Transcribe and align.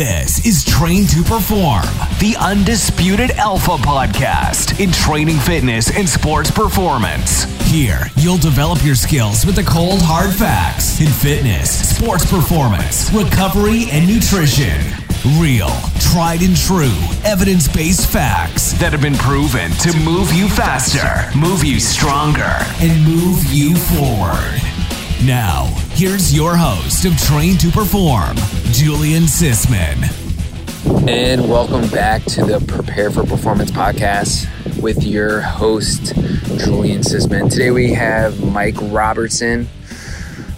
This 0.00 0.46
is 0.46 0.64
Train 0.64 1.06
to 1.08 1.22
Perform, 1.22 1.84
the 2.20 2.34
undisputed 2.40 3.32
alpha 3.32 3.72
podcast 3.72 4.80
in 4.80 4.90
training 4.92 5.36
fitness 5.36 5.94
and 5.94 6.08
sports 6.08 6.50
performance. 6.50 7.44
Here, 7.70 8.06
you'll 8.16 8.38
develop 8.38 8.82
your 8.82 8.94
skills 8.94 9.44
with 9.44 9.56
the 9.56 9.62
cold, 9.62 10.00
hard 10.00 10.34
facts 10.34 11.02
in 11.02 11.08
fitness, 11.08 11.94
sports 11.94 12.24
performance, 12.24 13.12
recovery, 13.12 13.90
and 13.92 14.08
nutrition. 14.08 14.80
Real, 15.38 15.68
tried 16.00 16.40
and 16.40 16.56
true, 16.56 16.96
evidence 17.22 17.68
based 17.68 18.10
facts 18.10 18.72
that 18.80 18.92
have 18.92 19.02
been 19.02 19.16
proven 19.16 19.70
to 19.84 19.94
move 20.00 20.32
you 20.32 20.48
faster, 20.48 21.28
move 21.38 21.62
you 21.62 21.78
stronger, 21.78 22.56
and 22.80 23.04
move 23.04 23.44
you 23.52 23.76
forward. 23.76 24.69
Now, 25.24 25.66
here's 25.90 26.34
your 26.34 26.56
host 26.56 27.04
of 27.04 27.14
Train 27.18 27.58
to 27.58 27.70
Perform, 27.70 28.36
Julian 28.72 29.24
Sisman. 29.24 30.08
And 31.06 31.46
welcome 31.46 31.86
back 31.90 32.24
to 32.24 32.44
the 32.46 32.58
Prepare 32.66 33.10
for 33.10 33.24
Performance 33.24 33.70
podcast 33.70 34.48
with 34.80 35.04
your 35.04 35.42
host, 35.42 36.14
Julian 36.56 37.02
Sisman. 37.02 37.50
Today 37.50 37.70
we 37.70 37.92
have 37.92 38.42
Mike 38.42 38.76
Robertson 38.80 39.68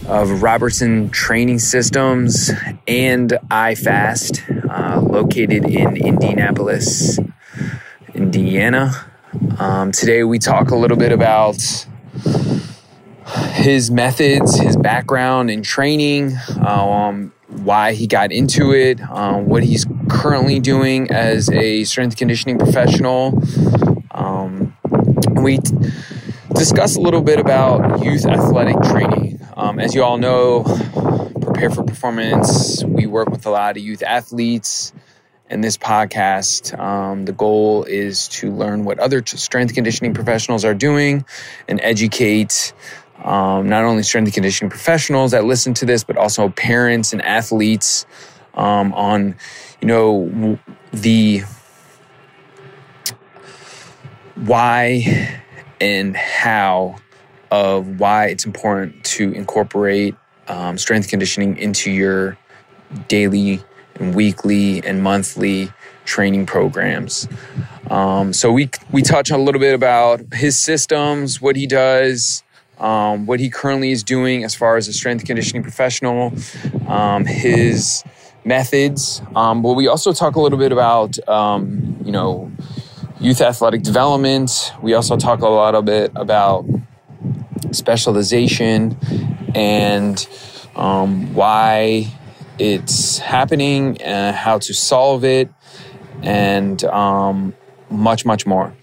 of 0.07 0.43
Robertson 0.43 1.11
Training 1.11 1.59
Systems 1.59 2.53
and 2.87 3.31
iFast, 3.51 4.71
uh, 4.71 5.01
located 5.01 5.65
in 5.65 5.97
Indianapolis, 5.97 7.19
Indiana. 8.15 8.93
Um, 9.59 9.91
today 9.91 10.23
we 10.23 10.39
talk 10.39 10.71
a 10.71 10.77
little 10.77 10.97
bit 10.97 11.11
about 11.11 11.59
his 13.53 13.91
methods, 13.91 14.59
his 14.59 14.77
background 14.77 15.51
and 15.51 15.65
training, 15.65 16.37
um, 16.67 17.33
why 17.49 17.93
he 17.93 18.07
got 18.07 18.33
into 18.33 18.73
it, 18.73 19.01
um, 19.03 19.47
what 19.47 19.63
he's 19.63 19.87
currently 20.09 20.59
doing 20.59 21.11
as 21.11 21.51
a 21.51 21.85
strength 21.85 22.17
conditioning 22.17 22.59
professional. 22.59 23.43
Um, 24.11 24.77
we 25.33 25.59
t- 25.59 25.75
discuss 26.55 26.97
a 26.97 27.01
little 27.01 27.23
bit 27.23 27.39
about 27.39 28.05
youth 28.05 28.27
athletic 28.27 28.81
training. 28.83 29.41
Um, 29.57 29.79
as 29.79 29.95
you 29.95 30.03
all 30.03 30.19
know, 30.19 30.65
Prepare 31.41 31.71
for 31.71 31.85
Performance, 31.85 32.83
we 32.85 33.07
work 33.07 33.31
with 33.31 33.47
a 33.47 33.51
lot 33.51 33.77
of 33.77 33.83
youth 33.83 34.03
athletes. 34.03 34.93
In 35.51 35.61
this 35.61 35.77
podcast, 35.77 36.79
um, 36.79 37.27
the 37.27 37.33
goal 37.33 37.85
is 37.85 38.27
to 38.29 38.51
learn 38.51 38.87
what 38.87 38.99
other 38.99 39.23
strength 39.27 39.75
conditioning 39.75 40.15
professionals 40.15 40.65
are 40.65 40.73
doing 40.73 41.27
and 41.69 41.79
educate 41.83 42.73
um, 43.23 43.69
not 43.69 43.85
only 43.85 44.03
strength 44.03 44.27
and 44.27 44.35
conditioning 44.35 44.71
professionals 44.71 45.31
that 45.31 45.45
listen 45.45 45.75
to 45.75 45.87
this, 45.87 46.05
but 46.05 46.17
also 46.17 46.49
parents 46.51 47.13
and 47.13 47.23
athletes 47.23 48.07
um, 48.55 48.93
on, 48.95 49.37
you 49.81 49.89
know, 49.89 50.59
the 50.93 51.43
why 54.37 55.41
and 55.81 56.17
how 56.17 56.97
of 57.51 58.01
why 58.01 58.27
it's 58.27 58.45
important 58.45 59.05
to 59.05 59.33
incorporate 59.33 60.15
um, 60.49 60.79
strength 60.79 61.09
conditioning 61.09 61.57
into 61.59 61.91
your 61.91 62.37
daily 63.09 63.63
and 63.97 64.15
weekly 64.15 64.85
and 64.85 65.03
monthly 65.03 65.71
training 66.05 66.47
programs. 66.47 67.29
Um, 67.91 68.33
so 68.33 68.51
we 68.51 68.71
we 68.91 69.03
touch 69.03 69.31
on 69.31 69.39
a 69.39 69.43
little 69.43 69.61
bit 69.61 69.75
about 69.75 70.21
his 70.33 70.59
systems, 70.59 71.41
what 71.41 71.57
he 71.57 71.67
does, 71.67 72.43
um, 72.83 73.27
what 73.27 73.41
he 73.41 73.49
currently 73.49 73.93
is 73.93 74.03
doing 74.03 74.45
as 74.45 74.55
far 74.55 74.77
as 74.77 74.89
a 74.89 74.93
strength 74.93 75.25
conditioning 75.25 75.63
professional, 75.63 76.33
um, 76.89 77.25
his 77.25 78.05
methods. 78.45 79.23
Um, 79.37 79.63
but 79.63 79.75
we 79.75 79.87
also 79.87 80.13
talk 80.13 80.35
a 80.37 80.41
little 80.41 80.59
bit 80.59 80.73
about, 80.73 81.17
um, 81.29 81.97
you 82.05 82.13
know, 82.13 82.51
youth 83.21 83.41
athletic 83.41 83.83
development. 83.83 84.73
We 84.83 84.95
also 84.95 85.17
talk 85.17 85.41
a 85.41 85.49
lot 85.49 85.75
a 85.75 85.83
bit 85.83 86.11
about 86.17 86.67
specialization 87.71 88.99
and 89.55 90.27
um, 90.75 91.33
why 91.35 92.13
it's 92.59 93.19
happening, 93.19 94.01
and 94.03 94.37
how 94.37 94.59
to 94.59 94.75
solve 94.75 95.25
it, 95.25 95.49
and 96.23 96.85
um, 96.85 97.55
much, 97.91 98.25
much 98.25 98.47
more. 98.47 98.75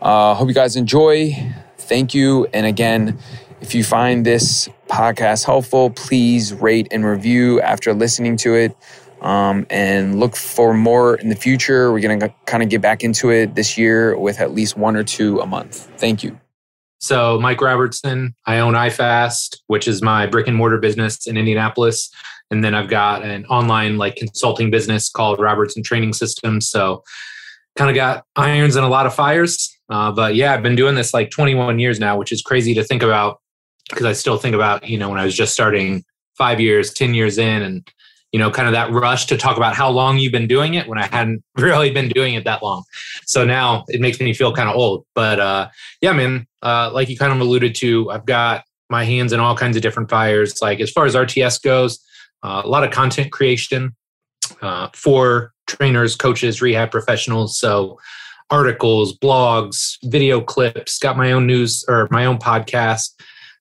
Uh, 0.00 0.34
hope 0.34 0.48
you 0.48 0.54
guys 0.54 0.76
enjoy. 0.76 1.52
Thank 1.78 2.14
you. 2.14 2.46
And 2.52 2.66
again, 2.66 3.18
if 3.64 3.74
you 3.74 3.82
find 3.82 4.26
this 4.26 4.68
podcast 4.88 5.46
helpful, 5.46 5.88
please 5.88 6.52
rate 6.52 6.86
and 6.90 7.02
review 7.02 7.62
after 7.62 7.94
listening 7.94 8.36
to 8.36 8.54
it. 8.54 8.76
Um, 9.22 9.66
and 9.70 10.20
look 10.20 10.36
for 10.36 10.74
more 10.74 11.14
in 11.14 11.30
the 11.30 11.34
future. 11.34 11.90
We're 11.90 12.00
going 12.00 12.20
to 12.20 12.34
kind 12.44 12.62
of 12.62 12.68
get 12.68 12.82
back 12.82 13.02
into 13.02 13.30
it 13.30 13.54
this 13.54 13.78
year 13.78 14.18
with 14.18 14.38
at 14.38 14.52
least 14.52 14.76
one 14.76 14.96
or 14.96 15.02
two 15.02 15.40
a 15.40 15.46
month. 15.46 15.90
Thank 15.96 16.22
you. 16.22 16.38
So, 16.98 17.40
Mike 17.40 17.62
Robertson, 17.62 18.34
I 18.44 18.58
own 18.58 18.74
iFast, 18.74 19.60
which 19.68 19.88
is 19.88 20.02
my 20.02 20.26
brick 20.26 20.46
and 20.46 20.54
mortar 20.54 20.76
business 20.76 21.26
in 21.26 21.38
Indianapolis. 21.38 22.10
And 22.50 22.62
then 22.62 22.74
I've 22.74 22.90
got 22.90 23.22
an 23.22 23.46
online 23.46 23.96
like 23.96 24.16
consulting 24.16 24.70
business 24.70 25.08
called 25.08 25.40
Robertson 25.40 25.82
Training 25.82 26.12
Systems. 26.12 26.68
So, 26.68 27.02
kind 27.76 27.88
of 27.88 27.96
got 27.96 28.26
irons 28.36 28.76
and 28.76 28.84
a 28.84 28.90
lot 28.90 29.06
of 29.06 29.14
fires. 29.14 29.74
Uh, 29.88 30.12
but 30.12 30.34
yeah, 30.34 30.52
I've 30.52 30.62
been 30.62 30.76
doing 30.76 30.96
this 30.96 31.14
like 31.14 31.30
21 31.30 31.78
years 31.78 31.98
now, 31.98 32.18
which 32.18 32.30
is 32.30 32.42
crazy 32.42 32.74
to 32.74 32.84
think 32.84 33.02
about 33.02 33.40
because 33.90 34.06
I 34.06 34.12
still 34.12 34.38
think 34.38 34.54
about, 34.54 34.88
you 34.88 34.98
know, 34.98 35.08
when 35.08 35.18
I 35.18 35.24
was 35.24 35.34
just 35.34 35.52
starting 35.52 36.04
five 36.36 36.60
years, 36.60 36.92
10 36.92 37.14
years 37.14 37.38
in, 37.38 37.62
and, 37.62 37.88
you 38.32 38.38
know, 38.38 38.50
kind 38.50 38.66
of 38.66 38.72
that 38.72 38.90
rush 38.90 39.26
to 39.26 39.36
talk 39.36 39.56
about 39.56 39.74
how 39.74 39.90
long 39.90 40.18
you've 40.18 40.32
been 40.32 40.48
doing 40.48 40.74
it 40.74 40.88
when 40.88 40.98
I 40.98 41.06
hadn't 41.06 41.44
really 41.56 41.90
been 41.90 42.08
doing 42.08 42.34
it 42.34 42.44
that 42.44 42.62
long. 42.62 42.84
So 43.26 43.44
now 43.44 43.84
it 43.88 44.00
makes 44.00 44.20
me 44.20 44.34
feel 44.34 44.52
kind 44.52 44.68
of 44.68 44.74
old. 44.74 45.06
But 45.14 45.38
uh, 45.38 45.68
yeah, 46.00 46.12
man, 46.12 46.46
uh, 46.62 46.90
like 46.92 47.08
you 47.08 47.16
kind 47.16 47.32
of 47.32 47.40
alluded 47.40 47.74
to, 47.76 48.10
I've 48.10 48.26
got 48.26 48.64
my 48.90 49.04
hands 49.04 49.32
in 49.32 49.40
all 49.40 49.56
kinds 49.56 49.76
of 49.76 49.82
different 49.82 50.10
fires. 50.10 50.60
Like 50.60 50.80
as 50.80 50.90
far 50.90 51.06
as 51.06 51.14
RTS 51.14 51.62
goes, 51.62 51.98
uh, 52.42 52.62
a 52.64 52.68
lot 52.68 52.84
of 52.84 52.90
content 52.90 53.32
creation 53.32 53.94
uh, 54.60 54.88
for 54.94 55.52
trainers, 55.66 56.16
coaches, 56.16 56.60
rehab 56.60 56.90
professionals. 56.90 57.58
So 57.58 57.98
articles, 58.50 59.16
blogs, 59.18 59.96
video 60.04 60.40
clips, 60.40 60.98
got 60.98 61.16
my 61.16 61.32
own 61.32 61.46
news 61.46 61.84
or 61.88 62.08
my 62.10 62.26
own 62.26 62.38
podcast. 62.38 63.10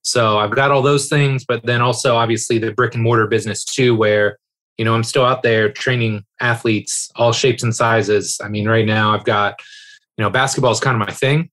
So 0.03 0.37
I've 0.37 0.51
got 0.51 0.69
all 0.69 0.81
those 0.81 1.07
things, 1.07 1.45
but 1.45 1.65
then 1.65 1.81
also 1.81 2.15
obviously 2.15 2.59
the 2.59 2.73
brick 2.73 2.93
and 2.93 3.03
mortar 3.03 3.25
business 3.25 3.63
too, 3.63 3.95
where 3.95 4.37
you 4.77 4.85
know 4.85 4.93
I'm 4.93 5.03
still 5.03 5.25
out 5.25 5.43
there 5.43 5.71
training 5.71 6.25
athletes, 6.41 7.09
all 7.15 7.31
shapes 7.31 7.63
and 7.63 7.75
sizes. 7.75 8.37
I 8.43 8.49
mean, 8.49 8.67
right 8.67 8.85
now 8.85 9.13
I've 9.13 9.23
got 9.23 9.59
you 10.17 10.23
know 10.23 10.29
basketball 10.29 10.71
is 10.71 10.81
kind 10.81 11.01
of 11.01 11.07
my 11.07 11.13
thing, 11.13 11.49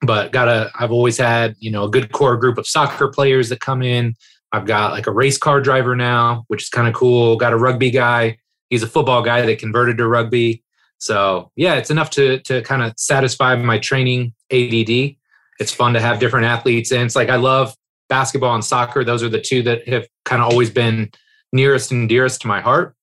but 0.00 0.32
got 0.32 0.48
a 0.48 0.70
I've 0.78 0.90
always 0.90 1.18
had 1.18 1.54
you 1.58 1.70
know 1.70 1.84
a 1.84 1.90
good 1.90 2.12
core 2.12 2.36
group 2.36 2.56
of 2.56 2.66
soccer 2.66 3.08
players 3.08 3.50
that 3.50 3.60
come 3.60 3.82
in. 3.82 4.14
I've 4.52 4.66
got 4.66 4.92
like 4.92 5.06
a 5.06 5.12
race 5.12 5.38
car 5.38 5.60
driver 5.60 5.94
now, 5.94 6.44
which 6.48 6.62
is 6.62 6.68
kind 6.70 6.88
of 6.88 6.94
cool. 6.94 7.36
Got 7.36 7.52
a 7.52 7.58
rugby 7.58 7.90
guy. 7.90 8.38
He's 8.70 8.82
a 8.82 8.88
football 8.88 9.22
guy 9.22 9.44
that 9.44 9.58
converted 9.58 9.98
to 9.98 10.08
rugby. 10.08 10.62
So 10.98 11.50
yeah, 11.56 11.74
it's 11.74 11.90
enough 11.90 12.08
to 12.10 12.38
to 12.40 12.62
kind 12.62 12.82
of 12.82 12.94
satisfy 12.96 13.54
my 13.56 13.78
training 13.78 14.32
ADD. 14.50 15.16
It's 15.58 15.72
fun 15.72 15.92
to 15.92 16.00
have 16.00 16.20
different 16.20 16.46
athletes, 16.46 16.90
and 16.90 17.02
it's 17.02 17.16
like 17.16 17.28
I 17.28 17.36
love 17.36 17.74
basketball 18.08 18.54
and 18.54 18.64
soccer. 18.64 19.04
Those 19.04 19.22
are 19.22 19.28
the 19.28 19.40
two 19.40 19.62
that 19.62 19.86
have 19.88 20.06
kind 20.24 20.42
of 20.42 20.50
always 20.50 20.70
been 20.70 21.10
nearest 21.52 21.90
and 21.90 22.08
dearest 22.08 22.40
to 22.42 22.48
my 22.48 22.60
heart. 22.60 22.94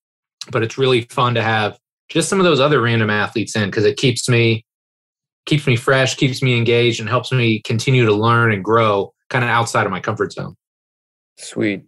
But 0.52 0.64
it's 0.64 0.78
really 0.78 1.02
fun 1.02 1.36
to 1.36 1.44
have 1.44 1.78
just 2.10 2.30
some 2.30 2.40
of 2.40 2.46
those 2.46 2.60
other 2.60 2.82
random 2.82 3.10
athletes 3.10 3.56
in 3.56 3.70
because 3.70 3.86
it 3.86 3.98
keeps 3.98 4.28
me 4.28 4.66
keeps 5.46 5.66
me 5.66 5.76
fresh, 5.76 6.16
keeps 6.16 6.42
me 6.42 6.58
engaged, 6.58 7.00
and 7.00 7.10
helps 7.10 7.32
me 7.32 7.62
continue 7.62 8.06
to 8.06 8.14
learn 8.14 8.52
and 8.52 8.64
grow 8.64 9.14
kind 9.30 9.44
of 9.44 9.50
outside 9.50 9.86
of 9.86 9.92
my 9.92 10.00
comfort 10.00 10.32
zone. 10.32 10.56
Sweet. 11.38 11.88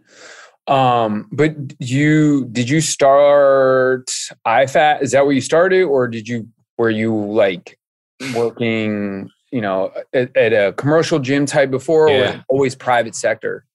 Um, 0.68 1.28
but 1.32 1.56
you 1.80 2.46
did 2.52 2.70
you 2.70 2.82
start 2.82 4.08
iFast? 4.48 5.02
Is 5.02 5.12
that 5.12 5.26
where 5.26 5.34
you 5.34 5.42
started, 5.42 5.84
or 5.84 6.08
did 6.08 6.28
you 6.28 6.48
were 6.78 6.90
you 6.90 7.16
like 7.16 7.78
working 8.36 9.30
you 9.52 9.62
know, 9.62 9.92
at, 10.14 10.36
at 10.36 10.54
a 10.54 10.74
commercial 10.74 11.20
gym 11.20 11.46
type 11.46 11.70
before 11.70 12.10
yeah. 12.10 12.38
or 12.38 12.46
always 12.50 12.76
private 12.76 13.16
sector? 13.16 13.66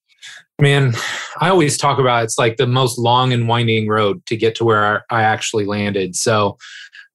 Man, 0.61 0.95
I 1.41 1.51
always 1.51 1.77
talk 1.77 1.99
about 1.99 2.25
it's 2.25 2.39
like 2.39 2.57
the 2.57 2.67
most 2.67 2.99
long 2.99 3.33
and 3.33 3.47
winding 3.47 3.89
road 3.89 4.25
to 4.27 4.37
get 4.37 4.55
to 4.57 4.65
where 4.65 5.05
I 5.11 5.23
actually 5.23 5.67
landed. 5.67 6.17
So, 6.17 6.57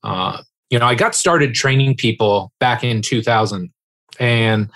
uh, 0.03 0.41
you 0.69 0.77
know, 0.77 0.85
I 0.85 0.95
got 0.95 1.15
started 1.15 1.55
training 1.55 1.95
people 1.95 2.51
back 2.59 2.83
in 2.83 3.01
2000, 3.01 3.71
and 4.19 4.69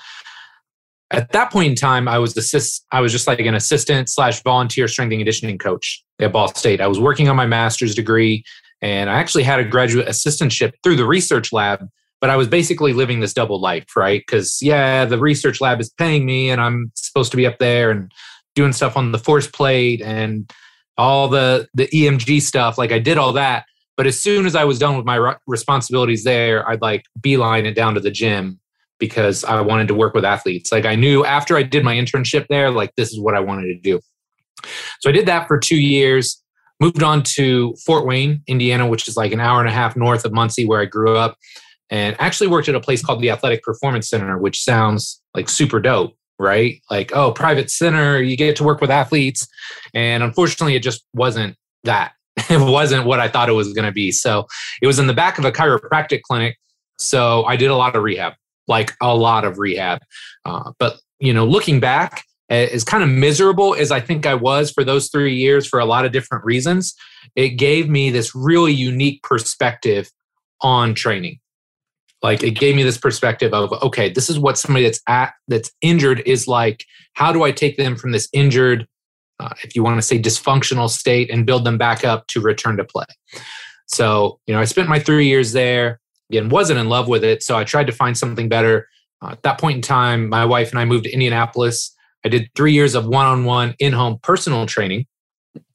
at 1.11 1.31
that 1.31 1.51
point 1.51 1.69
in 1.69 1.75
time, 1.75 2.07
I 2.07 2.17
was 2.17 2.35
assist. 2.35 2.85
I 2.91 3.01
was 3.01 3.11
just 3.11 3.27
like 3.27 3.39
an 3.39 3.53
assistant 3.53 4.09
slash 4.09 4.41
volunteer 4.41 4.87
strength 4.87 5.11
and 5.11 5.19
conditioning 5.19 5.59
coach 5.59 6.03
at 6.19 6.33
Ball 6.33 6.47
State. 6.55 6.81
I 6.81 6.87
was 6.87 6.99
working 6.99 7.29
on 7.29 7.35
my 7.35 7.45
master's 7.45 7.93
degree, 7.93 8.43
and 8.81 9.09
I 9.09 9.19
actually 9.19 9.43
had 9.43 9.59
a 9.59 9.63
graduate 9.63 10.07
assistantship 10.07 10.73
through 10.83 10.95
the 10.95 11.05
research 11.05 11.53
lab 11.53 11.87
but 12.21 12.29
I 12.29 12.37
was 12.37 12.47
basically 12.47 12.93
living 12.93 13.19
this 13.19 13.33
double 13.33 13.59
life, 13.59 13.95
right? 13.95 14.21
Because 14.25 14.59
yeah, 14.61 15.05
the 15.05 15.19
research 15.19 15.61
lab 15.61 15.79
is 15.79 15.89
paying 15.89 16.25
me, 16.25 16.49
and 16.49 16.61
I'm 16.61 16.91
supposed 16.95 17.31
to 17.31 17.37
be 17.37 17.45
up 17.45 17.57
there 17.59 17.91
and 17.91 18.11
doing 18.55 18.73
stuff 18.73 18.95
on 18.95 19.11
the 19.11 19.19
force 19.19 19.47
plate 19.47 20.01
and 20.01 20.51
all 20.97 21.27
the 21.27 21.67
the 21.73 21.87
EMG 21.87 22.41
stuff. 22.41 22.77
Like 22.77 22.91
I 22.91 22.99
did 22.99 23.17
all 23.17 23.33
that, 23.33 23.65
But 23.97 24.07
as 24.07 24.19
soon 24.19 24.45
as 24.45 24.55
I 24.55 24.65
was 24.65 24.79
done 24.79 24.97
with 24.97 25.05
my 25.05 25.35
responsibilities 25.47 26.23
there, 26.23 26.67
I'd 26.67 26.81
like 26.81 27.05
beeline 27.21 27.65
it 27.65 27.75
down 27.75 27.93
to 27.95 27.99
the 27.99 28.11
gym 28.11 28.59
because 28.99 29.43
I 29.43 29.59
wanted 29.61 29.87
to 29.89 29.93
work 29.93 30.13
with 30.13 30.25
athletes. 30.25 30.71
Like 30.71 30.85
I 30.85 30.95
knew 30.95 31.25
after 31.25 31.57
I 31.57 31.63
did 31.63 31.83
my 31.83 31.95
internship 31.95 32.47
there, 32.49 32.71
like 32.71 32.93
this 32.95 33.11
is 33.11 33.19
what 33.19 33.35
I 33.35 33.39
wanted 33.39 33.67
to 33.67 33.79
do. 33.79 33.99
So 35.01 35.09
I 35.09 35.13
did 35.13 35.25
that 35.27 35.47
for 35.47 35.59
two 35.59 35.77
years, 35.77 36.41
moved 36.79 37.03
on 37.03 37.23
to 37.23 37.75
Fort 37.85 38.05
Wayne, 38.05 38.41
Indiana, 38.47 38.87
which 38.87 39.07
is 39.07 39.15
like 39.17 39.31
an 39.31 39.39
hour 39.39 39.59
and 39.59 39.69
a 39.69 39.71
half 39.71 39.95
north 39.95 40.25
of 40.25 40.33
Muncie, 40.33 40.65
where 40.65 40.81
I 40.81 40.85
grew 40.85 41.17
up, 41.17 41.37
and 41.89 42.15
actually 42.19 42.47
worked 42.47 42.67
at 42.69 42.75
a 42.75 42.79
place 42.79 43.03
called 43.03 43.21
the 43.21 43.29
Athletic 43.29 43.63
Performance 43.63 44.09
Center, 44.09 44.37
which 44.37 44.61
sounds 44.63 45.21
like 45.33 45.49
super 45.49 45.79
dope, 45.79 46.15
right? 46.39 46.81
Like, 46.89 47.15
oh, 47.15 47.31
private 47.31 47.69
center, 47.69 48.21
you 48.21 48.35
get 48.35 48.55
to 48.57 48.63
work 48.63 48.81
with 48.81 48.89
athletes. 48.89 49.47
And 49.93 50.23
unfortunately, 50.23 50.75
it 50.75 50.83
just 50.83 51.05
wasn't 51.13 51.55
that. 51.83 52.13
It 52.49 52.59
wasn't 52.59 53.05
what 53.05 53.21
I 53.21 53.29
thought 53.29 53.47
it 53.47 53.53
was 53.53 53.71
going 53.71 53.85
to 53.85 53.93
be. 53.93 54.11
So 54.11 54.45
it 54.81 54.87
was 54.87 54.99
in 54.99 55.07
the 55.07 55.13
back 55.13 55.39
of 55.39 55.45
a 55.45 55.53
chiropractic 55.53 56.21
clinic. 56.21 56.57
So 56.99 57.45
I 57.45 57.55
did 57.55 57.71
a 57.71 57.75
lot 57.75 57.95
of 57.95 58.03
rehab 58.03 58.33
like 58.67 58.93
a 59.01 59.15
lot 59.15 59.45
of 59.45 59.59
rehab. 59.59 59.99
Uh, 60.43 60.71
but 60.79 60.97
you 61.19 61.33
know, 61.33 61.45
looking 61.45 61.79
back, 61.79 62.23
as 62.49 62.83
kind 62.83 63.03
of 63.03 63.09
miserable 63.09 63.73
as 63.73 63.91
I 63.91 63.99
think 63.99 64.27
I 64.27 64.35
was 64.35 64.69
for 64.69 64.83
those 64.83 65.09
three 65.09 65.35
years 65.35 65.65
for 65.65 65.79
a 65.79 65.85
lot 65.85 66.05
of 66.05 66.11
different 66.11 66.45
reasons, 66.45 66.93
it 67.35 67.49
gave 67.51 67.89
me 67.89 68.11
this 68.11 68.35
really 68.35 68.71
unique 68.71 69.23
perspective 69.23 70.11
on 70.61 70.93
training. 70.93 71.39
Like 72.25 72.43
it 72.43 72.51
gave 72.51 72.75
me 72.75 72.83
this 72.83 72.97
perspective 72.97 73.53
of 73.53 73.71
okay, 73.83 74.09
this 74.09 74.29
is 74.29 74.39
what 74.39 74.57
somebody 74.57 74.85
that's 74.85 75.01
at 75.07 75.33
that's 75.47 75.71
injured 75.81 76.21
is 76.25 76.47
like. 76.47 76.85
How 77.13 77.31
do 77.31 77.43
I 77.43 77.51
take 77.51 77.77
them 77.77 77.95
from 77.95 78.11
this 78.11 78.27
injured, 78.33 78.87
uh, 79.39 79.53
if 79.63 79.75
you 79.75 79.83
want 79.83 79.97
to 79.97 80.01
say 80.01 80.19
dysfunctional 80.19 80.89
state, 80.89 81.29
and 81.29 81.45
build 81.45 81.63
them 81.63 81.77
back 81.77 82.03
up 82.03 82.27
to 82.27 82.41
return 82.41 82.77
to 82.77 82.83
play? 82.83 83.05
So 83.87 84.39
you 84.47 84.53
know, 84.53 84.59
I 84.59 84.65
spent 84.65 84.89
my 84.89 84.99
three 84.99 85.27
years 85.27 85.53
there 85.53 85.99
again 86.29 86.49
wasn't 86.49 86.79
in 86.79 86.89
love 86.89 87.07
with 87.07 87.23
it 87.23 87.43
so 87.43 87.57
i 87.57 87.63
tried 87.63 87.87
to 87.87 87.93
find 87.93 88.17
something 88.17 88.49
better 88.49 88.87
uh, 89.21 89.29
at 89.31 89.43
that 89.43 89.59
point 89.59 89.75
in 89.75 89.81
time 89.81 90.29
my 90.29 90.45
wife 90.45 90.71
and 90.71 90.79
i 90.79 90.85
moved 90.85 91.05
to 91.05 91.11
indianapolis 91.11 91.95
i 92.23 92.29
did 92.29 92.49
three 92.55 92.73
years 92.73 92.95
of 92.95 93.05
one-on-one 93.07 93.73
in-home 93.79 94.17
personal 94.21 94.65
training 94.65 95.05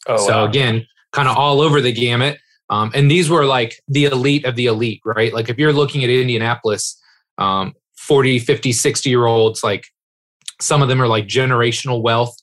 oh, 0.06 0.16
so 0.16 0.38
wow. 0.38 0.44
again 0.44 0.86
kind 1.12 1.28
of 1.28 1.36
all 1.36 1.60
over 1.60 1.80
the 1.80 1.92
gamut 1.92 2.38
um, 2.70 2.90
and 2.94 3.10
these 3.10 3.28
were 3.28 3.44
like 3.44 3.80
the 3.88 4.06
elite 4.06 4.44
of 4.44 4.56
the 4.56 4.66
elite 4.66 5.00
right 5.04 5.32
like 5.32 5.48
if 5.48 5.58
you're 5.58 5.72
looking 5.72 6.02
at 6.02 6.10
indianapolis 6.10 7.00
um, 7.38 7.74
40 7.98 8.38
50 8.38 8.72
60 8.72 9.10
year 9.10 9.26
olds 9.26 9.62
like 9.62 9.86
some 10.60 10.82
of 10.82 10.88
them 10.88 11.00
are 11.00 11.08
like 11.08 11.26
generational 11.26 12.02
wealth 12.02 12.36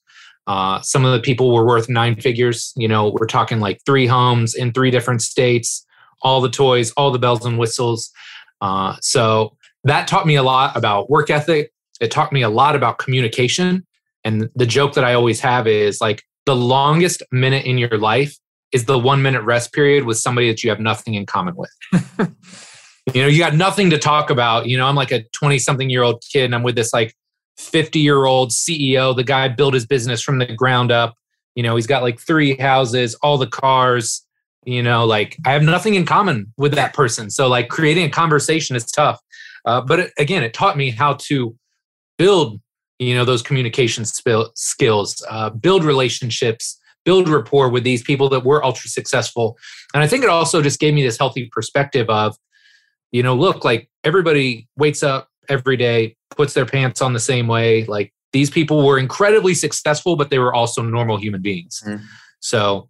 uh, 0.45 0.79
some 0.81 1.03
of 1.03 1.11
the 1.11 1.19
people 1.19 1.53
were 1.53 1.65
worth 1.65 1.89
nine 1.89 2.15
figures 2.15 2.73
you 2.75 2.87
know 2.87 3.09
we're 3.19 3.27
talking 3.27 3.59
like 3.59 3.79
three 3.85 4.07
homes 4.07 4.53
in 4.53 4.71
three 4.71 4.91
different 4.91 5.21
states 5.21 5.85
all 6.21 6.41
the 6.41 6.49
toys, 6.49 6.91
all 6.91 7.11
the 7.11 7.19
bells 7.19 7.45
and 7.45 7.57
whistles. 7.57 8.11
Uh, 8.61 8.95
so 9.01 9.55
that 9.83 10.07
taught 10.07 10.25
me 10.25 10.35
a 10.35 10.43
lot 10.43 10.75
about 10.75 11.09
work 11.09 11.29
ethic. 11.29 11.71
It 12.01 12.11
taught 12.11 12.31
me 12.31 12.41
a 12.41 12.49
lot 12.49 12.75
about 12.75 12.99
communication. 12.99 13.85
And 14.23 14.49
the 14.55 14.65
joke 14.65 14.93
that 14.93 15.03
I 15.03 15.13
always 15.13 15.39
have 15.41 15.67
is 15.67 16.01
like 16.01 16.23
the 16.45 16.55
longest 16.55 17.23
minute 17.31 17.65
in 17.65 17.77
your 17.77 17.97
life 17.97 18.35
is 18.71 18.85
the 18.85 18.97
one 18.97 19.21
minute 19.21 19.43
rest 19.43 19.73
period 19.73 20.05
with 20.05 20.17
somebody 20.17 20.47
that 20.49 20.63
you 20.63 20.69
have 20.69 20.79
nothing 20.79 21.13
in 21.13 21.25
common 21.25 21.55
with. 21.55 21.71
you 23.13 23.21
know, 23.21 23.27
you 23.27 23.39
got 23.39 23.55
nothing 23.55 23.89
to 23.89 23.97
talk 23.97 24.29
about. 24.29 24.67
You 24.67 24.77
know, 24.77 24.85
I'm 24.85 24.95
like 24.95 25.11
a 25.11 25.23
20 25.33 25.59
something 25.59 25.89
year 25.89 26.03
old 26.03 26.23
kid 26.31 26.45
and 26.45 26.55
I'm 26.55 26.63
with 26.63 26.75
this 26.75 26.93
like 26.93 27.13
50 27.57 27.99
year 27.99 28.25
old 28.25 28.51
CEO. 28.51 29.15
The 29.15 29.23
guy 29.23 29.47
built 29.47 29.73
his 29.73 29.85
business 29.85 30.21
from 30.21 30.39
the 30.39 30.45
ground 30.45 30.91
up. 30.91 31.15
You 31.55 31.63
know, 31.63 31.75
he's 31.75 31.87
got 31.87 32.03
like 32.03 32.19
three 32.19 32.55
houses, 32.57 33.15
all 33.15 33.37
the 33.37 33.47
cars, 33.47 34.27
you 34.67 34.83
know 34.83 35.05
like 35.05 35.37
i 35.45 35.53
have 35.53 35.63
nothing 35.63 35.95
in 35.95 36.05
common 36.05 36.53
with 36.57 36.73
that 36.73 36.93
person 36.93 37.29
so 37.29 37.47
like 37.47 37.69
creating 37.69 38.05
a 38.05 38.09
conversation 38.09 38.75
is 38.75 38.85
tough 38.85 39.19
uh, 39.65 39.81
but 39.81 39.99
it, 39.99 40.13
again 40.19 40.43
it 40.43 40.53
taught 40.53 40.77
me 40.77 40.91
how 40.91 41.13
to 41.13 41.55
build 42.17 42.59
you 42.99 43.15
know 43.15 43.25
those 43.25 43.41
communication 43.41 44.03
sp- 44.05 44.51
skills 44.55 45.23
uh, 45.29 45.49
build 45.49 45.83
relationships 45.83 46.79
build 47.07 47.27
rapport 47.27 47.69
with 47.69 47.83
these 47.83 48.03
people 48.03 48.29
that 48.29 48.43
were 48.43 48.63
ultra 48.63 48.89
successful 48.89 49.57
and 49.93 50.03
i 50.03 50.07
think 50.07 50.23
it 50.23 50.29
also 50.29 50.61
just 50.61 50.79
gave 50.79 50.93
me 50.93 51.01
this 51.01 51.17
healthy 51.17 51.49
perspective 51.51 52.09
of 52.09 52.35
you 53.11 53.23
know 53.23 53.33
look 53.33 53.63
like 53.63 53.89
everybody 54.03 54.67
wakes 54.77 55.01
up 55.01 55.29
every 55.49 55.77
day 55.77 56.15
puts 56.29 56.53
their 56.53 56.65
pants 56.65 57.01
on 57.01 57.13
the 57.13 57.19
same 57.19 57.47
way 57.47 57.85
like 57.85 58.13
these 58.33 58.49
people 58.49 58.85
were 58.85 58.99
incredibly 58.99 59.53
successful 59.53 60.15
but 60.15 60.29
they 60.29 60.37
were 60.37 60.53
also 60.53 60.83
normal 60.83 61.17
human 61.17 61.41
beings 61.41 61.81
mm. 61.87 62.01
so 62.41 62.89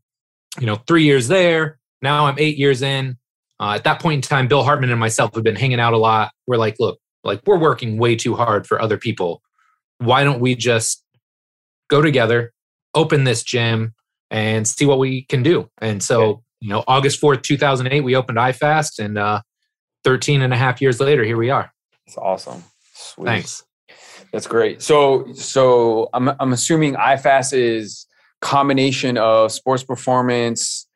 you 0.60 0.66
know, 0.66 0.76
three 0.88 1.04
years 1.04 1.28
there. 1.28 1.80
Now 2.02 2.26
I'm 2.26 2.38
eight 2.38 2.58
years 2.58 2.82
in. 2.82 3.18
Uh, 3.60 3.74
at 3.74 3.84
that 3.84 4.02
point 4.02 4.16
in 4.16 4.22
time, 4.22 4.48
Bill 4.48 4.64
Hartman 4.64 4.92
and 4.92 5.00
myself 5.00 5.34
have 5.36 5.44
been 5.44 5.56
hanging 5.56 5.80
out 5.80 5.94
a 5.94 5.98
lot. 5.98 6.32
We're 6.46 6.58
like, 6.58 6.76
look, 6.80 7.00
like 7.24 7.42
we're 7.46 7.58
working 7.58 7.98
way 7.98 8.16
too 8.16 8.36
hard 8.36 8.68
for 8.68 8.82
other 8.82 8.98
people. 8.98 9.42
Why 9.98 10.24
don't 10.24 10.40
we 10.40 10.56
just 10.56 11.04
go 11.90 12.02
together, 12.02 12.54
open 12.94 13.24
this 13.24 13.44
gym, 13.44 13.96
and 14.30 14.68
see 14.68 14.86
what 14.86 15.00
we 15.00 15.24
can 15.24 15.44
do? 15.44 15.70
And 15.80 16.02
so, 16.02 16.44
you 16.60 16.70
know, 16.70 16.84
August 16.88 17.22
4th, 17.22 17.44
2008, 17.44 18.02
we 18.02 18.16
opened 18.16 18.38
iFast, 18.38 19.00
and 19.00 19.18
uh, 19.18 19.42
13 20.04 20.42
and 20.42 20.54
a 20.54 20.58
half 20.58 20.82
years 20.82 21.00
later, 21.00 21.24
here 21.24 21.38
we 21.38 21.50
are. 21.50 21.72
It's 22.06 22.18
awesome. 22.18 22.64
Sweet. 22.94 23.26
Thanks. 23.26 23.64
That's 24.32 24.48
great. 24.48 24.82
So, 24.82 25.32
so 25.34 26.10
I'm 26.14 26.30
I'm 26.40 26.52
assuming 26.52 26.96
iFast 26.96 27.54
is 27.54 28.08
combination 28.42 29.18
of 29.18 29.52
sports 29.52 29.84
performance 29.84 30.88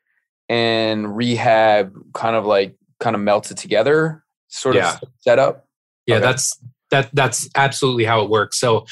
and 0.50 1.16
rehab 1.16 1.94
kind 2.14 2.36
of 2.36 2.46
like 2.46 2.76
kind 3.00 3.16
of 3.16 3.22
melted 3.22 3.58
together 3.58 4.24
sort 4.48 4.76
yeah. 4.76 4.94
of 4.94 5.10
setup 5.20 5.66
yeah 6.06 6.18
okay. 6.18 6.26
that's 6.26 6.62
that 6.92 7.10
that's 7.14 7.50
absolutely 7.56 8.04
how 8.04 8.22
it 8.22 8.30
works 8.30 8.60
so 8.60 8.86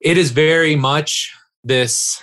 it 0.00 0.18
is 0.18 0.32
very 0.32 0.74
much 0.74 1.32
this 1.62 2.20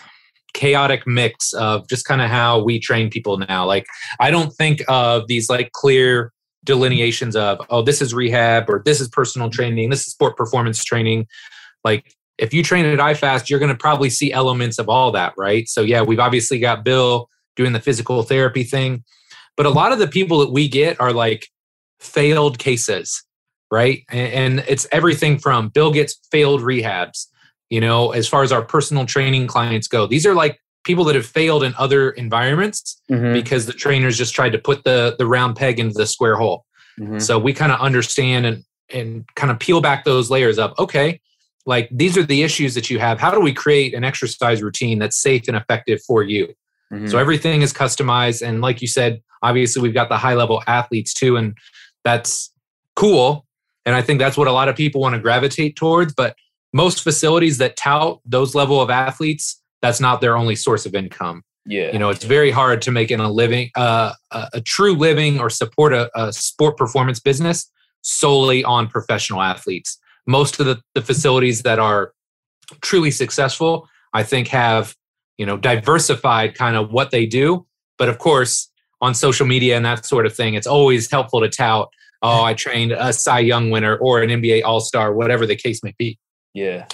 chaotic 0.54 1.06
mix 1.08 1.54
of 1.54 1.88
just 1.88 2.06
kind 2.06 2.22
of 2.22 2.30
how 2.30 2.62
we 2.62 2.80
train 2.80 3.10
people 3.10 3.38
now 3.38 3.66
like 3.66 3.86
i 4.20 4.30
don't 4.30 4.52
think 4.52 4.82
of 4.88 5.28
these 5.28 5.50
like 5.50 5.72
clear 5.72 6.32
delineations 6.64 7.36
of 7.36 7.60
oh 7.70 7.82
this 7.82 8.02
is 8.02 8.14
rehab 8.14 8.70
or 8.70 8.82
this 8.86 9.02
is 9.02 9.10
personal 9.10 9.48
mm-hmm. 9.48 9.56
training 9.56 9.90
this 9.90 10.06
is 10.06 10.14
sport 10.14 10.38
performance 10.38 10.84
training 10.84 11.26
like 11.84 12.16
if 12.38 12.54
you 12.54 12.64
train 12.64 12.86
at 12.86 13.00
iFast, 13.00 13.50
you're 13.50 13.60
going 13.60 13.72
to 13.72 13.78
probably 13.78 14.10
see 14.10 14.32
elements 14.32 14.80
of 14.80 14.90
all 14.90 15.12
that, 15.12 15.34
right? 15.38 15.68
So, 15.68 15.82
yeah, 15.82 16.02
we've 16.02 16.20
obviously 16.20 16.60
got 16.60 16.84
Bill 16.84 17.30
doing 17.56 17.74
the 17.74 17.80
physical 17.80 18.24
therapy 18.24 18.64
thing, 18.64 19.04
but 19.56 19.66
a 19.66 19.70
lot 19.70 19.92
of 19.92 20.00
the 20.00 20.08
people 20.08 20.40
that 20.40 20.52
we 20.52 20.68
get 20.68 21.00
are 21.00 21.14
like 21.14 21.48
failed 22.00 22.58
cases, 22.58 23.24
right? 23.72 24.04
And, 24.10 24.64
it's 24.68 24.88
everything 24.92 25.38
from 25.38 25.70
Bill 25.70 25.92
gets 25.92 26.20
failed 26.32 26.62
rehabs, 26.62 27.28
you 27.74 27.82
know, 27.82 28.12
as 28.12 28.28
far 28.28 28.44
as 28.44 28.52
our 28.52 28.62
personal 28.62 29.04
training 29.06 29.48
clients 29.48 29.88
go. 29.88 30.06
These 30.06 30.28
are 30.28 30.36
like 30.36 30.60
people 30.84 31.04
that 31.06 31.16
have 31.16 31.26
failed 31.26 31.64
in 31.64 31.74
other 31.80 32.12
environments 32.12 33.02
mm-hmm. 33.10 33.34
because 33.34 33.66
the 33.66 33.74
trainers 33.74 34.16
just 34.16 34.36
tried 34.36 34.52
to 34.52 34.60
put 34.60 34.84
the 34.84 35.16
the 35.18 35.26
round 35.26 35.56
peg 35.56 35.80
into 35.80 35.96
the 35.96 36.06
square 36.06 36.36
hole. 36.36 36.66
Mm-hmm. 37.00 37.18
So 37.18 37.40
we 37.40 37.52
kind 37.52 37.72
of 37.72 37.80
understand 37.80 38.46
and 38.46 38.64
and 38.90 39.26
kind 39.36 39.52
of 39.52 39.58
peel 39.60 39.82
back 39.82 40.06
those 40.06 40.30
layers 40.30 40.60
up. 40.60 40.78
okay, 40.78 41.20
like 41.66 41.90
these 41.92 42.16
are 42.16 42.24
the 42.24 42.44
issues 42.44 42.76
that 42.76 42.90
you 42.90 43.00
have 43.00 43.20
how 43.20 43.32
do 43.32 43.40
we 43.40 43.54
create 43.54 43.94
an 43.94 44.04
exercise 44.04 44.62
routine 44.62 45.00
that's 45.00 45.18
safe 45.18 45.48
and 45.48 45.56
effective 45.58 46.02
for 46.06 46.22
you 46.24 46.48
mm-hmm. 46.92 47.08
so 47.08 47.18
everything 47.18 47.62
is 47.62 47.74
customized 47.74 48.46
and 48.46 48.62
like 48.62 48.82
you 48.82 48.88
said 48.88 49.22
obviously 49.42 49.82
we've 49.82 49.94
got 49.94 50.10
the 50.10 50.18
high 50.18 50.34
level 50.34 50.62
athletes 50.68 51.14
too 51.14 51.38
and 51.38 51.58
that's 52.04 52.52
cool 52.96 53.46
and 53.86 53.96
i 53.96 54.02
think 54.02 54.20
that's 54.20 54.38
what 54.38 54.48
a 54.48 54.52
lot 54.52 54.68
of 54.68 54.76
people 54.76 55.00
want 55.00 55.16
to 55.16 55.22
gravitate 55.22 55.76
towards 55.76 56.14
but 56.14 56.36
most 56.74 57.04
facilities 57.04 57.58
that 57.60 57.78
tout 57.78 58.20
those 58.26 58.56
level 58.56 58.82
of 58.82 58.90
athletes 58.90 59.62
that's 59.82 60.00
not 60.00 60.22
their 60.22 60.36
only 60.36 60.56
source 60.56 60.86
of 60.86 60.96
income 60.96 61.44
yeah 61.66 61.92
you 61.92 62.00
know 62.00 62.10
it's 62.10 62.26
very 62.26 62.52
hard 62.52 62.82
to 62.82 62.92
make 62.92 63.12
in 63.12 63.20
a 63.20 63.32
living 63.32 63.70
uh, 63.76 64.14
a, 64.32 64.50
a, 64.54 64.62
true 64.62 64.94
living 64.94 65.40
or 65.40 65.50
support 65.50 65.94
a, 65.94 66.10
a 66.20 66.34
sport 66.34 66.78
performance 66.78 67.20
business 67.20 67.70
solely 68.02 68.64
on 68.64 68.88
professional 68.88 69.42
athletes 69.42 70.00
most 70.26 70.60
of 70.60 70.66
the, 70.66 70.82
the 70.96 71.02
facilities 71.02 71.64
that 71.64 71.80
are 71.80 72.14
truly 72.82 73.12
successful, 73.12 73.88
I 74.14 74.24
think, 74.24 74.48
have 74.50 74.96
you 75.38 75.46
know 75.46 75.58
diversified 75.58 76.56
kind 76.56 76.76
of 76.76 76.92
what 76.92 77.12
they 77.12 77.26
do. 77.26 77.66
But 77.98 78.10
of 78.10 78.18
course, 78.18 78.70
on 79.02 79.14
social 79.14 79.46
media 79.46 79.76
and 79.76 79.86
that 79.86 80.06
sort 80.06 80.26
of 80.26 80.36
thing, 80.36 80.54
it's 80.54 80.68
always 80.68 81.10
helpful 81.12 81.42
to 81.42 81.50
tout, 81.50 81.90
oh, 82.22 82.44
I 82.44 82.54
trained 82.54 82.92
a 82.92 83.14
Cy 83.14 83.40
Young 83.40 83.70
winner 83.70 83.98
or 83.98 84.22
an 84.22 84.30
NBA 84.30 84.64
All 84.64 84.80
Star, 84.80 85.14
whatever 85.14 85.46
the 85.46 85.56
case 85.56 85.84
may 85.84 85.94
be. 85.98 86.18
Yeah. 86.54 86.88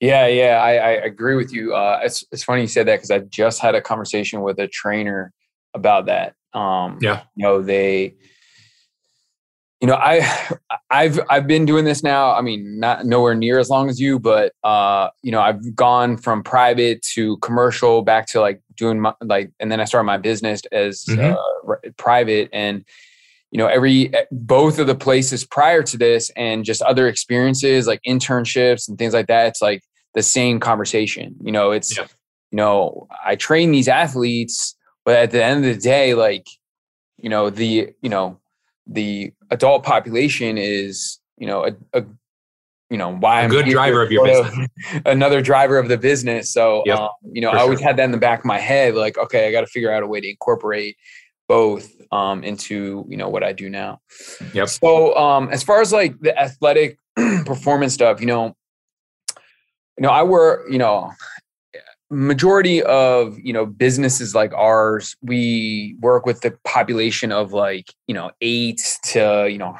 Yeah, 0.00 0.26
yeah, 0.26 0.60
I, 0.62 0.72
I 0.74 0.90
agree 0.90 1.36
with 1.36 1.52
you. 1.52 1.74
Uh, 1.74 2.00
it's 2.02 2.24
it's 2.30 2.42
funny 2.42 2.62
you 2.62 2.66
said 2.66 2.86
that 2.88 2.96
because 2.96 3.10
I 3.10 3.20
just 3.20 3.60
had 3.60 3.74
a 3.74 3.80
conversation 3.80 4.42
with 4.42 4.58
a 4.58 4.68
trainer 4.68 5.32
about 5.72 6.06
that. 6.06 6.34
Um, 6.52 6.98
yeah, 7.00 7.22
you 7.36 7.44
know 7.44 7.62
they 7.62 8.14
you 9.80 9.88
know 9.88 9.94
i 9.96 10.20
i've 10.90 11.18
i've 11.28 11.48
been 11.48 11.64
doing 11.66 11.84
this 11.84 12.04
now 12.04 12.32
i 12.32 12.40
mean 12.40 12.78
not 12.78 13.04
nowhere 13.04 13.34
near 13.34 13.58
as 13.58 13.68
long 13.68 13.90
as 13.90 14.00
you 14.00 14.20
but 14.20 14.52
uh 14.62 15.08
you 15.22 15.32
know 15.32 15.40
i've 15.40 15.74
gone 15.74 16.16
from 16.16 16.44
private 16.44 17.02
to 17.02 17.36
commercial 17.38 18.00
back 18.02 18.24
to 18.26 18.40
like 18.40 18.62
doing 18.76 19.00
my 19.00 19.12
like, 19.20 19.50
and 19.60 19.70
then 19.72 19.80
I 19.80 19.84
started 19.84 20.06
my 20.06 20.16
business 20.16 20.62
as 20.72 21.04
Mhm. 21.08 21.36
uh, 21.36 21.90
private 21.96 22.50
and. 22.52 22.84
You 23.54 23.58
know, 23.58 23.68
every 23.68 24.12
eh, 24.12 24.24
both 24.32 24.80
of 24.80 24.88
the 24.88 24.96
places 24.96 25.46
prior 25.46 25.84
to 25.84 25.96
this, 25.96 26.28
and 26.36 26.64
just 26.64 26.82
other 26.82 27.06
experiences 27.06 27.86
like 27.86 28.00
internships 28.04 28.88
and 28.88 28.98
things 28.98 29.14
like 29.14 29.28
that. 29.28 29.46
It's 29.46 29.62
like 29.62 29.84
the 30.14 30.22
same 30.24 30.58
conversation. 30.58 31.36
You 31.40 31.52
know, 31.52 31.70
it's 31.70 31.96
Yeah. 31.96 32.08
you 32.50 32.56
know, 32.56 33.06
I 33.24 33.36
train 33.36 33.70
these 33.70 33.86
athletes, 33.86 34.74
but 35.04 35.14
at 35.16 35.30
the 35.30 35.42
end 35.44 35.64
of 35.64 35.72
the 35.72 35.80
day, 35.80 36.14
like, 36.14 36.48
you 37.16 37.28
know, 37.30 37.48
the 37.48 37.90
you 38.02 38.10
know, 38.10 38.40
the 38.88 39.32
adult 39.50 39.84
population 39.84 40.58
is, 40.58 41.20
you 41.38 41.46
know, 41.46 41.64
a, 41.64 41.98
a 42.00 42.04
you 42.90 42.98
know, 42.98 43.14
why 43.14 43.40
A 43.40 43.44
I'm 43.44 43.50
good 43.50 43.66
driver 43.66 44.02
of 44.02 44.10
your 44.12 44.26
sort 44.26 44.68
another 45.06 45.40
driver 45.40 45.78
of 45.78 45.88
the 45.88 45.96
business. 45.96 46.52
So, 46.52 46.82
Yep, 46.86 46.98
um, 46.98 47.08
you 47.32 47.40
know, 47.40 47.50
I 47.50 47.58
always 47.58 47.78
sure. 47.78 47.88
had 47.88 47.96
that 47.98 48.04
in 48.04 48.10
the 48.12 48.18
back 48.18 48.40
of 48.40 48.44
my 48.44 48.58
head, 48.58 48.94
like, 48.94 49.16
okay, 49.16 49.48
I 49.48 49.52
got 49.52 49.62
to 49.62 49.66
figure 49.66 49.92
out 49.92 50.02
a 50.02 50.06
way 50.06 50.20
to 50.20 50.28
incorporate 50.28 50.96
both 51.48 51.90
um, 52.12 52.44
into 52.44 53.04
you 53.08 53.16
know 53.16 53.28
what 53.28 53.42
I 53.42 53.52
do 53.52 53.68
now. 53.68 54.00
Yep. 54.52 54.68
So, 54.68 55.14
um, 55.16 55.48
as 55.50 55.62
far 55.62 55.80
as 55.80 55.92
like 55.92 56.18
the 56.20 56.38
athletic 56.38 56.98
performance 57.44 57.94
stuff, 57.94 58.20
you 58.20 58.26
know, 58.26 58.56
you 59.96 60.02
know, 60.02 60.10
I 60.10 60.22
work, 60.22 60.66
you 60.70 60.78
know, 60.78 61.10
majority 62.10 62.82
of 62.82 63.36
you 63.42 63.52
know 63.52 63.64
businesses 63.66 64.34
like 64.34 64.52
ours 64.54 65.16
we 65.22 65.96
work 66.00 66.26
with 66.26 66.42
the 66.42 66.56
population 66.64 67.32
of 67.32 67.52
like 67.52 67.92
you 68.06 68.14
know 68.14 68.30
eight 68.40 68.98
to 69.02 69.48
you 69.50 69.58
know 69.58 69.76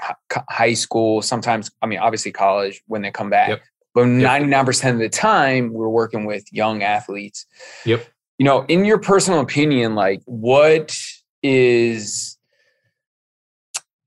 high 0.50 0.74
school 0.74 1.20
sometimes 1.22 1.70
i 1.82 1.86
mean 1.86 1.98
obviously 1.98 2.32
college 2.32 2.82
when 2.86 3.02
they 3.02 3.10
come 3.10 3.28
back 3.30 3.50
Yep. 3.50 3.62
but 3.94 4.04
99% 4.06 4.92
of 4.92 4.98
the 4.98 5.08
time 5.08 5.72
we're 5.72 5.88
working 5.88 6.24
with 6.24 6.44
young 6.50 6.82
athletes 6.82 7.46
Yep. 7.84 8.04
you 8.38 8.44
know 8.44 8.64
in 8.68 8.84
your 8.84 8.98
personal 8.98 9.40
opinion 9.40 9.94
like 9.94 10.20
what 10.24 10.96
is 11.44 12.38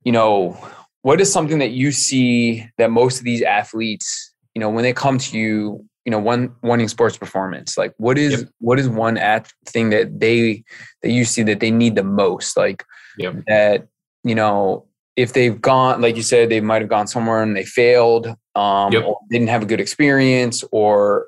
you 0.04 0.12
know 0.12 0.58
what 1.04 1.22
is 1.22 1.32
something 1.32 1.60
that 1.60 1.70
you 1.72 1.92
see 1.92 2.68
that 2.78 2.90
most 2.92 3.20
of 3.20 3.24
these 3.26 3.42
athletes 3.44 4.34
you 4.56 4.60
know 4.60 4.70
when 4.70 4.84
they 4.84 4.92
come 4.92 5.18
to 5.20 5.38
you 5.38 5.86
you 6.04 6.12
know 6.12 6.18
one 6.20 6.54
wanting 6.64 6.88
sports 6.88 7.16
performance 7.16 7.78
like 7.78 7.94
what 7.98 8.18
is 8.18 8.42
Yep. 8.42 8.50
what 8.60 8.80
is 8.80 8.90
one 8.90 9.18
at 9.18 9.52
thing 9.68 9.92
that 9.92 10.20
they 10.20 10.64
that 11.04 11.12
you 11.12 11.24
see 11.26 11.44
that 11.44 11.60
they 11.60 11.72
need 11.72 11.96
the 11.96 12.04
most 12.04 12.58
like 12.58 12.84
Yep. 13.20 13.36
that 13.48 13.88
you 14.24 14.34
know 14.36 14.88
if 15.16 15.34
they've 15.34 15.60
gone 15.62 16.02
like 16.02 16.16
you 16.16 16.24
said 16.24 16.50
they 16.50 16.62
might 16.62 16.82
have 16.82 16.90
gone 16.90 17.08
somewhere 17.08 17.44
and 17.44 17.56
they 17.56 17.66
failed 17.66 18.28
um 18.56 18.92
Yep. 18.94 19.04
or 19.06 19.20
didn't 19.30 19.50
have 19.50 19.62
a 19.62 19.68
good 19.68 19.80
experience 19.80 20.64
or 20.72 21.28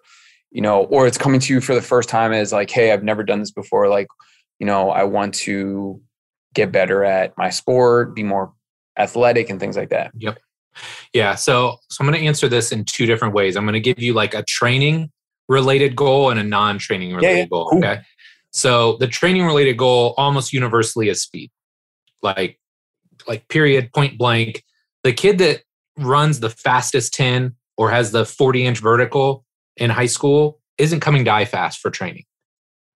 you 0.52 0.62
know 0.62 0.86
or 0.86 1.06
it's 1.06 1.18
coming 1.20 1.40
to 1.40 1.54
you 1.54 1.62
for 1.62 1.76
the 1.76 1.82
first 1.84 2.10
time 2.10 2.32
as 2.34 2.52
like 2.52 2.72
hey 2.72 2.92
i've 2.92 3.04
never 3.04 3.24
done 3.24 3.40
this 3.40 3.52
before 3.52 3.88
like 3.90 4.08
you 4.60 4.66
know 4.66 4.90
i 4.92 5.04
want 5.04 5.34
to 5.34 6.02
get 6.54 6.72
better 6.72 7.04
at 7.04 7.38
my 7.38 7.50
sport 7.50 8.16
be 8.16 8.24
more 8.24 8.54
athletic 8.98 9.50
and 9.50 9.60
things 9.60 9.78
like 9.78 9.90
that 9.90 10.12
Yep. 10.18 10.38
Yeah. 11.14 11.36
So, 11.36 11.78
so 11.90 11.98
I'm 12.02 12.08
going 12.08 12.20
to 12.20 12.26
answer 12.26 12.48
this 12.48 12.72
in 12.72 12.86
two 12.86 13.06
different 13.06 13.34
ways. 13.34 13.56
I'm 13.56 13.66
going 13.66 13.74
to 13.74 13.80
give 13.80 14.00
you 14.00 14.14
like 14.14 14.34
a 14.34 14.44
training 14.44 15.12
related 15.48 15.96
goal 15.96 16.30
and 16.30 16.40
a 16.40 16.44
non 16.44 16.78
training 16.78 17.14
related 17.14 17.38
yeah. 17.38 17.46
goal. 17.46 17.70
Cool. 17.70 17.80
Okay. 17.80 18.02
So 18.52 18.98
the 18.98 19.08
training 19.08 19.46
related 19.46 19.78
goal 19.78 20.14
almost 20.18 20.54
universally 20.54 21.10
is 21.10 21.22
speed. 21.22 21.52
Like, 22.22 22.60
like 23.28 23.48
period, 23.48 23.92
point 23.94 24.18
blank. 24.18 24.64
The 25.04 25.14
kid 25.14 25.38
that 25.40 25.62
runs 25.98 26.40
the 26.40 26.50
fastest 26.50 27.14
10 27.14 27.56
or 27.78 27.92
has 27.92 28.12
the 28.12 28.26
40 28.26 28.66
inch 28.66 28.80
vertical 28.80 29.46
in 29.78 29.90
high 29.90 30.08
school 30.08 30.60
isn't 30.78 31.00
coming 31.00 31.24
die 31.24 31.46
fast 31.46 31.80
for 31.80 31.90
training. 31.90 32.26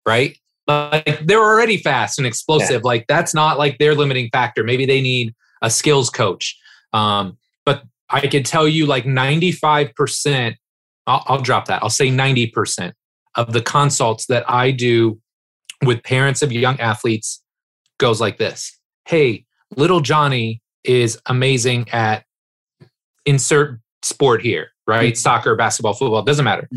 Right. 0.06 0.38
Like 0.70 1.26
they're 1.26 1.44
already 1.44 1.78
fast 1.78 2.20
and 2.20 2.28
explosive. 2.28 2.84
Like 2.84 3.06
that's 3.08 3.34
not 3.34 3.58
like 3.58 3.78
their 3.80 3.96
limiting 3.96 4.30
factor. 4.32 4.64
Maybe 4.64 4.86
they 4.86 5.02
need 5.02 5.34
a 5.62 5.70
skills 5.70 6.10
coach. 6.10 6.58
Um, 6.94 7.38
but 7.66 7.84
I 8.10 8.28
could 8.28 8.46
tell 8.46 8.68
you 8.68 8.86
like 8.86 9.04
95%, 9.04 10.56
I'll, 11.08 11.24
I'll 11.26 11.42
drop 11.42 11.66
that. 11.66 11.82
I'll 11.82 11.90
say 11.90 12.10
90% 12.10 12.94
of 13.36 13.52
the 13.52 13.62
consults 13.62 14.28
that 14.28 14.50
I 14.50 14.72
do 14.72 15.20
with 15.84 16.04
parents 16.04 16.42
of 16.42 16.52
young 16.52 16.80
athletes 16.80 17.42
goes 17.98 18.22
like 18.22 18.38
this 18.38 18.78
Hey, 19.06 19.46
little 19.76 20.02
Johnny 20.02 20.62
is 20.84 21.20
amazing 21.26 21.90
at 21.90 22.26
insert 23.26 23.80
sport 24.02 24.42
here, 24.42 24.70
right? 24.88 25.18
Soccer, 25.18 25.56
basketball, 25.56 25.94
football, 25.94 26.22
doesn't 26.22 26.46
matter. 26.46 26.70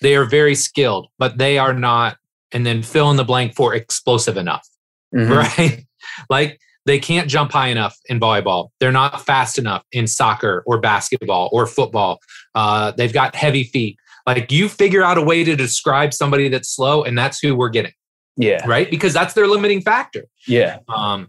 They 0.00 0.16
are 0.16 0.24
very 0.24 0.54
skilled, 0.54 1.08
but 1.18 1.38
they 1.38 1.58
are 1.58 1.72
not, 1.72 2.18
and 2.52 2.64
then 2.66 2.82
fill 2.82 3.10
in 3.10 3.16
the 3.16 3.24
blank 3.24 3.54
for 3.54 3.74
explosive 3.74 4.36
enough 4.36 4.66
Mhm. 5.14 5.36
right? 5.36 5.84
Like 6.30 6.60
they 6.86 6.98
can't 7.00 7.28
jump 7.28 7.50
high 7.52 7.68
enough 7.68 7.96
in 8.06 8.20
volleyball. 8.20 8.68
They're 8.80 8.92
not 8.92 9.20
fast 9.26 9.58
enough 9.58 9.82
in 9.92 10.06
soccer 10.06 10.62
or 10.66 10.80
basketball 10.80 11.48
or 11.52 11.66
football. 11.66 12.20
Uh, 12.54 12.92
they've 12.92 13.12
got 13.12 13.34
heavy 13.34 13.64
feet. 13.64 13.96
Like 14.26 14.50
you 14.52 14.68
figure 14.68 15.02
out 15.02 15.18
a 15.18 15.22
way 15.22 15.42
to 15.44 15.56
describe 15.56 16.14
somebody 16.14 16.48
that's 16.48 16.68
slow, 16.74 17.02
and 17.02 17.16
that's 17.18 17.38
who 17.40 17.54
we're 17.56 17.68
getting, 17.70 17.92
yeah 18.36 18.64
right? 18.66 18.88
Because 18.90 19.12
that's 19.12 19.34
their 19.34 19.46
limiting 19.48 19.80
factor. 19.82 20.24
yeah 20.46 20.78
Um, 20.88 21.28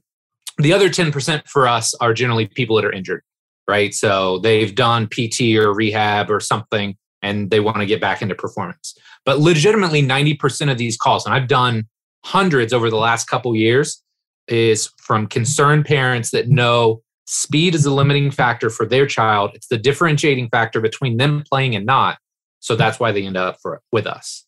the 0.60 0.74
other 0.74 0.90
10% 0.90 1.48
for 1.48 1.68
us 1.68 1.94
are 1.96 2.14
generally 2.14 2.48
people 2.48 2.76
that 2.78 2.86
are 2.86 2.92
injured, 2.92 3.22
right? 3.68 3.94
So 3.94 4.40
they've 4.40 4.74
done 4.74 5.08
PT 5.08 5.56
or 5.58 5.74
rehab 5.74 6.30
or 6.32 6.40
something 6.40 6.96
and 7.28 7.52
they 7.52 7.60
want 7.60 7.78
to 7.78 7.86
get 7.86 8.00
back 8.00 8.22
into 8.22 8.36
performance. 8.36 8.96
But 9.26 9.40
legitimately, 9.40 10.02
90% 10.02 10.72
of 10.72 10.78
these 10.78 10.96
calls, 10.96 11.26
and 11.26 11.36
I've 11.36 11.48
done 11.48 11.88
hundreds 12.24 12.72
over 12.72 12.90
the 12.90 12.98
last 12.98 13.26
couple 13.26 13.56
years, 13.56 14.02
is 14.48 14.90
from 14.98 15.28
concerned 15.28 15.86
parents 15.86 16.32
that 16.32 16.48
know 16.48 17.02
speed 17.26 17.76
is 17.76 17.86
a 17.86 17.94
limiting 17.94 18.32
factor 18.32 18.70
for 18.70 18.86
their 18.86 19.06
child. 19.06 19.52
It's 19.54 19.68
the 19.68 19.78
differentiating 19.78 20.50
factor 20.50 20.80
between 20.80 21.18
them 21.18 21.44
playing 21.50 21.76
and 21.76 21.86
not. 21.86 22.18
So 22.60 22.76
that's 22.76 23.00
why 23.00 23.12
they 23.12 23.26
end 23.26 23.36
up 23.36 23.58
for, 23.62 23.82
with 23.92 24.08
us. 24.08 24.46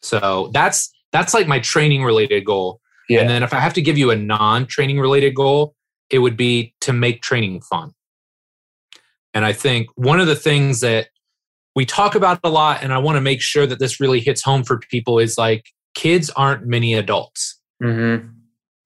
So 0.00 0.50
that's 0.54 0.90
that's 1.12 1.34
like 1.34 1.48
my 1.48 1.58
training 1.58 2.04
related 2.04 2.44
goal. 2.44 2.80
yeah 3.08 3.20
And 3.20 3.28
then 3.28 3.42
if 3.42 3.52
I 3.52 3.58
have 3.58 3.74
to 3.74 3.82
give 3.82 3.98
you 3.98 4.12
a 4.12 4.16
non-training 4.16 5.00
related 5.00 5.34
goal, 5.34 5.74
it 6.08 6.20
would 6.20 6.36
be 6.36 6.72
to 6.82 6.92
make 6.92 7.20
training 7.20 7.60
fun. 7.62 7.92
And 9.34 9.44
I 9.44 9.52
think 9.52 9.88
one 9.96 10.20
of 10.20 10.28
the 10.28 10.36
things 10.36 10.80
that 10.80 11.08
we 11.76 11.84
talk 11.86 12.14
about 12.14 12.40
a 12.42 12.50
lot, 12.50 12.82
and 12.82 12.92
I 12.92 12.98
want 12.98 13.16
to 13.16 13.20
make 13.20 13.40
sure 13.40 13.66
that 13.66 13.78
this 13.78 14.00
really 14.00 14.20
hits 14.20 14.42
home 14.42 14.64
for 14.64 14.78
people 14.78 15.18
is 15.18 15.38
like 15.38 15.70
kids 15.94 16.30
aren't 16.30 16.66
mini 16.66 16.94
adults. 16.94 17.58
mm-hmm. 17.82 18.28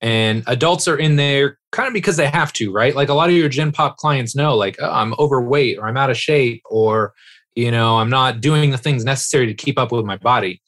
And 0.01 0.43
adults 0.45 0.87
are 0.87 0.97
in 0.97 1.15
there 1.15 1.57
kind 1.71 1.87
of 1.87 1.93
because 1.93 2.17
they 2.17 2.27
have 2.27 2.53
to, 2.53 2.71
right? 2.71 2.93
Like 2.95 3.09
a 3.09 3.13
lot 3.13 3.29
of 3.29 3.35
your 3.35 3.49
Gen 3.49 3.71
Pop 3.71 3.97
clients 3.97 4.35
know, 4.35 4.55
like, 4.55 4.75
oh, 4.79 4.91
I'm 4.91 5.15
overweight 5.17 5.79
or 5.79 5.87
I'm 5.87 5.97
out 5.97 6.11
of 6.11 6.17
shape 6.17 6.61
or, 6.65 7.13
you 7.55 7.71
know, 7.71 7.97
I'm 7.97 8.09
not 8.09 8.39
doing 8.39 8.69
the 8.69 8.77
things 8.77 9.03
necessary 9.03 9.47
to 9.47 9.53
keep 9.53 9.79
up 9.79 9.91
with 9.91 10.05
my 10.05 10.17
body. 10.17 10.61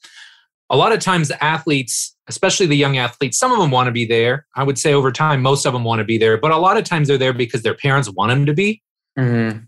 A 0.70 0.76
lot 0.76 0.92
of 0.92 0.98
times, 0.98 1.28
the 1.28 1.42
athletes, 1.44 2.16
especially 2.26 2.66
the 2.66 2.76
young 2.76 2.96
athletes, 2.96 3.38
some 3.38 3.52
of 3.52 3.58
them 3.58 3.70
want 3.70 3.86
to 3.86 3.92
be 3.92 4.06
there. 4.06 4.46
I 4.56 4.64
would 4.64 4.78
say 4.78 4.92
over 4.92 5.12
time, 5.12 5.40
most 5.40 5.64
of 5.66 5.72
them 5.72 5.84
want 5.84 6.00
to 6.00 6.04
be 6.04 6.18
there, 6.18 6.36
but 6.36 6.50
a 6.50 6.58
lot 6.58 6.76
of 6.76 6.84
times 6.84 7.06
they're 7.06 7.16
there 7.16 7.32
because 7.32 7.62
their 7.62 7.74
parents 7.74 8.10
want 8.10 8.30
them 8.30 8.44
to 8.46 8.54
be. 8.54 8.82
Mm-hmm. 9.16 9.60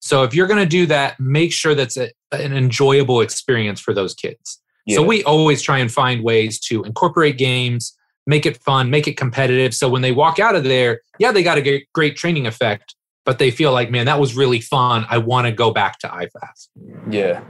So 0.00 0.22
if 0.22 0.34
you're 0.34 0.46
going 0.46 0.60
to 0.60 0.66
do 0.66 0.86
that, 0.86 1.18
make 1.18 1.52
sure 1.52 1.74
that's 1.74 1.96
a, 1.96 2.10
an 2.32 2.52
enjoyable 2.52 3.20
experience 3.20 3.80
for 3.80 3.92
those 3.94 4.14
kids. 4.14 4.60
So 4.88 5.02
we 5.02 5.24
always 5.24 5.62
try 5.62 5.78
and 5.78 5.90
find 5.90 6.22
ways 6.22 6.60
to 6.60 6.84
incorporate 6.84 7.38
games, 7.38 7.92
make 8.24 8.46
it 8.46 8.56
fun, 8.58 8.88
make 8.88 9.08
it 9.08 9.16
competitive. 9.16 9.74
So 9.74 9.88
when 9.88 10.02
they 10.02 10.12
walk 10.12 10.38
out 10.38 10.54
of 10.54 10.62
there, 10.62 11.00
yeah, 11.18 11.32
they 11.32 11.42
got 11.42 11.58
a 11.58 11.60
great, 11.62 11.92
great 11.92 12.14
training 12.16 12.46
effect, 12.46 12.94
but 13.24 13.40
they 13.40 13.50
feel 13.50 13.72
like, 13.72 13.90
man, 13.90 14.06
that 14.06 14.20
was 14.20 14.36
really 14.36 14.60
fun. 14.60 15.04
I 15.10 15.18
want 15.18 15.48
to 15.48 15.52
go 15.52 15.72
back 15.72 15.98
to 16.00 16.06
iFast. 16.08 16.68
Yeah. 17.10 17.42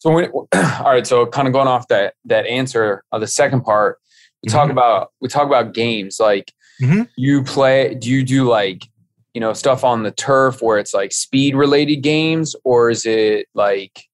So 0.00 0.10
when, 0.10 0.24
all 0.34 0.46
right, 0.84 1.06
so 1.06 1.26
kind 1.26 1.46
of 1.46 1.52
going 1.54 1.68
off 1.68 1.86
that 1.88 2.14
that 2.24 2.44
answer 2.46 3.04
of 3.12 3.20
the 3.20 3.28
second 3.28 3.60
part, 3.62 3.98
we 4.42 4.50
talk 4.50 4.68
Mhm. 4.68 4.72
about 4.72 5.12
we 5.20 5.28
talk 5.28 5.46
about 5.46 5.74
games. 5.74 6.18
Like 6.18 6.52
Mhm. 6.82 7.08
you 7.16 7.44
play, 7.44 7.94
do 7.94 8.10
you 8.10 8.24
do 8.24 8.48
like 8.50 8.88
you 9.34 9.40
know 9.40 9.52
stuff 9.52 9.84
on 9.84 10.02
the 10.02 10.10
turf 10.10 10.60
where 10.62 10.78
it's 10.78 10.94
like 10.94 11.12
speed 11.12 11.54
related 11.54 11.96
games, 11.96 12.54
or 12.64 12.90
is 12.90 13.06
it 13.06 13.46
like 13.54 14.04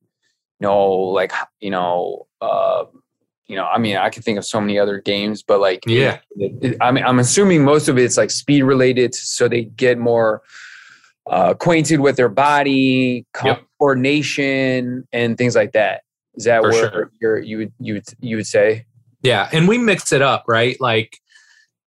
you 0.61 0.67
know 0.67 0.87
like 0.91 1.33
you 1.61 1.71
know 1.71 2.27
uh, 2.41 2.85
you 3.47 3.57
know 3.57 3.65
I 3.67 3.79
mean 3.79 3.97
I 3.97 4.11
can 4.11 4.23
think 4.23 4.39
of 4.39 4.45
so 4.45 4.61
many 4.61 4.79
other 4.79 5.01
games, 5.01 5.43
but 5.43 5.61
like 5.61 5.81
Yeah. 5.87 6.19
it- 6.37 6.53
it- 6.73 6.77
I 6.81 6.91
mean 6.93 7.05
I'm 7.05 7.19
assuming 7.19 7.65
most 7.65 7.89
of 7.89 7.99
it's 7.99 8.17
like 8.17 8.31
speed 8.31 8.63
related, 8.63 9.15
so 9.15 9.49
they 9.49 9.65
get 9.65 9.99
more 9.99 10.43
uh, 11.31 11.49
acquainted 11.51 12.01
with 12.01 12.17
their 12.17 12.29
body, 12.31 13.27
Yep. 13.45 13.63
coordination, 13.79 15.07
and 15.13 15.37
things 15.37 15.55
like 15.55 15.73
that. 15.73 16.03
Is 16.37 16.45
that 16.45 16.63
For 16.63 16.71
where 16.71 16.91
sure. 16.91 17.11
you're, 17.21 17.39
you 17.39 17.59
would 17.59 17.73
you 17.81 17.95
would 17.95 18.05
you 18.21 18.37
would 18.37 18.47
say? 18.47 18.87
Yeah. 19.23 19.49
And 19.53 19.67
we 19.69 19.77
mix 19.79 20.13
it 20.13 20.23
up, 20.23 20.45
right? 20.47 20.81
Like, 20.81 21.19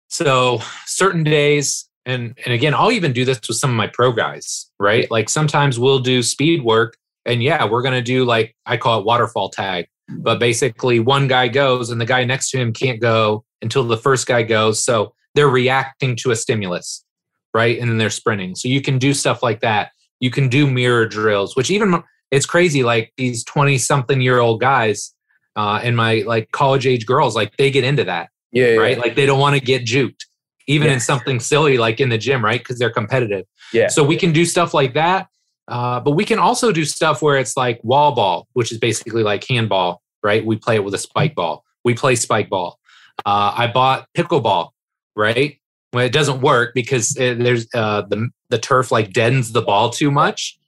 so 0.09 0.61
certain 0.87 1.23
days, 1.23 1.88
and, 2.09 2.39
and 2.45 2.55
again, 2.55 2.75
I'll 2.75 2.91
even 2.91 3.13
do 3.13 3.25
this 3.25 3.39
with 3.47 3.59
some 3.59 3.71
of 3.71 3.77
my 3.77 3.87
pro 3.87 4.13
guys, 4.13 4.71
right? 4.81 5.09
Like 5.11 5.29
sometimes 5.29 5.79
we'll 5.79 5.99
do 5.99 6.23
speed 6.23 6.65
work 6.65 6.97
and 7.27 7.43
yeah, 7.43 7.67
we're 7.67 7.83
going 7.83 7.95
to 7.95 8.03
do 8.03 8.25
like, 8.25 8.57
I 8.65 8.79
call 8.79 8.99
it 8.99 9.05
waterfall 9.05 9.51
tag. 9.51 9.87
but 10.09 10.41
basically 10.41 11.01
one 11.01 11.29
guy 11.29 11.49
goes 11.49 11.91
and 11.91 12.01
the 12.01 12.07
guy 12.07 12.25
next 12.25 12.51
to 12.51 12.59
him 12.59 12.73
can't 12.73 12.99
go 12.99 13.45
until 13.61 13.85
the 13.85 13.99
first 13.99 14.27
guy 14.27 14.43
goes. 14.43 14.83
So 14.83 15.15
they're 15.35 15.49
reacting 15.49 16.17
to 16.17 16.31
a 16.31 16.37
stimulus, 16.37 17.05
right? 17.53 17.79
And 17.79 17.91
then 17.91 17.99
they're 17.99 18.09
sprinting. 18.09 18.55
So 18.55 18.69
you 18.69 18.81
can 18.81 18.99
do 18.99 19.13
stuff 19.13 19.43
like 19.43 19.61
that. 19.61 19.91
You 20.21 20.31
can 20.31 20.49
do 20.49 20.69
mirror 20.69 21.07
drills, 21.07 21.57
which 21.57 21.71
even 21.71 22.03
it's 22.31 22.47
crazy. 22.47 22.83
Like 22.83 23.13
these 23.19 23.45
20 23.45 23.77
something 23.77 24.21
year 24.21 24.39
old 24.39 24.61
guys 24.61 25.15
uh, 25.57 25.81
and 25.83 25.95
my 25.95 26.23
like 26.27 26.51
college 26.53 26.87
age 26.87 27.05
girls, 27.05 27.37
like 27.37 27.55
they 27.59 27.71
get 27.71 27.85
into 27.85 28.05
that. 28.05 28.31
Yeah. 28.51 28.77
Right. 28.77 28.97
Yeah. 28.97 29.03
Like 29.03 29.15
they 29.15 29.27
don't 29.27 29.39
want 29.41 29.57
to 29.57 29.61
get 29.61 29.85
juked, 29.85 30.25
even 30.69 30.87
Yeah. 30.89 30.95
in 30.95 31.01
something 31.01 31.41
silly 31.41 31.77
like 31.79 31.99
in 31.99 32.09
the 32.11 32.19
gym, 32.19 32.45
right? 32.45 32.61
Because 32.61 32.79
they're 32.79 32.91
competitive. 32.93 33.45
Yeah. 33.73 33.89
So 33.89 34.05
we 34.05 34.17
can 34.17 34.33
do 34.33 34.45
stuff 34.45 34.73
like 34.75 34.95
that. 34.95 35.27
Uh, 35.67 35.99
but 36.01 36.13
we 36.13 36.25
can 36.25 36.39
also 36.39 36.71
do 36.73 36.85
stuff 36.85 37.21
where 37.21 37.37
it's 37.37 37.57
like 37.57 37.81
wall 37.83 38.13
ball, 38.15 38.47
which 38.53 38.71
is 38.73 38.79
basically 38.79 39.23
like 39.23 39.45
handball, 39.49 40.01
right? 40.23 40.45
We 40.47 40.57
play 40.57 40.77
it 40.77 40.85
with 40.85 40.95
a 40.95 40.99
spike 40.99 41.35
ball. 41.35 41.65
We 41.85 41.95
play 41.95 42.15
spike 42.15 42.49
ball. 42.49 42.79
Uh, 43.27 43.53
I 43.57 43.67
bought 43.67 44.07
pickleball, 44.17 44.71
right? 45.17 45.59
Well, 45.93 46.05
it 46.07 46.13
doesn't 46.13 46.41
work 46.41 46.73
because 46.75 47.17
it, 47.17 47.39
there's 47.39 47.67
uh, 47.75 48.03
the 48.03 48.29
the 48.51 48.59
turf 48.59 48.91
like 48.93 49.13
deadens 49.13 49.53
the 49.53 49.61
ball 49.63 49.91
too 49.91 50.11
much. 50.11 50.59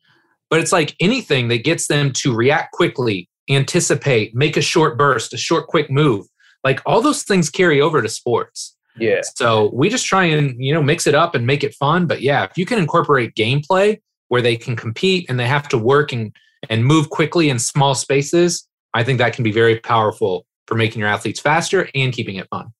But 0.50 0.60
it's 0.60 0.72
like 0.72 0.94
anything 1.00 1.48
that 1.48 1.62
gets 1.64 1.86
them 1.86 2.12
to 2.16 2.34
react 2.34 2.72
quickly, 2.72 3.28
anticipate, 3.48 4.34
make 4.34 4.56
a 4.56 4.60
short 4.62 4.98
burst, 4.98 5.32
a 5.32 5.36
short 5.38 5.66
quick 5.68 5.90
move. 5.90 6.26
Like 6.64 6.80
all 6.84 7.00
those 7.00 7.22
things 7.22 7.48
carry 7.48 7.80
over 7.80 8.02
to 8.02 8.08
sports. 8.08 8.76
Yeah. 9.00 9.20
So 9.34 9.70
we 9.72 9.88
just 9.88 10.06
try 10.06 10.24
and 10.24 10.62
you 10.62 10.72
know 10.72 10.82
mix 10.82 11.06
it 11.06 11.14
up 11.14 11.34
and 11.34 11.46
make 11.46 11.64
it 11.64 11.74
fun. 11.74 12.06
But 12.06 12.20
yeah, 12.22 12.44
if 12.44 12.56
you 12.56 12.66
can 12.66 12.78
incorporate 12.78 13.34
gameplay 13.34 14.00
where 14.28 14.42
they 14.42 14.56
can 14.56 14.76
compete 14.76 15.26
and 15.28 15.38
they 15.38 15.46
have 15.46 15.68
to 15.68 15.78
work 15.78 16.12
and 16.12 16.34
and 16.68 16.84
move 16.84 17.10
quickly 17.10 17.48
in 17.48 17.58
small 17.58 17.94
spaces, 17.94 18.68
I 18.94 19.02
think 19.04 19.18
that 19.18 19.32
can 19.32 19.44
be 19.44 19.52
very 19.52 19.78
powerful 19.80 20.46
for 20.66 20.74
making 20.74 21.00
your 21.00 21.08
athletes 21.08 21.40
faster 21.40 21.88
and 21.94 22.12
keeping 22.12 22.36
it 22.36 22.46
fun. 22.50 22.72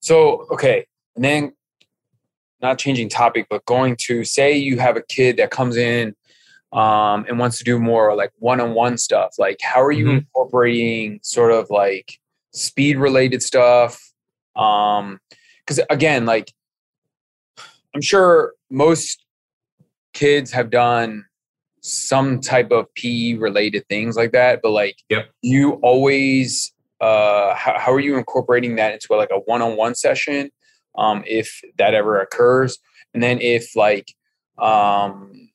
So, 0.00 0.46
okay. 0.52 0.86
And 1.14 1.24
then, 1.24 1.52
not 2.60 2.78
changing 2.78 3.08
topic, 3.08 3.46
but 3.48 3.64
going 3.66 3.96
to 4.00 4.24
say 4.24 4.56
you 4.56 4.78
have 4.78 4.96
a 4.96 5.02
kid 5.02 5.36
that 5.36 5.50
comes 5.50 5.76
in 5.76 6.14
um, 6.72 7.24
and 7.28 7.38
wants 7.38 7.58
to 7.58 7.64
do 7.64 7.78
more 7.78 8.14
like 8.16 8.30
one 8.38 8.60
on 8.60 8.74
one 8.74 8.98
stuff. 8.98 9.34
Like, 9.38 9.58
how 9.62 9.82
are 9.82 9.92
you 9.92 10.06
Mhm. 10.06 10.18
incorporating 10.18 11.20
sort 11.22 11.52
of 11.52 11.70
like 11.70 12.18
speed 12.52 12.98
related 12.98 13.42
stuff? 13.42 14.11
Um, 14.56 15.20
because 15.64 15.80
again, 15.90 16.26
like, 16.26 16.52
I'm 17.94 18.00
sure 18.00 18.54
most 18.70 19.24
kids 20.12 20.50
have 20.52 20.70
done 20.70 21.24
some 21.80 22.40
type 22.40 22.70
of 22.70 22.92
PE 22.94 23.34
related 23.34 23.86
things 23.88 24.16
like 24.16 24.32
that, 24.32 24.60
but 24.62 24.70
like, 24.70 24.96
Yep. 25.08 25.30
you 25.42 25.72
always 25.82 26.72
uh 27.02 27.52
how, 27.54 27.78
how 27.78 27.92
are 27.92 28.00
you 28.00 28.16
incorporating 28.16 28.76
that 28.76 28.92
into 28.94 29.08
like 29.10 29.30
a 29.32 29.40
one-on-one 29.40 29.94
session 29.94 30.50
um 30.96 31.24
if 31.26 31.60
that 31.76 31.94
ever 31.94 32.20
occurs 32.20 32.78
and 33.12 33.22
then 33.22 33.40
if 33.40 33.74
like 33.74 34.14
um 34.58 35.50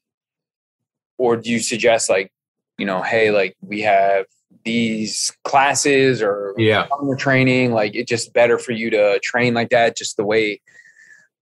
or 1.18 1.38
do 1.38 1.50
you 1.50 1.60
suggest 1.60 2.10
like 2.10 2.32
you 2.78 2.86
know 2.86 3.02
hey 3.02 3.32
like 3.32 3.56
we 3.62 3.80
have 3.80 4.26
these 4.68 5.32
classes 5.46 6.22
or 6.22 6.54
Yeah. 6.58 6.88
training 7.18 7.72
like 7.72 7.96
it's 7.96 8.10
just 8.10 8.34
better 8.34 8.58
for 8.60 8.74
you 8.74 8.90
to 8.90 9.18
train 9.24 9.54
like 9.54 9.70
that 9.70 9.96
just 9.96 10.18
the 10.18 10.26
way 10.26 10.60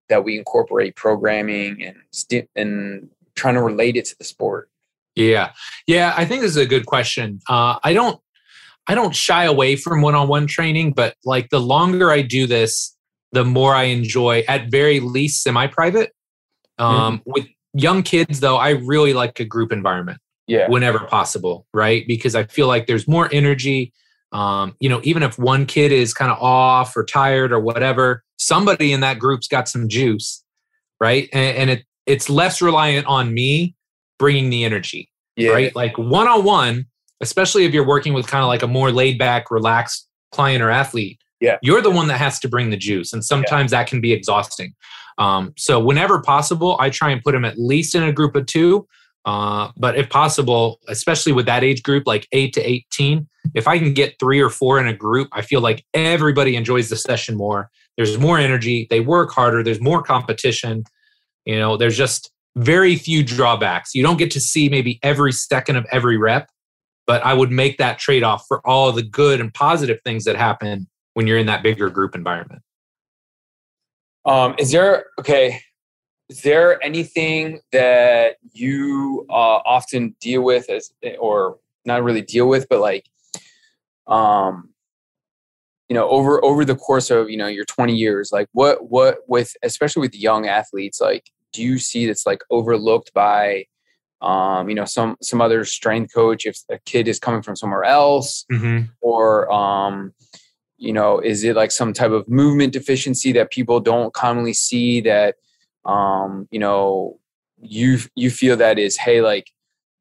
that 0.09 0.23
we 0.23 0.37
incorporate 0.37 0.95
programming 0.95 1.81
and 1.83 1.95
sti- 2.11 2.47
and 2.55 3.09
trying 3.35 3.55
to 3.55 3.63
relate 3.63 3.95
it 3.97 4.05
to 4.05 4.15
the 4.19 4.23
sport 4.23 4.69
Yeah. 5.15 5.53
Yeah. 5.87 6.13
I 6.15 6.25
think 6.25 6.41
this 6.43 6.51
is 6.51 6.57
a 6.57 6.67
good 6.67 6.85
question. 6.85 7.39
Uh, 7.49 7.79
I 7.83 7.93
don't 7.93 8.19
I 8.87 8.93
don't 8.93 9.15
shy 9.15 9.45
away 9.45 9.75
from 9.75 10.01
one-on-one 10.03 10.45
training, 10.45 10.91
but 10.93 11.15
like 11.25 11.49
the 11.49 11.59
longer 11.59 12.11
I 12.11 12.21
do 12.21 12.45
this, 12.45 12.95
the 13.31 13.43
more 13.43 13.73
I 13.73 13.85
enjoy 13.85 14.43
at 14.47 14.69
very 14.69 14.99
least 14.99 15.41
semi-private. 15.41 16.11
Um, 16.77 17.23
with 17.25 17.47
young 17.73 18.03
kids 18.03 18.39
though, 18.41 18.57
I 18.57 18.69
really 18.91 19.13
like 19.13 19.39
a 19.39 19.45
group 19.45 19.71
environment. 19.71 20.19
Yeah 20.47 20.67
whenever 20.67 20.99
possible, 20.99 21.65
right? 21.73 22.05
Because 22.07 22.35
I 22.35 22.43
feel 22.45 22.67
like 22.67 22.87
there's 22.87 23.07
more 23.07 23.29
energy. 23.31 23.93
Um, 24.31 24.75
you 24.79 24.89
know, 24.89 24.99
even 25.03 25.23
if 25.23 25.39
one 25.39 25.65
kid 25.65 25.91
is 25.91 26.13
kind 26.13 26.31
of 26.31 26.37
off 26.41 26.95
or 26.97 27.05
tired 27.05 27.51
or 27.51 27.59
whatever, 27.59 28.23
somebody 28.37 28.91
in 28.91 28.99
that 29.01 29.19
group's 29.19 29.47
got 29.47 29.69
some 29.69 29.87
juice, 29.87 30.43
right? 30.99 31.29
And, 31.31 31.57
and 31.57 31.69
it 31.69 31.85
it's 32.05 32.29
less 32.29 32.61
reliant 32.61 33.07
on 33.07 33.33
me 33.33 33.75
bringing 34.19 34.49
the 34.49 34.63
energy, 34.63 35.09
yeah 35.35 35.51
right? 35.51 35.75
Like 35.75 35.97
one 35.97 36.27
on 36.27 36.43
one, 36.43 36.85
especially 37.21 37.65
if 37.65 37.73
you're 37.73 37.87
working 37.87 38.13
with 38.13 38.27
kind 38.27 38.43
of 38.43 38.47
like 38.47 38.61
a 38.61 38.67
more 38.67 38.91
laid 38.91 39.17
back, 39.17 39.49
relaxed 39.49 40.07
client 40.31 40.61
or 40.61 40.69
athlete. 40.69 41.19
Yeah. 41.41 41.57
you're 41.61 41.81
the 41.81 41.91
one 41.91 42.07
that 42.07 42.17
has 42.17 42.39
to 42.39 42.47
bring 42.47 42.69
the 42.69 42.77
juice, 42.77 43.13
and 43.13 43.23
sometimes 43.23 43.71
that 43.71 43.87
can 43.87 44.01
be 44.01 44.13
exhausting. 44.13 44.73
Um, 45.17 45.53
so 45.57 45.79
whenever 45.79 46.21
possible, 46.21 46.77
I 46.79 46.89
try 46.89 47.11
and 47.11 47.21
put 47.21 47.33
them 47.33 47.45
at 47.45 47.57
least 47.57 47.95
in 47.95 48.03
a 48.03 48.11
group 48.11 48.35
of 48.35 48.45
two. 48.45 48.87
Uh, 49.25 49.71
but 49.75 49.97
if 49.97 50.09
possible, 50.09 50.79
especially 50.87 51.31
with 51.31 51.47
that 51.47 51.63
age 51.63 51.81
group, 51.81 52.03
like 52.05 52.27
eight 52.31 52.53
to 52.53 52.61
18, 52.61 53.27
if 53.55 53.67
I 53.67 53.79
can 53.79 53.93
get 53.93 54.19
three 54.19 54.39
or 54.39 54.49
four 54.49 54.79
in 54.79 54.87
a 54.87 54.93
group, 54.93 55.29
I 55.31 55.41
feel 55.41 55.61
like 55.61 55.83
everybody 55.93 56.55
enjoys 56.55 56.89
the 56.89 56.95
session 56.95 57.35
more. 57.35 57.69
There's 57.97 58.17
more 58.17 58.37
energy. 58.37 58.87
They 58.89 58.99
work 58.99 59.31
harder. 59.31 59.63
There's 59.63 59.81
more 59.81 60.03
competition. 60.03 60.83
You 61.45 61.57
know, 61.57 61.77
there's 61.77 61.97
just 61.97 62.31
very 62.55 62.95
few 62.95 63.23
drawbacks. 63.23 63.95
You 63.95 64.03
don't 64.03 64.17
get 64.17 64.31
to 64.31 64.39
see 64.39 64.69
maybe 64.69 64.99
every 65.01 65.31
second 65.31 65.75
of 65.75 65.85
every 65.91 66.17
rep, 66.17 66.49
but 67.07 67.25
I 67.25 67.33
would 67.33 67.51
make 67.51 67.77
that 67.77 67.97
trade 67.99 68.23
off 68.23 68.45
for 68.47 68.65
all 68.65 68.91
the 68.91 69.03
good 69.03 69.39
and 69.39 69.53
positive 69.53 69.99
things 70.03 70.25
that 70.25 70.35
happen 70.35 70.87
when 71.13 71.27
you're 71.27 71.37
in 71.37 71.47
that 71.47 71.63
bigger 71.63 71.89
group 71.89 72.15
environment. 72.15 72.61
Um, 74.25 74.55
is 74.57 74.71
there 74.71 75.05
okay? 75.19 75.61
Is 76.29 76.41
there 76.41 76.83
anything 76.83 77.59
that 77.71 78.37
you 78.51 79.25
uh, 79.29 79.59
often 79.65 80.15
deal 80.19 80.41
with 80.41 80.69
as, 80.69 80.91
or 81.19 81.57
not 81.85 82.03
really 82.03 82.21
deal 82.21 82.47
with, 82.47 82.67
but 82.67 82.79
like, 82.79 83.05
um, 84.07 84.69
you 85.87 85.93
know, 85.93 86.09
over 86.09 86.43
over 86.43 86.65
the 86.65 86.75
course 86.75 87.11
of 87.11 87.29
you 87.29 87.37
know 87.37 87.45
your 87.45 87.65
twenty 87.65 87.95
years, 87.95 88.31
like 88.31 88.47
what 88.53 88.89
what 88.89 89.19
with 89.27 89.53
especially 89.61 90.01
with 90.01 90.15
young 90.15 90.47
athletes, 90.47 90.99
like, 90.99 91.29
do 91.53 91.61
you 91.61 91.77
see 91.77 92.07
that's 92.07 92.25
like 92.25 92.41
overlooked 92.49 93.13
by, 93.13 93.65
um, 94.21 94.67
you 94.67 94.73
know, 94.73 94.85
some 94.85 95.15
some 95.21 95.41
other 95.41 95.63
strength 95.63 96.11
coach 96.11 96.47
if 96.47 96.57
a 96.71 96.79
kid 96.85 97.07
is 97.07 97.19
coming 97.19 97.43
from 97.43 97.55
somewhere 97.55 97.83
else, 97.83 98.45
Mm-hmm. 98.51 98.85
or 99.01 99.51
um, 99.51 100.11
you 100.77 100.91
know 100.91 101.19
is 101.19 101.43
it 101.43 101.55
like 101.55 101.71
some 101.71 101.93
type 101.93 102.11
of 102.11 102.27
movement 102.27 102.73
deficiency 102.73 103.31
that 103.33 103.51
people 103.51 103.79
don't 103.79 104.11
commonly 104.13 104.53
see 104.53 105.01
that 105.01 105.35
um, 105.85 106.47
you 106.51 106.59
know 106.59 107.19
you 107.61 107.99
you 108.15 108.29
feel 108.29 108.57
that 108.57 108.77
is 108.77 108.97
hey 108.97 109.21
like 109.21 109.49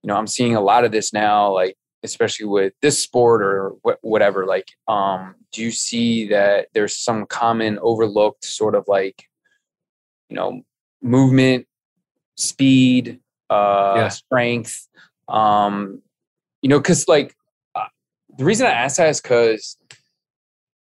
you 0.03 0.09
know 0.09 0.17
i'm 0.17 0.27
seeing 0.27 0.57
a 0.57 0.61
lot 0.61 0.85
of 0.85 0.91
this 0.93 1.13
now 1.13 1.53
like 1.53 1.77
especially 2.03 2.47
with 2.47 2.73
this 2.83 3.03
sport 3.03 3.43
or 3.43 3.75
wh- 3.87 4.03
whatever 4.05 4.45
like 4.45 4.69
um 4.89 5.35
do 5.53 5.63
you 5.63 5.71
see 5.71 6.27
that 6.27 6.67
there's 6.75 6.97
some 6.97 7.25
common 7.27 7.79
overlooked 7.81 8.45
sort 8.45 8.75
of 8.75 8.85
like 8.89 9.25
you 10.29 10.37
know 10.37 10.61
movement 11.01 11.67
speed 12.37 13.21
uh 13.51 13.95
Yeah. 13.97 14.09
strength 14.09 14.89
um 15.29 16.03
you 16.61 16.69
know 16.69 16.79
because 16.81 17.07
like 17.07 17.37
uh, 17.75 17.87
the 18.37 18.45
reason 18.45 18.67
i 18.67 18.71
ask 18.71 18.97
that 18.97 19.09
is 19.09 19.21
because 19.21 19.77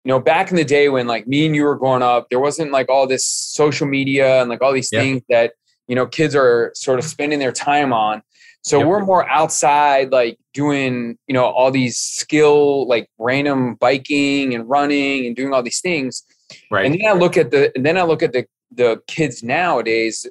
you 0.04 0.08
know 0.08 0.18
back 0.20 0.50
in 0.50 0.56
the 0.56 0.64
day 0.64 0.88
when 0.88 1.06
like 1.06 1.26
me 1.26 1.46
and 1.46 1.54
you 1.54 1.64
were 1.64 1.76
growing 1.76 2.02
up 2.02 2.28
there 2.30 2.40
wasn't 2.40 2.70
like 2.72 2.88
all 2.88 3.06
this 3.06 3.26
social 3.26 3.86
media 3.86 4.40
and 4.40 4.48
like 4.48 4.62
all 4.62 4.72
these 4.72 4.90
Yeah. 4.92 5.00
things 5.00 5.22
that 5.28 5.52
you 5.88 5.94
know 5.94 6.06
kids 6.06 6.34
are 6.34 6.72
sort 6.74 6.98
of 6.98 7.04
spending 7.04 7.38
their 7.38 7.52
time 7.52 7.92
on 7.92 8.22
so 8.62 8.78
Yep. 8.78 8.86
we're 8.88 9.04
more 9.04 9.28
outside 9.28 10.10
like 10.10 10.38
doing 10.54 11.18
you 11.26 11.34
know 11.34 11.44
all 11.44 11.70
these 11.70 11.98
skill 11.98 12.86
like 12.88 13.08
random 13.18 13.74
biking 13.74 14.54
and 14.54 14.68
running 14.68 15.26
and 15.26 15.36
doing 15.36 15.52
all 15.52 15.62
these 15.62 15.80
things 15.80 16.22
Right. 16.70 16.86
and 16.86 16.94
then 16.94 17.06
I 17.06 17.12
look 17.12 17.36
at 17.36 17.50
the 17.50 17.70
and 17.76 17.84
then 17.86 17.96
I 17.98 18.02
look 18.02 18.22
at 18.22 18.32
the 18.32 18.46
the 18.72 19.02
kids 19.08 19.42
nowadays. 19.42 20.26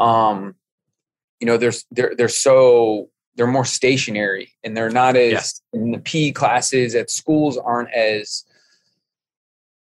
Um, 0.00 0.54
you 1.40 1.46
know, 1.46 1.56
they're 1.56 1.72
they're 1.90 2.14
they're 2.16 2.28
so 2.28 3.08
they're 3.36 3.46
more 3.46 3.64
stationary 3.64 4.52
and 4.64 4.76
they're 4.76 4.90
not 4.90 5.16
as 5.16 5.32
Yes. 5.32 5.60
in 5.72 5.90
the 5.92 5.98
PE 5.98 6.32
classes 6.32 6.94
at 6.94 7.10
schools 7.10 7.56
aren't 7.58 7.92
as 7.92 8.44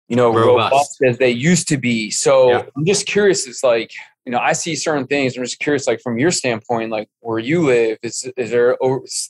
you 0.08 0.16
know 0.16 0.34
Robust. 0.34 0.72
robust, 0.72 1.02
as 1.04 1.18
they 1.18 1.32
used 1.32 1.68
to 1.70 1.78
be. 1.78 2.12
So 2.12 2.50
Yeah. 2.50 2.66
I'm 2.76 2.86
just 2.86 3.06
curious. 3.06 3.48
It's 3.48 3.64
like 3.64 3.92
you 4.26 4.32
know 4.32 4.40
I 4.40 4.54
see 4.54 4.76
certain 4.76 5.08
things. 5.08 5.38
I'm 5.38 5.44
just 5.44 5.60
curious, 5.60 5.88
like 5.88 6.02
from 6.02 6.18
your 6.18 6.32
standpoint, 6.32 6.92
like 6.92 7.10
where 7.22 7.40
you 7.40 7.64
live, 7.64 7.98
is 8.04 8.30
is 8.38 8.52
there 8.52 8.78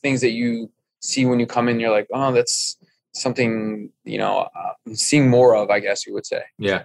things 0.02 0.22
that 0.22 0.32
you 0.32 0.72
see 1.02 1.26
when 1.26 1.40
you 1.40 1.46
come 1.46 1.68
in? 1.70 1.80
You're 1.80 1.92
like, 1.92 2.08
oh, 2.14 2.32
that's 2.32 2.78
something 3.16 3.92
you 4.04 4.18
know 4.18 4.48
I'm 4.88 4.96
seeing 4.96 5.30
more 5.30 5.56
of. 5.56 5.70
I 5.70 5.80
guess 5.80 6.06
you 6.06 6.14
would 6.14 6.26
say. 6.26 6.44
Yeah, 6.58 6.84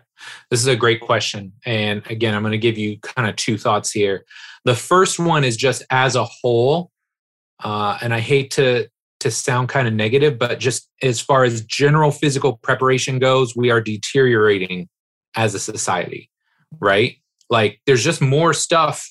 this 0.51 0.61
is 0.61 0.66
a 0.66 0.77
great 0.77 1.01
question. 1.01 1.53
And 1.64 2.03
again, 2.11 2.35
I'm 2.35 2.42
going 2.42 2.53
to 2.53 2.59
give 2.59 2.79
you 2.79 2.98
kind 3.01 3.29
of 3.29 3.37
two 3.37 3.57
thoughts 3.59 3.90
here. 3.90 4.24
The 4.64 4.74
first 4.74 5.18
one 5.18 5.44
is 5.44 5.57
just 5.57 5.83
as 5.90 6.16
a 6.16 6.24
whole, 6.24 6.90
uh, 7.62 7.98
and 8.03 8.12
I 8.12 8.20
hate 8.20 8.51
to 8.53 8.88
to 9.20 9.31
sound 9.31 9.68
kind 9.68 9.88
of 9.88 9.94
negative, 9.94 10.38
but 10.38 10.61
just 10.61 10.88
as 11.02 11.20
far 11.20 11.44
as 11.44 11.64
general 11.64 12.11
physical 12.11 12.57
preparation 12.59 13.18
goes, 13.18 13.57
we 13.57 13.70
are 13.70 13.81
deteriorating 13.81 14.88
as 15.37 15.54
a 15.54 15.61
society, 15.61 16.31
right? 16.81 17.16
Like 17.50 17.81
there's 17.87 18.04
just 18.04 18.20
more 18.20 18.52
stuff 18.52 19.09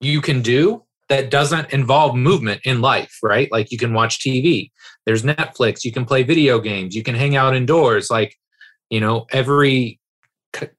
you 0.00 0.20
can 0.20 0.42
do 0.42 0.84
that 1.08 1.30
doesn't 1.30 1.72
involve 1.72 2.14
movement 2.14 2.60
in 2.64 2.80
life, 2.80 3.18
right? 3.22 3.50
Like 3.50 3.70
you 3.70 3.78
can 3.78 3.94
watch 3.94 4.20
TV, 4.20 4.70
there's 5.06 5.22
Netflix, 5.22 5.84
you 5.84 5.92
can 5.92 6.04
play 6.04 6.22
video 6.22 6.58
games, 6.58 6.94
you 6.94 7.02
can 7.02 7.14
hang 7.14 7.34
out 7.36 7.56
indoors. 7.56 8.10
Like, 8.10 8.34
you 8.90 9.00
know, 9.00 9.26
every 9.30 10.00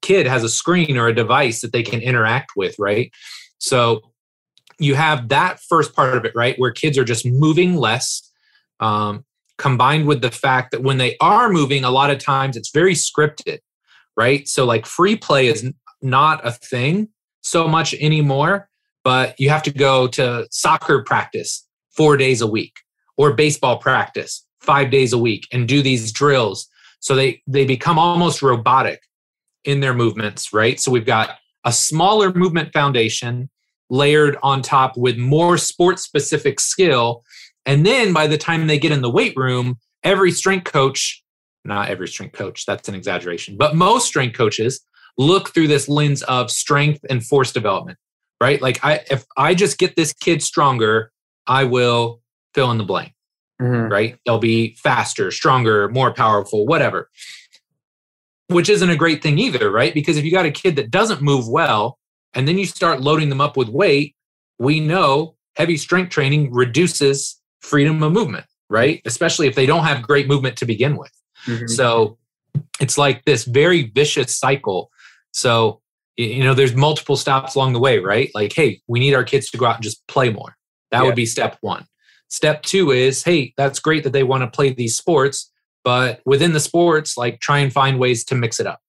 kid 0.01 0.27
has 0.27 0.43
a 0.43 0.49
screen 0.49 0.97
or 0.97 1.07
a 1.07 1.15
device 1.15 1.61
that 1.61 1.71
they 1.71 1.83
can 1.83 2.01
interact 2.01 2.51
with, 2.55 2.75
right? 2.77 3.11
So 3.57 4.01
you 4.79 4.95
have 4.95 5.29
that 5.29 5.59
first 5.67 5.95
part 5.95 6.15
of 6.15 6.25
it, 6.25 6.33
right? 6.35 6.57
Where 6.57 6.71
kids 6.71 6.97
are 6.97 7.03
just 7.03 7.25
moving 7.25 7.75
less, 7.75 8.28
um, 8.79 9.25
combined 9.57 10.07
with 10.07 10.21
the 10.21 10.31
fact 10.31 10.71
that 10.71 10.83
when 10.83 10.97
they 10.97 11.17
are 11.21 11.49
moving, 11.49 11.83
a 11.83 11.91
lot 11.91 12.09
of 12.09 12.19
times 12.19 12.57
it's 12.57 12.71
very 12.71 12.93
scripted, 12.93 13.59
right? 14.17 14.47
So, 14.47 14.65
like, 14.65 14.85
free 14.85 15.15
play 15.15 15.47
is 15.47 15.69
not 16.01 16.45
a 16.45 16.51
thing 16.51 17.09
so 17.41 17.67
much 17.67 17.93
anymore, 17.95 18.69
but 19.03 19.39
you 19.39 19.49
have 19.49 19.63
to 19.63 19.71
go 19.71 20.07
to 20.07 20.47
soccer 20.51 21.03
practice 21.03 21.67
four 21.91 22.17
days 22.17 22.41
a 22.41 22.47
week 22.47 22.79
or 23.17 23.33
baseball 23.33 23.77
practice 23.77 24.45
five 24.61 24.91
days 24.91 25.13
a 25.13 25.17
week 25.17 25.47
and 25.51 25.67
do 25.67 25.81
these 25.81 26.11
drills. 26.11 26.67
So 26.99 27.15
they, 27.15 27.41
they 27.47 27.65
become 27.65 27.97
almost 27.97 28.41
robotic 28.41 29.01
in 29.63 29.79
their 29.79 29.93
movements, 29.93 30.53
right? 30.53 30.79
So 30.79 30.91
we've 30.91 31.05
got 31.05 31.37
a 31.65 31.71
smaller 31.71 32.33
movement 32.33 32.71
foundation 32.73 33.49
layered 33.89 34.37
on 34.43 34.61
top 34.61 34.95
with 34.97 35.17
more 35.17 35.57
sports 35.57 36.03
specific 36.03 36.59
skill. 36.59 37.23
And 37.65 37.85
then 37.85 38.13
by 38.13 38.27
the 38.27 38.37
time 38.37 38.67
they 38.67 38.79
get 38.79 38.91
in 38.91 39.01
the 39.01 39.09
weight 39.09 39.35
room, 39.35 39.77
every 40.03 40.31
strength 40.31 40.71
coach, 40.71 41.23
not 41.65 41.89
every 41.89 42.07
strength 42.07 42.33
coach, 42.33 42.65
that's 42.65 42.89
an 42.89 42.95
exaggeration, 42.95 43.57
but 43.57 43.75
most 43.75 44.07
strength 44.07 44.37
coaches 44.37 44.81
look 45.17 45.49
through 45.53 45.67
this 45.67 45.89
lens 45.89 46.23
of 46.23 46.49
strength 46.49 47.01
and 47.09 47.23
force 47.25 47.51
development, 47.51 47.97
right? 48.41 48.61
Like 48.61 48.83
I 48.83 49.01
if 49.11 49.25
I 49.37 49.53
just 49.53 49.77
get 49.77 49.95
this 49.95 50.13
kid 50.13 50.41
stronger, 50.41 51.11
I 51.45 51.65
will 51.65 52.21
fill 52.53 52.71
in 52.71 52.77
the 52.77 52.83
blank. 52.83 53.13
Mm-hmm. 53.61 53.91
Right? 53.91 54.17
They'll 54.25 54.39
be 54.39 54.75
faster, 54.75 55.31
stronger, 55.31 55.89
more 55.89 56.13
powerful, 56.13 56.65
whatever. 56.65 57.09
Which 58.47 58.69
isn't 58.69 58.89
a 58.89 58.95
great 58.95 59.21
thing 59.21 59.37
either, 59.37 59.69
right? 59.69 59.93
Because 59.93 60.15
if 60.15 60.23
you 60.23 60.31
got 60.31 60.45
a 60.45 60.51
kid 60.51 60.77
that 60.77 60.89
doesn't 60.89 61.21
move 61.21 61.47
well, 61.47 61.99
and 62.33 62.47
then 62.47 62.57
you 62.57 62.65
start 62.65 63.01
loading 63.01 63.29
them 63.29 63.41
up 63.41 63.57
with 63.57 63.67
weight, 63.67 64.15
we 64.59 64.79
know 64.79 65.35
heavy 65.55 65.75
strength 65.75 66.09
training 66.09 66.53
reduces 66.53 67.38
freedom 67.61 68.01
of 68.03 68.11
movement, 68.11 68.45
right? 68.69 69.01
Especially 69.05 69.47
if 69.47 69.55
they 69.55 69.65
don't 69.65 69.83
have 69.83 70.01
great 70.01 70.27
movement 70.27 70.57
to 70.57 70.65
begin 70.65 70.97
with. 70.97 71.11
Mm-hmm. 71.45 71.67
So 71.67 72.17
it's 72.79 72.97
like 72.97 73.25
this 73.25 73.45
very 73.45 73.91
vicious 73.91 74.37
cycle. 74.37 74.91
So, 75.31 75.81
you 76.17 76.43
know, 76.43 76.53
there's 76.53 76.75
multiple 76.75 77.15
stops 77.15 77.55
along 77.55 77.73
the 77.73 77.79
way, 77.79 77.99
right? 77.99 78.29
Like, 78.33 78.53
hey, 78.53 78.81
we 78.87 78.99
need 78.99 79.13
our 79.13 79.23
kids 79.23 79.49
to 79.51 79.57
go 79.57 79.65
out 79.65 79.75
and 79.75 79.83
just 79.83 80.05
play 80.07 80.29
more. 80.31 80.55
That 80.91 80.99
yeah. 80.99 81.05
would 81.05 81.15
be 81.15 81.25
step 81.25 81.57
one. 81.61 81.85
Step 82.29 82.63
two 82.63 82.91
is, 82.91 83.23
hey, 83.23 83.53
that's 83.57 83.79
great 83.79 84.03
that 84.03 84.13
they 84.13 84.23
want 84.23 84.43
to 84.43 84.47
play 84.47 84.73
these 84.73 84.95
sports, 84.95 85.51
but 85.83 86.21
within 86.25 86.53
the 86.53 86.59
sports, 86.59 87.17
like 87.17 87.39
try 87.39 87.59
and 87.59 87.73
find 87.73 87.99
ways 87.99 88.23
to 88.25 88.35
mix 88.35 88.59
it 88.59 88.67
up 88.67 88.81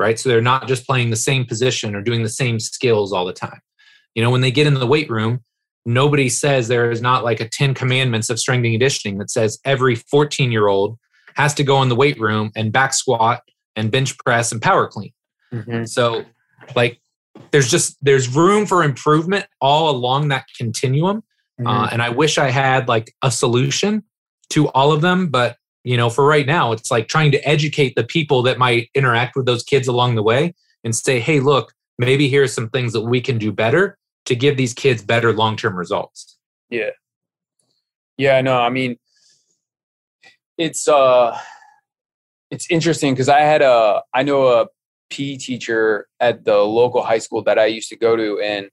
right? 0.00 0.18
So 0.18 0.30
they're 0.30 0.40
not 0.40 0.66
just 0.66 0.86
playing 0.86 1.10
the 1.10 1.16
same 1.16 1.44
position 1.44 1.94
or 1.94 2.00
doing 2.00 2.22
the 2.22 2.30
same 2.30 2.58
skills 2.58 3.12
all 3.12 3.26
the 3.26 3.34
time. 3.34 3.60
You 4.14 4.24
know, 4.24 4.30
when 4.30 4.40
they 4.40 4.50
get 4.50 4.66
in 4.66 4.74
the 4.74 4.86
weight 4.86 5.10
room, 5.10 5.44
nobody 5.86 6.28
says 6.28 6.68
there 6.68 6.90
is 6.90 7.00
not 7.00 7.24
like 7.24 7.40
a 7.40 7.48
10 7.48 7.74
commandments 7.74 8.30
of 8.30 8.38
strength 8.38 8.64
and 8.64 8.74
conditioning 8.74 9.18
that 9.18 9.30
says 9.30 9.58
every 9.64 9.94
14 9.94 10.52
year 10.52 10.68
old 10.68 10.98
has 11.34 11.54
to 11.54 11.64
go 11.64 11.82
in 11.82 11.88
the 11.88 11.96
weight 11.96 12.18
room 12.20 12.50
and 12.56 12.72
back 12.72 12.92
squat 12.92 13.42
and 13.76 13.90
bench 13.90 14.18
press 14.18 14.52
and 14.52 14.60
power 14.60 14.86
clean. 14.86 15.12
Mm-hmm. 15.52 15.84
So, 15.84 16.24
like, 16.76 17.00
there's 17.50 17.70
just 17.70 17.96
there's 18.02 18.28
room 18.28 18.66
for 18.66 18.82
improvement 18.82 19.46
all 19.60 19.90
along 19.90 20.28
that 20.28 20.44
continuum. 20.56 21.22
Mm-hmm. 21.60 21.66
Uh, 21.66 21.88
and 21.92 22.02
I 22.02 22.10
wish 22.10 22.38
I 22.38 22.50
had 22.50 22.88
like 22.88 23.14
a 23.22 23.30
solution 23.30 24.04
to 24.50 24.68
all 24.68 24.92
of 24.92 25.00
them, 25.00 25.28
but 25.28 25.56
you 25.84 25.96
know 25.96 26.10
for 26.10 26.26
right 26.26 26.46
now 26.46 26.72
it's 26.72 26.90
like 26.90 27.08
trying 27.08 27.30
to 27.32 27.48
educate 27.48 27.94
the 27.96 28.04
people 28.04 28.42
that 28.42 28.58
might 28.58 28.90
interact 28.94 29.36
with 29.36 29.46
those 29.46 29.62
kids 29.62 29.88
along 29.88 30.14
the 30.14 30.22
way 30.22 30.54
and 30.84 30.94
say 30.94 31.20
hey 31.20 31.40
look 31.40 31.72
maybe 31.98 32.28
here's 32.28 32.52
some 32.52 32.68
things 32.70 32.92
that 32.92 33.02
we 33.02 33.20
can 33.20 33.38
do 33.38 33.52
better 33.52 33.96
to 34.26 34.36
give 34.36 34.56
these 34.56 34.74
kids 34.74 35.02
better 35.02 35.32
long-term 35.32 35.76
results 35.76 36.38
yeah 36.68 36.90
yeah 38.16 38.40
no 38.40 38.60
i 38.60 38.68
mean 38.68 38.96
it's 40.58 40.88
uh 40.88 41.36
it's 42.50 42.70
interesting 42.70 43.14
because 43.14 43.28
i 43.28 43.40
had 43.40 43.62
a 43.62 44.02
i 44.14 44.22
know 44.22 44.46
a 44.48 44.66
PE 45.10 45.36
teacher 45.36 46.06
at 46.20 46.44
the 46.44 46.58
local 46.58 47.02
high 47.02 47.18
school 47.18 47.42
that 47.42 47.58
i 47.58 47.66
used 47.66 47.88
to 47.88 47.96
go 47.96 48.16
to 48.16 48.40
and 48.40 48.70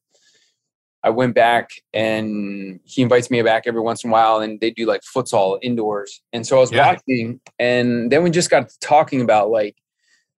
I 1.04 1.10
went 1.10 1.36
back 1.36 1.70
and 1.94 2.82
he 2.84 3.02
invites 3.02 3.32
me 3.32 3.42
back 3.42 3.64
every 3.66 3.80
once 3.80 4.04
in 4.04 4.10
a 4.10 4.14
while 4.14 4.40
and 4.40 4.60
they 4.60 4.72
do 4.72 4.86
like 4.86 5.02
futsal 5.04 5.58
indoors. 5.62 6.22
And 6.34 6.46
so 6.46 6.58
I 6.58 6.60
was 6.60 6.72
yeah. 6.72 6.86
watching 6.86 7.40
and 7.60 8.12
then 8.12 8.24
we 8.24 8.30
just 8.30 8.50
got 8.50 8.70
talking 8.82 9.22
about 9.22 9.50
like 9.50 9.78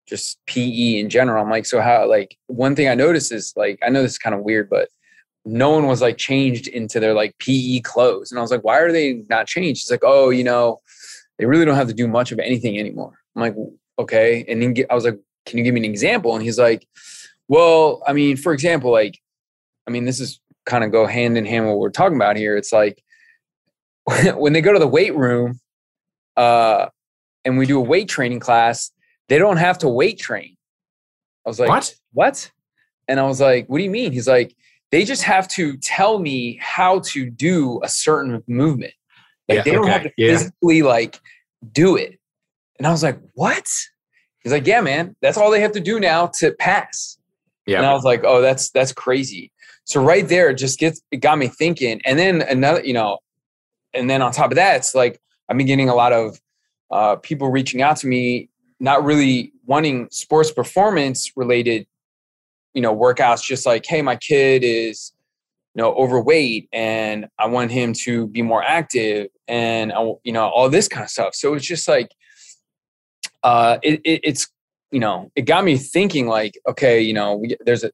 just 0.07 0.37
PE 0.47 0.99
in 0.99 1.09
general. 1.09 1.43
I'm 1.43 1.49
like, 1.49 1.65
so 1.65 1.81
how 1.81 2.07
like 2.07 2.37
one 2.47 2.75
thing 2.75 2.87
I 2.87 2.93
noticed 2.93 3.31
is 3.31 3.53
like 3.55 3.79
I 3.83 3.89
know 3.89 4.03
this 4.03 4.11
is 4.11 4.17
kind 4.19 4.35
of 4.35 4.41
weird, 4.41 4.69
but 4.69 4.89
no 5.49 5.69
one 5.71 5.87
was 5.87 6.01
like 6.01 6.17
changed 6.17 6.67
into 6.67 6.99
their 6.99 7.13
like 7.13 7.37
PE 7.39 7.79
clothes. 7.81 8.31
And 8.31 8.39
I 8.39 8.41
was 8.41 8.51
like, 8.51 8.63
why 8.63 8.79
are 8.79 8.91
they 8.91 9.23
not 9.29 9.47
changed? 9.47 9.81
He's 9.81 9.91
like, 9.91 10.03
oh, 10.03 10.29
you 10.29 10.43
know, 10.43 10.81
they 11.37 11.45
really 11.45 11.65
don't 11.65 11.75
have 11.75 11.87
to 11.87 11.93
do 11.93 12.07
much 12.07 12.31
of 12.31 12.39
anything 12.39 12.77
anymore. 12.77 13.17
I'm 13.35 13.41
like, 13.41 13.55
okay. 13.97 14.45
And 14.47 14.61
then 14.61 14.75
I 14.89 14.95
was 14.95 15.05
like, 15.05 15.17
can 15.45 15.57
you 15.57 15.63
give 15.63 15.73
me 15.73 15.81
an 15.81 15.85
example? 15.85 16.35
And 16.35 16.43
he's 16.43 16.59
like, 16.59 16.87
well, 17.47 18.03
I 18.05 18.13
mean, 18.13 18.37
for 18.37 18.53
example, 18.53 18.91
like, 18.91 19.19
I 19.87 19.91
mean, 19.91 20.05
this 20.05 20.19
is 20.19 20.39
kind 20.65 20.83
of 20.83 20.91
go 20.91 21.07
hand 21.07 21.37
in 21.37 21.45
hand 21.45 21.67
what 21.67 21.79
we're 21.79 21.89
talking 21.89 22.15
about 22.15 22.37
here. 22.37 22.55
It's 22.55 22.71
like 22.71 23.01
when 24.35 24.53
they 24.53 24.61
go 24.61 24.73
to 24.73 24.79
the 24.79 24.87
weight 24.87 25.15
room 25.15 25.59
uh, 26.37 26.87
and 27.43 27.57
we 27.57 27.65
do 27.65 27.79
a 27.79 27.81
weight 27.81 28.09
training 28.09 28.39
class, 28.39 28.91
they 29.29 29.37
don't 29.37 29.57
have 29.57 29.79
to 29.79 29.89
weight 29.89 30.19
train. 30.19 30.57
I 31.45 31.49
was 31.49 31.59
like, 31.59 31.69
what? 31.69 31.95
What? 32.13 32.51
And 33.07 33.19
I 33.19 33.23
was 33.23 33.41
like, 33.41 33.67
what 33.67 33.79
do 33.79 33.83
you 33.83 33.89
mean? 33.89 34.11
He's 34.11 34.27
like, 34.27 34.55
they 34.91 35.03
just 35.05 35.23
have 35.23 35.47
to 35.49 35.77
tell 35.77 36.19
me 36.19 36.57
how 36.61 36.99
to 36.99 37.29
do 37.29 37.79
a 37.83 37.89
certain 37.89 38.43
movement. 38.47 38.93
Like 39.47 39.57
yeah, 39.57 39.63
they 39.63 39.71
don't 39.71 39.83
okay. 39.83 39.91
have 39.91 40.03
to 40.03 40.11
yeah. 40.17 40.31
physically 40.31 40.81
like 40.81 41.19
do 41.71 41.95
it. 41.95 42.19
And 42.77 42.87
I 42.87 42.91
was 42.91 43.03
like, 43.03 43.19
what? 43.33 43.67
He's 44.39 44.53
like, 44.53 44.65
yeah, 44.65 44.81
man, 44.81 45.15
that's 45.21 45.37
all 45.37 45.51
they 45.51 45.61
have 45.61 45.73
to 45.73 45.79
do 45.79 45.99
now 45.99 46.27
to 46.39 46.51
pass. 46.53 47.17
Yeah. 47.65 47.77
And 47.77 47.85
I 47.85 47.93
was 47.93 48.03
like, 48.03 48.23
oh, 48.23 48.41
that's 48.41 48.69
that's 48.71 48.93
crazy. 48.93 49.51
So 49.83 50.03
right 50.03 50.27
there, 50.27 50.49
it 50.49 50.55
just 50.55 50.79
gets 50.79 51.01
it 51.11 51.17
got 51.17 51.37
me 51.37 51.47
thinking. 51.47 52.01
And 52.05 52.17
then 52.17 52.41
another, 52.43 52.83
you 52.83 52.93
know, 52.93 53.19
and 53.93 54.09
then 54.09 54.21
on 54.21 54.31
top 54.31 54.51
of 54.51 54.55
that, 54.55 54.77
it's 54.77 54.95
like 54.95 55.19
I've 55.49 55.57
been 55.57 55.67
getting 55.67 55.89
a 55.89 55.95
lot 55.95 56.13
of 56.13 56.39
uh, 56.91 57.15
people 57.17 57.49
reaching 57.49 57.81
out 57.81 57.97
to 57.97 58.07
me, 58.07 58.49
not 58.79 59.03
really 59.03 59.51
wanting 59.65 60.07
sports 60.11 60.51
performance 60.51 61.31
related, 61.35 61.85
you 62.73 62.81
know, 62.81 62.95
workouts. 62.95 63.43
Just 63.43 63.65
like, 63.65 63.85
hey, 63.85 64.01
my 64.01 64.15
kid 64.15 64.63
is, 64.63 65.13
you 65.75 65.81
know, 65.81 65.93
overweight, 65.93 66.67
and 66.71 67.27
I 67.37 67.47
want 67.47 67.71
him 67.71 67.93
to 68.05 68.27
be 68.27 68.41
more 68.41 68.63
active, 68.63 69.27
and 69.47 69.91
I, 69.93 70.13
you 70.23 70.31
know, 70.33 70.47
all 70.47 70.69
this 70.69 70.87
kind 70.87 71.03
of 71.03 71.09
stuff. 71.09 71.35
So 71.35 71.53
it's 71.53 71.65
just 71.65 71.87
like, 71.87 72.11
uh, 73.43 73.77
it, 73.83 74.01
it, 74.03 74.21
it's 74.23 74.47
you 74.91 74.99
know, 74.99 75.31
it 75.35 75.43
got 75.43 75.63
me 75.63 75.77
thinking 75.77 76.27
like, 76.27 76.59
okay, 76.67 76.99
you 76.99 77.13
know, 77.13 77.35
we, 77.35 77.55
there's 77.65 77.83
a 77.83 77.91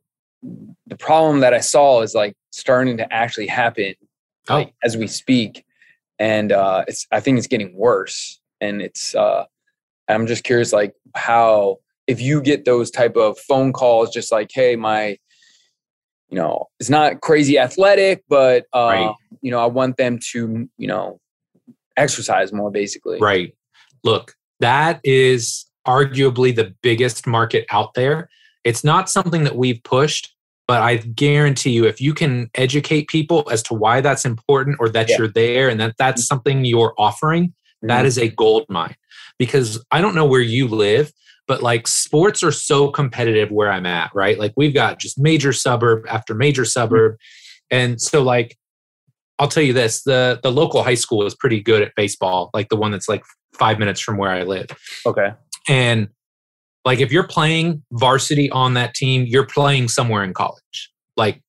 the 0.88 0.96
problem 0.98 1.40
that 1.40 1.54
I 1.54 1.60
saw 1.60 2.02
is 2.02 2.14
like 2.14 2.36
starting 2.52 2.98
to 2.98 3.12
actually 3.12 3.48
happen 3.48 3.96
oh. 4.50 4.56
like, 4.56 4.74
as 4.84 4.96
we 4.98 5.08
speak, 5.08 5.66
and 6.20 6.52
uh, 6.52 6.86
it's 6.88 7.08
I 7.12 7.20
think 7.20 7.38
it's 7.38 7.48
getting 7.48 7.76
worse. 7.76 8.40
And 8.62 8.82
it's 8.82 9.14
uh, 9.16 9.46
I'm 10.08 10.28
just 10.28 10.44
curious, 10.44 10.72
like 10.72 10.94
how 11.14 11.80
if 12.08 12.22
you 12.22 12.41
get 12.41 12.65
those 12.65 12.91
type 12.91 13.15
of 13.15 13.38
phone 13.39 13.74
calls, 13.74 14.12
just 14.12 14.32
like, 14.32 14.50
hey, 14.54 14.76
my 14.76 15.18
you 16.30 16.38
know, 16.38 16.65
it's 16.80 16.89
not 16.89 17.22
crazy 17.22 17.58
athletic, 17.60 18.24
but 18.28 18.65
uh, 18.74 18.88
right. 18.88 19.15
you 19.41 19.52
know, 19.52 19.60
I 19.60 19.68
want 19.68 19.98
them 19.98 20.20
to 20.32 20.68
you 20.78 20.88
know 20.88 21.20
exercise 21.98 22.52
more, 22.52 22.72
basically. 22.72 23.20
Right. 23.20 23.56
Look, 24.04 24.36
that 24.60 25.00
is 25.04 25.65
arguably 25.88 26.56
the 26.56 26.74
biggest 26.82 27.28
market 27.28 27.65
out 27.70 27.94
there. 27.94 28.30
It's 28.63 28.84
not 28.84 29.10
something 29.10 29.44
that 29.44 29.56
we've 29.56 29.82
pushed 29.84 30.36
but 30.68 30.82
I 30.82 30.98
guarantee 30.98 31.72
you, 31.72 31.86
if 31.86 32.02
you 32.02 32.13
can 32.13 32.50
educate 32.56 33.08
people 33.08 33.48
as 33.52 33.62
to 33.63 33.74
why 33.74 34.02
that's 34.02 34.26
important 34.26 34.78
or 34.80 34.89
that 34.89 35.10
yeah. 35.10 35.18
you're 35.18 35.28
there 35.28 35.70
and 35.70 35.80
that 35.80 35.96
that's 35.98 36.26
something 36.26 36.65
you're 36.65 36.96
offering, 36.98 37.50
mm-hmm. 37.50 37.88
that 37.88 38.06
is 38.06 38.18
a 38.18 38.30
gold 38.30 38.65
mine. 38.70 38.96
Because 39.38 39.84
I 39.91 40.02
don't 40.02 40.15
know 40.15 40.26
where 40.26 40.41
you 40.41 40.68
live, 40.68 41.12
but 41.47 41.62
like 41.62 41.88
sports 41.88 42.43
are 42.43 42.51
so 42.51 42.89
competitive 42.89 43.51
where 43.51 43.71
I'm 43.71 43.86
at, 43.86 44.12
right? 44.13 44.38
Like 44.39 44.53
we've 44.58 44.73
got 44.73 44.99
just 44.99 45.19
major 45.19 45.53
suburb 45.53 46.05
after 46.08 46.34
major 46.34 46.65
suburb. 46.65 47.17
And 47.71 48.01
so, 48.01 48.23
like, 48.23 48.58
I'll 49.38 49.47
tell 49.47 49.63
you 49.63 49.73
this: 49.73 50.03
the 50.03 50.39
the 50.41 50.51
local 50.51 50.84
high 50.84 50.95
school 50.95 51.25
is 51.25 51.36
pretty 51.36 51.62
good 51.62 51.81
at 51.81 51.91
baseball, 51.95 52.49
like 52.53 52.69
the 52.69 52.75
one 52.75 52.91
that's 52.91 53.10
like 53.10 53.23
five 53.53 53.79
minutes 53.79 53.99
from 53.99 54.17
where 54.17 54.31
I 54.31 54.43
live. 54.43 54.67
Okay. 55.05 55.34
And 55.67 56.10
like 56.84 56.99
if 56.99 57.12
you're 57.12 57.27
playing 57.27 57.84
varsity 57.91 58.49
on 58.51 58.75
that 58.75 58.93
team, 58.93 59.25
you're 59.27 59.45
playing 59.45 59.88
somewhere 59.88 60.23
in 60.23 60.34
college. 60.34 60.91
Like 61.17 61.41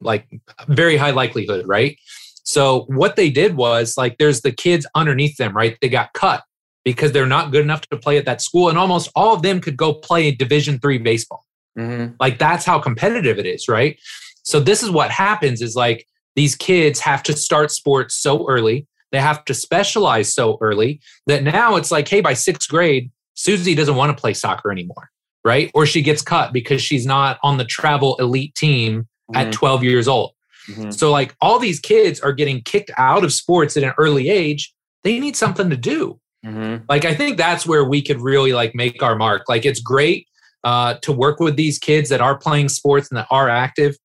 like 0.00 0.26
very 0.68 0.96
high 0.96 1.10
likelihood, 1.10 1.66
right? 1.66 1.96
So 2.44 2.86
what 2.88 3.16
they 3.16 3.30
did 3.30 3.56
was 3.56 3.94
like 3.96 4.18
there's 4.18 4.40
the 4.40 4.52
kids 4.52 4.86
underneath 4.94 5.36
them, 5.36 5.56
right? 5.56 5.76
They 5.80 5.88
got 5.88 6.12
cut 6.12 6.42
because 6.84 7.12
they're 7.12 7.26
not 7.26 7.52
good 7.52 7.62
enough 7.62 7.82
to 7.88 7.96
play 7.96 8.16
at 8.18 8.24
that 8.24 8.40
school 8.42 8.68
and 8.68 8.78
almost 8.78 9.10
all 9.14 9.34
of 9.34 9.42
them 9.42 9.60
could 9.60 9.76
go 9.76 9.94
play 9.94 10.30
division 10.30 10.78
3 10.78 10.98
baseball. 10.98 11.44
Mm-hmm. 11.78 12.14
Like 12.20 12.38
that's 12.38 12.64
how 12.64 12.78
competitive 12.78 13.38
it 13.38 13.46
is, 13.46 13.68
right? 13.68 13.98
So 14.42 14.60
this 14.60 14.82
is 14.82 14.90
what 14.90 15.10
happens 15.10 15.62
is 15.62 15.76
like 15.76 16.06
these 16.34 16.54
kids 16.54 17.00
have 17.00 17.22
to 17.24 17.32
start 17.34 17.70
sports 17.70 18.14
so 18.14 18.48
early. 18.48 18.86
They 19.12 19.20
have 19.20 19.44
to 19.44 19.54
specialize 19.54 20.34
so 20.34 20.58
early 20.60 21.00
that 21.26 21.42
now 21.42 21.76
it's 21.76 21.90
like, 21.92 22.08
hey, 22.08 22.20
by 22.20 22.34
sixth 22.34 22.68
grade, 22.68 23.10
Susie 23.34 23.74
doesn't 23.74 23.96
want 23.96 24.16
to 24.16 24.20
play 24.20 24.34
soccer 24.34 24.72
anymore, 24.72 25.10
right? 25.44 25.70
Or 25.74 25.86
she 25.86 26.02
gets 26.02 26.22
cut 26.22 26.52
because 26.52 26.82
she's 26.82 27.06
not 27.06 27.38
on 27.42 27.58
the 27.58 27.64
travel 27.64 28.16
elite 28.18 28.54
team 28.54 29.08
Mm-hmm. 29.30 29.48
at 29.48 29.52
12 29.52 29.84
years 29.84 30.08
old. 30.08 30.32
Mhm. 30.68 30.92
So, 30.92 31.10
like, 31.10 31.34
all 31.40 31.60
these 31.60 31.78
kids 31.78 32.20
are 32.20 32.32
getting 32.32 32.60
kicked 32.60 32.90
out 32.98 33.24
of 33.24 33.32
sports 33.32 33.76
at 33.76 33.84
an 33.84 33.92
early 33.96 34.28
age. 34.28 34.74
They 35.04 35.20
need 35.20 35.36
something 35.36 35.70
to 35.70 35.76
do. 35.76 36.20
Mhm. 36.44 36.84
Like, 36.88 37.04
I 37.04 37.14
think 37.14 37.36
that's 37.36 37.66
where 37.66 37.84
we 37.84 38.02
could 38.02 38.20
really 38.20 38.52
like 38.52 38.74
make 38.74 39.02
our 39.02 39.16
mark. 39.16 39.42
Like, 39.48 39.64
it's 39.64 39.80
great 39.80 40.26
uh, 40.64 40.94
to 41.02 41.12
work 41.12 41.40
with 41.40 41.56
these 41.56 41.78
kids 41.78 42.08
that 42.08 42.20
are 42.20 42.36
playing 42.38 42.68
sports 42.68 43.08
and 43.10 43.18
that 43.18 43.26
are 43.30 43.48
active, 43.48 43.96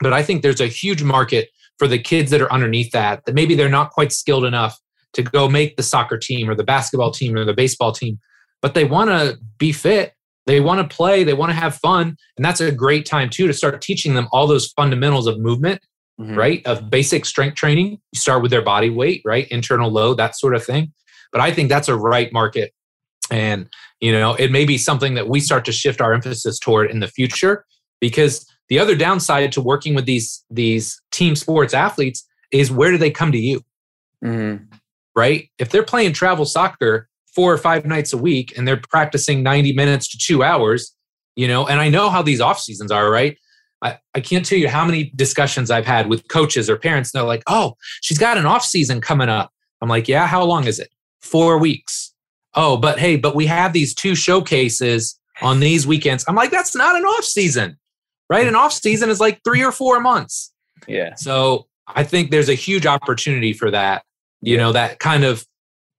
but 0.00 0.12
I 0.12 0.22
think 0.22 0.42
there's 0.42 0.60
a 0.60 0.66
huge 0.66 1.02
market 1.02 1.48
for 1.78 1.86
the 1.88 1.98
kids 1.98 2.30
that 2.30 2.40
are 2.40 2.52
underneath 2.52 2.90
that. 2.92 3.24
That 3.26 3.34
maybe 3.34 3.54
they're 3.54 3.68
not 3.68 3.90
quite 3.90 4.12
skilled 4.12 4.44
enough 4.44 4.78
to 5.14 5.22
go 5.22 5.48
make 5.48 5.76
the 5.76 5.82
soccer 5.82 6.18
team 6.18 6.48
or 6.50 6.54
the 6.54 6.64
basketball 6.64 7.10
team 7.10 7.36
or 7.36 7.44
the 7.44 7.54
baseball 7.54 7.92
team, 7.92 8.18
but 8.62 8.74
they 8.74 8.84
want 8.84 9.10
to 9.10 9.38
be 9.58 9.72
fit. 9.72 10.12
They 10.46 10.60
want 10.60 10.80
to 10.88 10.96
play. 10.96 11.22
They 11.24 11.32
want 11.34 11.50
to 11.50 11.56
have 11.56 11.76
fun, 11.76 12.16
and 12.36 12.44
that's 12.44 12.60
a 12.60 12.72
great 12.72 13.06
time 13.06 13.30
too 13.30 13.46
to 13.46 13.52
start 13.52 13.80
teaching 13.80 14.14
them 14.14 14.28
all 14.32 14.46
those 14.46 14.68
fundamentals 14.68 15.26
of 15.26 15.38
movement 15.38 15.80
Mhm. 16.20 16.36
right? 16.36 16.66
Of 16.66 16.90
basic 16.90 17.24
strength 17.24 17.54
training. 17.56 17.92
You 18.12 18.20
start 18.20 18.42
with 18.42 18.50
their 18.50 18.62
body 18.62 18.90
weight, 18.90 19.22
right? 19.24 19.46
Internal 19.48 19.90
load, 19.90 20.18
that 20.18 20.36
sort 20.36 20.54
of 20.54 20.62
thing. 20.64 20.92
But 21.32 21.40
I 21.40 21.52
think 21.52 21.68
that's 21.68 21.88
a 21.88 21.96
right 21.96 22.32
market. 22.32 22.72
And, 23.30 23.68
you 24.00 24.12
know, 24.12 24.34
it 24.34 24.50
may 24.50 24.64
be 24.64 24.76
something 24.78 25.14
that 25.14 25.28
we 25.28 25.40
start 25.40 25.64
to 25.66 25.72
shift 25.72 26.00
our 26.00 26.12
emphasis 26.12 26.58
toward 26.58 26.90
in 26.90 27.00
the 27.00 27.06
future 27.06 27.64
because 28.00 28.46
the 28.68 28.78
other 28.78 28.96
downside 28.96 29.52
to 29.52 29.60
working 29.60 29.94
with 29.94 30.06
these 30.06 30.44
these 30.50 31.00
team 31.12 31.36
sports 31.36 31.74
athletes 31.74 32.26
is 32.52 32.70
where 32.70 32.90
do 32.90 32.98
they 32.98 33.10
come 33.10 33.30
to 33.32 33.38
you, 33.38 33.62
Mhm. 34.24 34.66
right? 35.14 35.48
If 35.58 35.70
they're 35.70 35.84
playing 35.84 36.12
travel 36.14 36.44
soccer 36.44 37.08
four 37.34 37.52
or 37.52 37.58
five 37.58 37.84
nights 37.84 38.12
a 38.12 38.16
week 38.18 38.56
and 38.56 38.66
they're 38.66 38.80
practicing 38.90 39.42
90 39.42 39.72
minutes 39.72 40.08
to 40.08 40.18
2 40.18 40.42
hours, 40.42 40.94
you 41.36 41.46
know, 41.46 41.66
and 41.66 41.80
I 41.80 41.88
know 41.88 42.10
how 42.10 42.22
these 42.22 42.40
off 42.40 42.60
seasons 42.60 42.90
are, 42.90 43.08
right? 43.10 43.36
I, 43.82 43.98
I 44.14 44.20
can't 44.20 44.44
tell 44.44 44.58
you 44.58 44.68
how 44.68 44.84
many 44.84 45.12
discussions 45.14 45.70
I've 45.70 45.86
had 45.86 46.08
with 46.08 46.26
coaches 46.28 46.68
or 46.68 46.76
parents. 46.76 47.14
And 47.14 47.20
they're 47.20 47.26
like, 47.28 47.44
oh, 47.46 47.76
she's 48.02 48.18
got 48.18 48.36
an 48.36 48.46
off 48.46 48.64
season 48.64 49.00
coming 49.00 49.28
up. 49.28 49.52
I'm 49.80 49.88
like, 49.88 50.08
yeah, 50.08 50.26
how 50.26 50.42
long 50.44 50.66
is 50.66 50.78
it? 50.78 50.90
Four 51.20 51.58
weeks. 51.58 52.12
Oh, 52.54 52.76
but 52.76 52.98
hey, 52.98 53.16
but 53.16 53.34
we 53.34 53.46
have 53.46 53.72
these 53.72 53.94
two 53.94 54.14
showcases 54.14 55.18
on 55.42 55.60
these 55.60 55.86
weekends. 55.86 56.24
I'm 56.26 56.34
like, 56.34 56.50
that's 56.50 56.74
not 56.74 56.96
an 56.96 57.04
off 57.04 57.24
season, 57.24 57.78
right? 58.28 58.46
An 58.46 58.56
off 58.56 58.72
season 58.72 59.08
is 59.10 59.20
like 59.20 59.40
three 59.44 59.64
or 59.64 59.72
four 59.72 60.00
months. 60.00 60.52
Yeah. 60.88 61.14
So 61.14 61.66
I 61.86 62.02
think 62.04 62.30
there's 62.30 62.48
a 62.48 62.54
huge 62.54 62.86
opportunity 62.86 63.52
for 63.52 63.70
that. 63.70 64.02
You 64.40 64.56
know, 64.56 64.72
that 64.72 64.98
kind 64.98 65.24
of, 65.24 65.44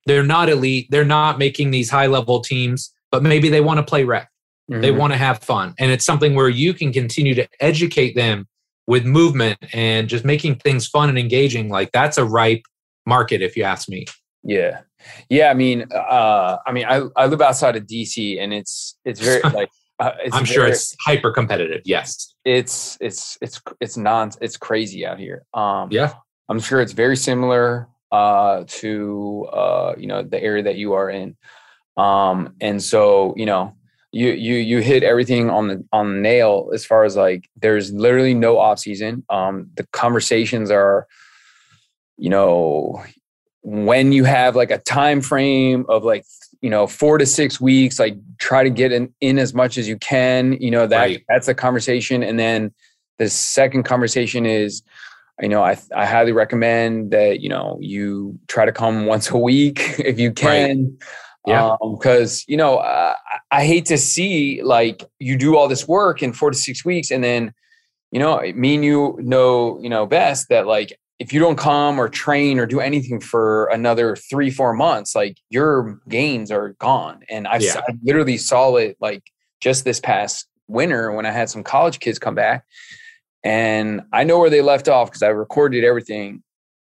they're 0.08 0.24
not 0.24 0.50
elite, 0.50 0.88
they're 0.90 1.06
not 1.06 1.38
making 1.40 1.72
these 1.72 1.90
high 1.90 2.08
level 2.08 2.42
teams, 2.42 2.92
but 3.12 3.24
maybe 3.24 3.50
they 3.50 3.62
want 3.62 3.78
to 3.78 3.84
play 3.84 4.04
rec. 4.04 4.28
They 4.68 4.92
Mhm. 4.92 4.98
want 4.98 5.14
to 5.14 5.18
have 5.18 5.40
fun. 5.40 5.74
And 5.80 5.92
it's 5.92 6.06
something 6.06 6.34
where 6.34 6.50
you 6.50 6.74
can 6.74 6.92
continue 6.94 7.36
to 7.36 7.48
educate 7.60 8.16
them 8.16 8.48
with 8.88 9.06
movement 9.06 9.58
and 9.74 10.08
just 10.08 10.24
making 10.26 10.56
things 10.56 10.88
fun 10.88 11.10
and 11.10 11.20
engaging. 11.20 11.70
Like 11.70 11.92
that's 11.92 12.18
a 12.18 12.26
ripe 12.26 12.64
market, 13.06 13.42
if 13.42 13.56
you 13.58 13.64
ask 13.64 13.90
me. 13.90 14.06
Yeah. 14.44 14.82
Yeah. 15.30 15.50
I 15.50 15.54
mean, 15.54 15.86
uh, 15.92 16.58
I 16.66 16.72
mean, 16.72 16.86
I, 16.86 17.04
I 17.16 17.26
live 17.28 17.42
outside 17.42 17.76
of 17.76 17.86
DC 17.86 18.42
and 18.42 18.54
it's, 18.54 18.98
it's 19.06 19.20
very 19.20 19.42
like, 19.54 19.70
uh, 20.00 20.12
it's 20.24 20.36
I'm 20.36 20.46
sure 20.46 20.66
it's 20.68 20.96
hyper 21.06 21.32
competitive. 21.32 21.82
Yes. 21.86 22.34
it's, 22.46 22.98
it's, 23.00 23.38
it's, 23.42 23.62
it's 23.80 23.98
non, 23.98 24.32
it's 24.42 24.58
crazy 24.58 25.06
out 25.06 25.20
here. 25.20 25.44
Um, 25.54 25.90
Yeah. 25.92 26.14
I'm 26.50 26.60
sure 26.60 26.82
it's 26.82 26.94
very 26.94 27.16
similar, 27.16 27.88
uh, 28.12 28.66
to, 28.68 29.48
uh, 29.54 29.94
you 29.98 30.08
know, 30.08 30.22
the 30.24 30.42
area 30.42 30.64
that 30.64 30.76
you 30.76 30.94
are 30.94 31.10
in. 31.10 31.38
Um, 31.98 32.56
and 32.60 32.82
so, 32.82 33.34
you 33.38 33.46
know, 33.46 33.76
you, 34.12 34.32
you, 34.32 34.56
you 34.56 34.80
hit 34.80 35.04
everything 35.04 35.50
on 35.50 35.68
the, 35.68 35.86
on 35.94 36.16
the 36.16 36.20
nail 36.20 36.72
as 36.74 36.86
far 36.86 37.06
as 37.06 37.16
like, 37.16 37.48
there's 37.56 37.94
literally 37.94 38.34
no 38.34 38.58
off 38.58 38.80
season. 38.80 39.24
Um, 39.30 39.70
the 39.76 39.88
conversations 39.94 40.70
are, 40.72 41.08
you 42.18 42.30
know, 42.30 43.02
when 43.64 44.12
you 44.12 44.24
have 44.24 44.56
like 44.56 44.72
a 44.72 44.80
time 44.80 45.22
frame 45.22 45.86
of 45.88 46.04
like 46.04 46.26
you 46.62 46.70
know 46.70 46.88
four 46.88 47.18
to 47.18 47.26
six 47.26 47.60
weeks 47.62 48.00
like 48.00 48.16
try 48.40 48.64
to 48.64 48.70
get 48.70 48.92
in, 48.92 49.14
in 49.22 49.38
as 49.38 49.54
much 49.54 49.78
as 49.78 49.88
you 49.88 49.98
can 49.98 50.54
you 50.60 50.72
know 50.72 50.88
that 50.88 50.98
Right. 50.98 51.24
that's 51.30 51.48
a 51.48 51.54
conversation 51.54 52.24
and 52.24 52.40
then 52.40 52.74
the 53.20 53.30
second 53.30 53.84
conversation 53.84 54.46
is 54.46 54.82
you 55.40 55.48
know 55.50 55.64
I, 55.64 55.78
I 55.96 56.06
highly 56.06 56.32
recommend 56.32 57.12
that 57.12 57.40
you 57.40 57.50
know 57.50 57.78
you 57.80 58.40
try 58.48 58.66
to 58.66 58.72
come 58.72 59.06
once 59.06 59.30
a 59.30 59.38
week 59.38 59.96
if 60.00 60.20
you 60.20 60.32
can 60.32 60.98
Yeah. 61.46 61.76
because 61.96 62.44
you 62.48 62.58
know 62.58 62.78
uh, 62.78 63.16
I- 63.34 63.60
i 63.60 63.66
hate 63.66 63.86
to 63.88 63.98
see 63.98 64.62
like 64.64 65.04
you 65.20 65.38
do 65.38 65.56
all 65.58 65.68
this 65.68 65.88
work 65.88 66.22
in 66.24 66.34
four 66.34 66.52
to 66.52 66.58
six 66.58 66.84
weeks 66.86 67.12
and 67.12 67.24
then 67.24 67.54
you 68.12 68.20
know 68.20 68.42
me 68.56 68.76
and 68.76 68.84
you 68.86 69.18
know 69.20 69.80
you 69.82 69.90
know 69.90 70.06
best 70.06 70.50
that 70.50 70.68
like 70.68 70.98
if 71.22 71.32
you 71.32 71.40
don't 71.40 71.58
come 71.58 72.00
or 72.02 72.10
train 72.10 72.58
or 72.58 72.66
do 72.66 72.80
anything 72.80 73.20
for 73.20 73.68
another 73.68 74.16
three 74.16 74.50
four 74.50 74.74
months 74.74 75.14
like 75.14 75.38
your 75.52 76.00
gains 76.10 76.50
are 76.50 76.70
gone 76.80 77.22
and 77.30 77.48
I've, 77.48 77.62
Yeah. 77.62 77.82
I 77.88 77.94
literally 78.02 78.38
saw 78.38 78.76
it 78.78 78.98
like 79.00 79.24
just 79.60 79.86
this 79.86 80.00
past 80.00 80.48
winter 80.68 81.12
when 81.12 81.26
i 81.28 81.32
had 81.32 81.48
some 81.50 81.64
college 81.64 82.00
kids 82.00 82.18
come 82.18 82.34
back 82.34 82.66
and 83.44 84.02
i 84.12 84.24
know 84.24 84.40
where 84.40 84.50
they 84.50 84.62
left 84.62 84.88
off 84.88 85.10
because 85.10 85.22
i 85.22 85.28
recorded 85.28 85.84
everything 85.84 86.42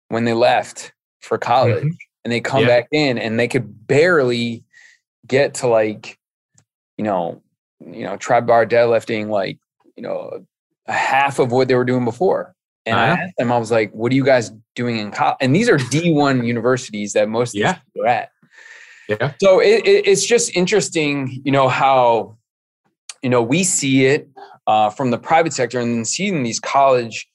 when 0.08 0.24
they 0.24 0.32
left 0.32 0.92
for 1.20 1.38
college 1.38 1.84
Mhm. 1.84 1.96
and 2.24 2.32
they 2.32 2.40
come 2.40 2.62
Yeah. 2.62 2.68
back 2.80 2.86
in 2.90 3.18
and 3.18 3.38
they 3.38 3.46
could 3.48 3.86
barely 3.86 4.64
get 5.26 5.54
to 5.60 5.68
like 5.68 6.18
you 6.98 7.04
know 7.04 7.40
you 7.80 8.04
know 8.04 8.16
trap 8.16 8.46
bar 8.46 8.66
deadlifting 8.66 9.28
like 9.28 9.58
you 9.96 10.02
know 10.02 10.44
a 10.86 10.92
half 10.92 11.38
of 11.38 11.52
what 11.52 11.68
they 11.68 11.74
were 11.76 11.84
doing 11.84 12.04
before 12.04 12.54
and 12.86 12.98
I 12.98 13.10
Uh-huh. 13.10 13.22
asked 13.22 13.36
them, 13.38 13.52
I 13.52 13.58
was 13.58 13.70
like, 13.70 13.90
what 13.92 14.12
are 14.12 14.14
you 14.14 14.24
guys 14.24 14.50
doing 14.74 14.98
in 14.98 15.10
college? 15.10 15.36
And 15.40 15.54
these 15.54 15.68
are 15.68 15.78
D1 15.78 16.46
universities 16.46 17.12
that 17.14 17.28
most 17.28 17.54
of 17.54 17.60
Yeah. 17.60 17.74
people 17.74 18.02
are 18.04 18.08
at. 18.08 18.30
Yeah. 19.08 19.32
So 19.40 19.60
it, 19.60 19.86
it, 19.86 20.06
it's 20.06 20.24
just 20.24 20.54
interesting, 20.56 21.40
you 21.44 21.52
know, 21.52 21.68
how, 21.68 22.36
you 23.22 23.30
know, 23.30 23.42
we 23.42 23.64
see 23.64 24.06
it 24.06 24.28
uh, 24.66 24.90
from 24.90 25.10
the 25.10 25.18
private 25.18 25.52
sector 25.52 25.78
and 25.80 25.94
then 25.94 26.04
seeing 26.04 26.42
these 26.42 26.60
college, 26.60 27.28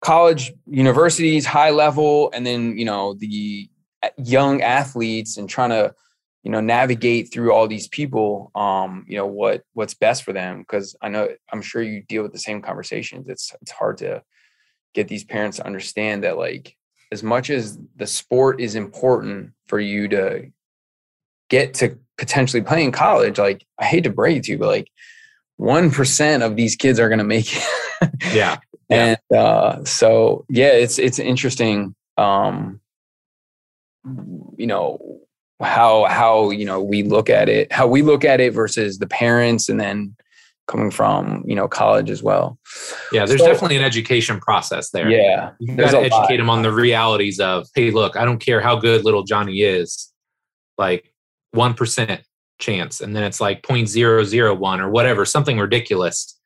college 0.00 0.52
universities, 0.66 1.46
high 1.46 1.70
level, 1.70 2.30
and 2.32 2.46
then, 2.46 2.78
you 2.78 2.84
know, 2.84 3.14
the 3.14 3.68
young 4.16 4.62
athletes 4.62 5.36
and 5.36 5.48
trying 5.48 5.70
to, 5.70 5.94
you 6.42 6.50
know, 6.50 6.60
navigate 6.60 7.32
through 7.32 7.52
all 7.52 7.68
these 7.68 7.86
people, 7.88 8.50
um, 8.54 9.04
you 9.06 9.16
know, 9.16 9.26
what, 9.26 9.62
what's 9.74 9.94
best 9.94 10.22
for 10.22 10.32
them. 10.32 10.64
Cause 10.66 10.96
I 11.02 11.08
know, 11.08 11.28
I'm 11.52 11.60
sure 11.60 11.82
you 11.82 12.02
deal 12.08 12.22
with 12.22 12.32
the 12.32 12.38
same 12.38 12.62
conversations. 12.62 13.28
It's, 13.28 13.52
it's 13.60 13.72
hard 13.72 13.98
to, 13.98 14.22
get 14.94 15.08
these 15.08 15.24
parents 15.24 15.58
to 15.58 15.66
understand 15.66 16.24
that 16.24 16.36
like 16.36 16.76
as 17.12 17.22
much 17.22 17.50
as 17.50 17.78
the 17.96 18.06
sport 18.06 18.60
is 18.60 18.74
important 18.74 19.52
for 19.66 19.78
you 19.80 20.08
to 20.08 20.50
get 21.48 21.74
to 21.74 21.98
potentially 22.18 22.62
play 22.62 22.84
in 22.84 22.92
college 22.92 23.38
like 23.38 23.64
i 23.78 23.84
hate 23.84 24.04
to 24.04 24.10
break 24.10 24.36
it 24.38 24.44
to 24.44 24.52
you 24.52 24.58
but 24.58 24.66
like 24.68 24.90
1% 25.60 26.42
of 26.42 26.56
these 26.56 26.74
kids 26.74 26.98
are 26.98 27.08
going 27.10 27.18
to 27.18 27.24
make 27.24 27.54
it 27.54 27.68
Yeah. 28.34 28.58
Yeah. 28.88 29.16
and 29.30 29.38
uh 29.38 29.84
so 29.84 30.44
yeah 30.48 30.72
it's 30.72 30.98
it's 30.98 31.20
interesting 31.20 31.94
um 32.16 32.80
you 34.56 34.66
know 34.66 35.20
how 35.60 36.06
how 36.06 36.50
you 36.50 36.64
know 36.64 36.80
we 36.82 37.02
look 37.04 37.30
at 37.30 37.48
it 37.48 37.70
how 37.72 37.86
we 37.86 38.02
look 38.02 38.24
at 38.24 38.40
it 38.40 38.52
versus 38.52 38.98
the 38.98 39.06
parents 39.06 39.68
and 39.68 39.78
then 39.78 40.16
coming 40.70 40.90
from 40.90 41.42
you 41.46 41.54
know 41.56 41.66
college 41.68 42.10
as 42.10 42.22
well 42.22 42.58
Yeah. 43.12 43.26
There's 43.26 43.40
So- 43.40 43.46
definitely 43.48 43.76
an 43.76 43.82
education 43.84 44.38
process 44.40 44.90
there. 44.90 45.10
yeah 45.10 45.50
You 45.58 45.76
got 45.76 45.90
to 45.90 45.98
a 45.98 46.00
lot. 46.08 46.12
educate 46.22 46.36
them 46.36 46.48
on 46.50 46.62
the 46.62 46.72
realities 46.72 47.40
of, 47.40 47.66
hey, 47.74 47.90
look, 47.90 48.16
I 48.16 48.24
don't 48.24 48.38
care 48.38 48.60
how 48.60 48.76
good 48.76 49.04
little 49.04 49.24
Johnny 49.24 49.62
is, 49.62 50.12
like 50.78 51.12
1% 51.54 52.20
chance. 52.60 53.00
And 53.00 53.16
then 53.16 53.24
it's 53.24 53.40
like 53.40 53.62
0.001 53.62 54.80
or 54.80 54.88
whatever, 54.90 55.24
something 55.24 55.58
ridiculous 55.58 56.38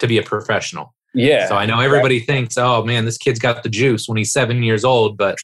to 0.00 0.06
be 0.06 0.18
a 0.18 0.22
professional. 0.22 0.94
Yeah. 1.14 1.48
So 1.48 1.54
I 1.56 1.66
know 1.66 1.80
everybody 1.80 2.20
thinks, 2.20 2.56
oh 2.58 2.84
man, 2.84 3.04
this 3.04 3.18
kid's 3.18 3.38
got 3.38 3.62
the 3.62 3.68
juice 3.68 4.08
when 4.08 4.16
he's 4.18 4.32
seven 4.32 4.62
years 4.62 4.84
old, 4.84 5.16
but 5.16 5.36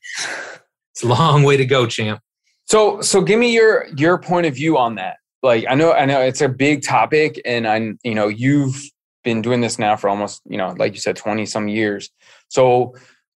it's 0.93 1.03
a 1.05 1.07
long 1.09 1.43
way 1.45 1.57
to 1.57 1.65
go, 1.65 1.87
champ. 1.87 2.21
So 2.67 3.01
so 3.03 3.21
give 3.21 3.39
me 3.39 3.53
your 3.53 3.87
your 3.97 4.19
point 4.19 4.47
of 4.47 4.55
view 4.55 4.77
on 4.79 4.95
that. 4.97 5.17
Like 5.45 5.67
I 5.69 5.75
know 5.75 5.93
I 5.93 6.07
know 6.07 6.23
it's 6.23 6.41
a 6.41 6.49
big 6.49 6.83
topic 6.83 7.41
and 7.45 7.69
I 7.69 7.93
you 8.03 8.15
know 8.15 8.29
you've 8.29 8.83
been 9.25 9.43
doing 9.43 9.61
this 9.61 9.79
now 9.79 9.97
for 9.97 10.09
almost, 10.09 10.43
you 10.49 10.57
know, 10.57 10.75
like 10.79 10.95
you 10.95 11.01
said 11.01 11.17
20 11.17 11.47
some 11.47 11.69
years. 11.69 12.11
So 12.49 12.95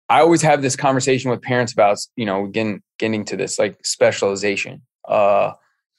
I 0.10 0.20
always 0.20 0.41
have 0.41 0.62
this 0.62 0.76
conversation 0.76 1.32
with 1.32 1.41
parents 1.41 1.74
about, 1.74 1.98
you 2.15 2.26
know, 2.26 2.48
getting 2.48 2.82
getting 3.00 3.26
to 3.26 3.36
this 3.36 3.58
like 3.58 3.84
specialization. 3.84 4.84
Uh 5.08 5.54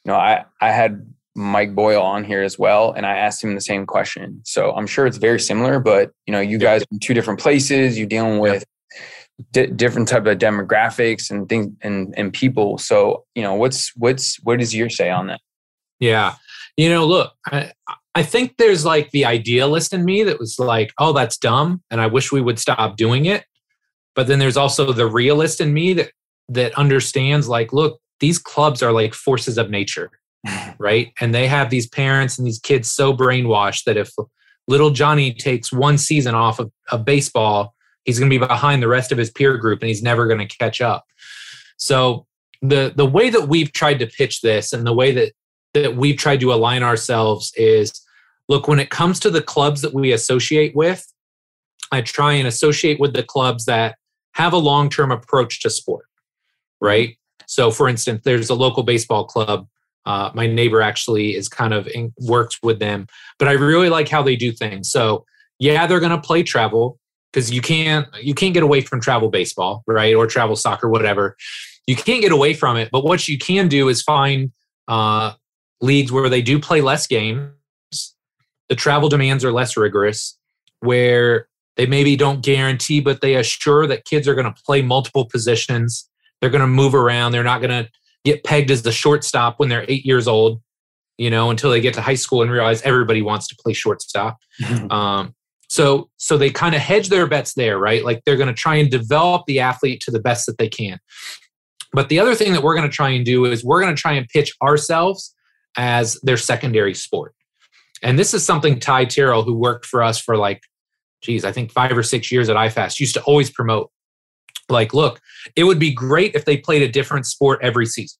you 0.04 0.12
know, 0.12 0.18
I 0.18 0.44
I 0.60 0.70
had 0.70 1.12
Mike 1.34 1.74
Boyle 1.74 2.02
on 2.02 2.22
here 2.22 2.42
as 2.42 2.58
well, 2.58 2.92
and 2.92 3.04
I 3.04 3.16
asked 3.16 3.42
him 3.42 3.54
the 3.56 3.60
same 3.60 3.84
question. 3.84 4.40
So 4.44 4.72
I'm 4.72 4.86
sure 4.86 5.06
it's 5.06 5.18
very 5.18 5.40
similar, 5.40 5.80
but 5.80 6.12
you 6.26 6.32
know, 6.32 6.40
you 6.40 6.58
guys 6.58 6.84
in 6.92 7.00
two 7.00 7.14
different 7.14 7.40
places, 7.40 7.98
you're 7.98 8.06
dealing 8.06 8.38
with 8.38 8.64
di- 9.52 9.66
different 9.66 10.06
type 10.06 10.24
of 10.26 10.38
demographics 10.38 11.30
and 11.30 11.48
things 11.48 11.74
and 11.82 12.14
and 12.16 12.32
people. 12.32 12.78
So 12.78 13.24
you 13.34 13.42
know, 13.42 13.54
what's 13.54 13.94
what's 13.96 14.36
what 14.44 14.60
is 14.60 14.72
your 14.72 14.88
say 14.88 15.10
on 15.10 15.26
that? 15.26 15.40
Yeah, 15.98 16.34
you 16.76 16.88
know, 16.88 17.06
look, 17.06 17.32
I, 17.46 17.72
I 18.14 18.22
think 18.22 18.56
there's 18.58 18.84
like 18.84 19.10
the 19.10 19.24
idealist 19.24 19.92
in 19.92 20.04
me 20.04 20.22
that 20.24 20.38
was 20.38 20.58
like, 20.58 20.92
oh, 20.98 21.12
that's 21.12 21.38
dumb, 21.38 21.82
and 21.90 22.00
I 22.00 22.06
wish 22.06 22.32
we 22.32 22.40
would 22.40 22.58
stop 22.58 22.96
doing 22.96 23.26
it. 23.26 23.44
But 24.14 24.26
then 24.26 24.38
there's 24.38 24.56
also 24.56 24.92
the 24.92 25.06
realist 25.06 25.60
in 25.60 25.74
me 25.74 25.92
that 25.94 26.10
that 26.48 26.74
understands 26.74 27.48
like, 27.48 27.72
look, 27.72 28.00
these 28.20 28.38
clubs 28.38 28.82
are 28.82 28.92
like 28.92 29.14
forces 29.14 29.58
of 29.58 29.68
nature 29.68 30.10
right? 30.78 31.12
And 31.20 31.34
they 31.34 31.46
have 31.46 31.70
these 31.70 31.88
parents 31.88 32.38
and 32.38 32.46
these 32.46 32.58
kids 32.58 32.90
so 32.90 33.12
brainwashed 33.12 33.84
that 33.84 33.96
if 33.96 34.10
little 34.68 34.90
Johnny 34.90 35.32
takes 35.32 35.72
one 35.72 35.98
season 35.98 36.34
off 36.34 36.58
of, 36.58 36.70
of 36.90 37.04
baseball, 37.04 37.74
he's 38.04 38.18
going 38.18 38.30
to 38.30 38.38
be 38.38 38.44
behind 38.44 38.82
the 38.82 38.88
rest 38.88 39.12
of 39.12 39.18
his 39.18 39.30
peer 39.30 39.56
group 39.56 39.80
and 39.80 39.88
he's 39.88 40.02
never 40.02 40.26
going 40.26 40.46
to 40.46 40.58
catch 40.58 40.80
up. 40.80 41.04
So 41.76 42.26
the 42.62 42.92
the 42.96 43.06
way 43.06 43.28
that 43.28 43.48
we've 43.48 43.72
tried 43.72 43.98
to 43.98 44.06
pitch 44.06 44.40
this 44.40 44.72
and 44.72 44.86
the 44.86 44.94
way 44.94 45.12
that 45.12 45.32
that 45.82 45.96
we've 45.96 46.16
tried 46.16 46.40
to 46.40 46.52
align 46.52 46.82
ourselves 46.82 47.52
is 47.56 47.92
look 48.48 48.68
when 48.68 48.80
it 48.80 48.90
comes 48.90 49.20
to 49.20 49.30
the 49.30 49.42
clubs 49.42 49.82
that 49.82 49.94
we 49.94 50.12
associate 50.12 50.74
with 50.74 51.06
I 51.92 52.00
try 52.00 52.32
and 52.32 52.48
associate 52.48 52.98
with 52.98 53.12
the 53.12 53.22
clubs 53.22 53.64
that 53.66 53.96
have 54.32 54.52
a 54.52 54.58
long-term 54.58 55.12
approach 55.12 55.62
to 55.62 55.70
sport 55.70 56.06
right 56.80 57.16
so 57.46 57.70
for 57.70 57.88
instance 57.88 58.22
there's 58.24 58.50
a 58.50 58.54
local 58.54 58.82
baseball 58.82 59.24
club 59.24 59.66
uh, 60.06 60.30
my 60.34 60.46
neighbor 60.46 60.80
actually 60.80 61.34
is 61.34 61.48
kind 61.48 61.74
of 61.74 61.88
in, 61.88 62.14
works 62.20 62.60
with 62.62 62.78
them, 62.78 63.08
but 63.40 63.48
I 63.48 63.52
really 63.52 63.88
like 63.88 64.08
how 64.08 64.22
they 64.22 64.36
do 64.36 64.52
things. 64.52 64.88
So 64.88 65.26
yeah, 65.58 65.86
they're 65.86 66.00
going 66.00 66.12
to 66.12 66.20
play 66.20 66.44
travel 66.44 66.98
because 67.32 67.50
you 67.50 67.60
can't 67.60 68.06
you 68.22 68.32
can't 68.32 68.54
get 68.54 68.62
away 68.62 68.80
from 68.80 69.00
travel 69.00 69.30
baseball, 69.30 69.82
right, 69.86 70.14
or 70.14 70.26
travel 70.26 70.54
soccer, 70.54 70.88
whatever. 70.88 71.36
You 71.86 71.96
can't 71.96 72.22
get 72.22 72.32
away 72.32 72.54
from 72.54 72.76
it. 72.76 72.88
But 72.92 73.04
what 73.04 73.26
you 73.26 73.36
can 73.36 73.68
do 73.68 73.88
is 73.88 74.02
find 74.02 74.52
uh, 74.86 75.32
leagues 75.80 76.12
where 76.12 76.28
they 76.28 76.42
do 76.42 76.58
play 76.58 76.80
less 76.80 77.06
games. 77.06 77.50
The 78.68 78.74
travel 78.74 79.08
demands 79.08 79.44
are 79.44 79.52
less 79.52 79.76
rigorous, 79.76 80.38
where 80.80 81.48
they 81.76 81.86
maybe 81.86 82.16
don't 82.16 82.42
guarantee, 82.42 83.00
but 83.00 83.20
they 83.20 83.36
assure 83.36 83.86
that 83.86 84.04
kids 84.04 84.26
are 84.26 84.34
going 84.34 84.52
to 84.52 84.62
play 84.64 84.82
multiple 84.82 85.26
positions. 85.26 86.08
They're 86.40 86.50
going 86.50 86.62
to 86.62 86.66
move 86.66 86.94
around. 86.94 87.32
They're 87.32 87.44
not 87.44 87.60
going 87.60 87.84
to 87.84 87.90
get 88.24 88.44
pegged 88.44 88.70
as 88.70 88.82
the 88.82 88.92
shortstop 88.92 89.58
when 89.58 89.68
they're 89.68 89.84
eight 89.88 90.04
years 90.04 90.26
old, 90.26 90.60
you 91.18 91.30
know, 91.30 91.50
until 91.50 91.70
they 91.70 91.80
get 91.80 91.94
to 91.94 92.00
high 92.00 92.14
school 92.14 92.42
and 92.42 92.50
realize 92.50 92.82
everybody 92.82 93.22
wants 93.22 93.46
to 93.48 93.56
play 93.56 93.72
shortstop. 93.72 94.38
um, 94.90 95.34
so, 95.68 96.08
so 96.16 96.38
they 96.38 96.50
kind 96.50 96.74
of 96.74 96.80
hedge 96.80 97.08
their 97.08 97.26
bets 97.26 97.54
there, 97.54 97.78
right? 97.78 98.04
Like 98.04 98.22
they're 98.24 98.36
going 98.36 98.48
to 98.48 98.54
try 98.54 98.76
and 98.76 98.90
develop 98.90 99.42
the 99.46 99.60
athlete 99.60 100.00
to 100.02 100.10
the 100.10 100.20
best 100.20 100.46
that 100.46 100.58
they 100.58 100.68
can. 100.68 100.98
But 101.92 102.08
the 102.08 102.18
other 102.18 102.34
thing 102.34 102.52
that 102.52 102.62
we're 102.62 102.76
going 102.76 102.88
to 102.88 102.94
try 102.94 103.10
and 103.10 103.24
do 103.24 103.44
is 103.44 103.64
we're 103.64 103.80
going 103.80 103.94
to 103.94 104.00
try 104.00 104.12
and 104.12 104.28
pitch 104.28 104.54
ourselves 104.62 105.34
as 105.76 106.18
their 106.22 106.36
secondary 106.36 106.94
sport. 106.94 107.34
And 108.02 108.18
this 108.18 108.34
is 108.34 108.44
something 108.44 108.78
Ty 108.78 109.06
Terrell, 109.06 109.42
who 109.42 109.54
worked 109.54 109.86
for 109.86 110.02
us 110.02 110.20
for 110.20 110.36
like, 110.36 110.62
geez, 111.22 111.44
I 111.44 111.52
think 111.52 111.72
five 111.72 111.96
or 111.96 112.02
six 112.02 112.30
years 112.30 112.48
at 112.48 112.56
iFast, 112.56 113.00
used 113.00 113.14
to 113.14 113.22
always 113.22 113.50
promote. 113.50 113.90
Like 114.68 114.92
look 114.92 115.20
it 115.54 115.62
would 115.62 115.78
be 115.78 115.92
great 115.92 116.34
if 116.34 116.44
they 116.44 116.56
played 116.56 116.82
a 116.82 116.88
different 116.88 117.26
sport 117.26 117.60
every 117.62 117.86
season. 117.86 118.18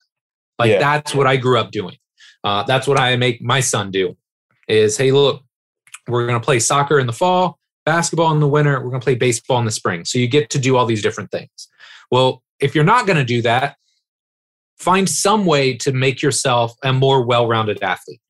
Like 0.61 0.71
yeah. 0.71 0.79
that's 0.79 1.13
what 1.13 1.27
i 1.27 1.37
grew 1.37 1.59
up 1.59 1.73
doing. 1.73 1.97
Uh, 2.45 2.63
that's 2.63 2.87
what 2.87 3.01
i 3.01 3.17
make 3.17 3.43
my 3.43 3.59
son 3.59 3.91
do 3.91 4.17
is 4.69 4.97
hey 4.97 5.11
look 5.11 5.43
we're 6.07 6.25
going 6.27 6.39
to 6.39 6.45
play 6.45 6.61
soccer 6.61 7.01
in 7.01 7.09
the 7.09 7.13
fall 7.13 7.59
basketball 7.85 8.33
in 8.33 8.39
the 8.39 8.47
winter 8.47 8.75
we're 8.75 8.91
going 8.91 9.01
to 9.01 9.05
play 9.05 9.17
baseball 9.17 9.59
in 9.59 9.65
the 9.65 9.73
spring. 9.73 10.05
So 10.05 10.19
you 10.21 10.29
get 10.29 10.51
to 10.51 10.59
do 10.61 10.77
all 10.77 10.87
these 10.87 11.03
different 11.03 11.33
things. 11.33 11.69
Well 12.13 12.45
if 12.61 12.77
you're 12.77 12.85
not 12.85 13.07
going 13.07 13.19
to 13.19 13.25
do 13.25 13.43
that 13.43 13.77
find 14.79 15.09
some 15.09 15.47
way 15.47 15.75
to 15.79 15.93
make 15.93 16.23
yourself 16.23 16.75
a 16.83 16.93
more 16.93 17.25
well-rounded 17.25 17.83
athlete. 17.83 18.21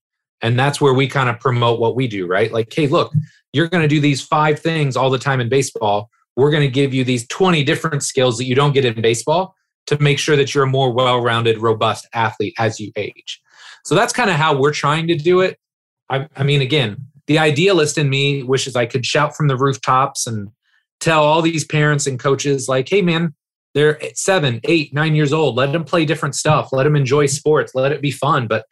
And 0.42 0.58
that's 0.58 0.80
where 0.80 0.94
we 0.94 1.08
kind 1.08 1.28
of 1.28 1.40
promote 1.40 1.80
what 1.80 1.96
we 1.96 2.06
do 2.06 2.26
right? 2.26 2.52
Like 2.52 2.72
hey 2.72 2.86
look 2.86 3.12
you're 3.52 3.68
going 3.68 3.82
to 3.82 3.88
do 3.88 4.00
these 4.00 4.20
five 4.20 4.58
things 4.58 4.96
all 4.96 5.08
the 5.08 5.18
time 5.18 5.40
in 5.40 5.48
baseball. 5.48 6.10
We're 6.36 6.50
going 6.50 6.62
to 6.62 6.68
give 6.68 6.92
you 6.92 7.04
these 7.04 7.26
20 7.28 7.64
different 7.64 8.02
skills 8.02 8.36
that 8.36 8.44
you 8.44 8.54
don't 8.54 8.72
get 8.72 8.84
in 8.84 9.00
baseball 9.00 9.54
to 9.86 9.98
make 10.02 10.18
sure 10.18 10.36
that 10.36 10.54
you're 10.54 10.64
a 10.64 10.68
more 10.68 10.92
well-rounded 10.92 11.58
robust 11.58 12.06
athlete 12.12 12.54
as 12.58 12.78
you 12.78 12.92
age. 12.96 13.40
So 13.84 13.94
that's 13.94 14.12
kind 14.12 14.28
of 14.28 14.36
how 14.36 14.58
we're 14.58 14.72
trying 14.72 15.06
to 15.08 15.16
do 15.16 15.40
it. 15.40 15.58
I, 16.08 16.28
I, 16.36 16.42
mean 16.42 16.60
again 16.60 16.96
the 17.26 17.38
idealist 17.38 17.98
in 17.98 18.08
me 18.08 18.42
wishes 18.42 18.76
i 18.76 18.86
could 18.86 19.04
shout 19.04 19.36
from 19.36 19.48
the 19.48 19.56
rooftops 19.56 20.26
and 20.26 20.50
tell 21.00 21.24
all 21.24 21.42
these 21.42 21.64
parents 21.64 22.06
and 22.06 22.18
coaches 22.18 22.68
like 22.68 22.88
hey 22.88 23.02
man 23.02 23.34
they're 23.76 24.00
seven 24.14 24.60
eight 24.64 24.92
nine 24.92 25.14
years 25.14 25.32
old 25.32 25.54
let 25.54 25.70
them 25.70 25.84
play 25.84 26.04
different 26.04 26.34
stuff 26.34 26.72
let 26.72 26.82
them 26.82 26.96
enjoy 26.96 27.26
sports 27.26 27.76
let 27.76 27.92
it 27.92 28.02
be 28.02 28.10
fun 28.10 28.48
but 28.48 28.66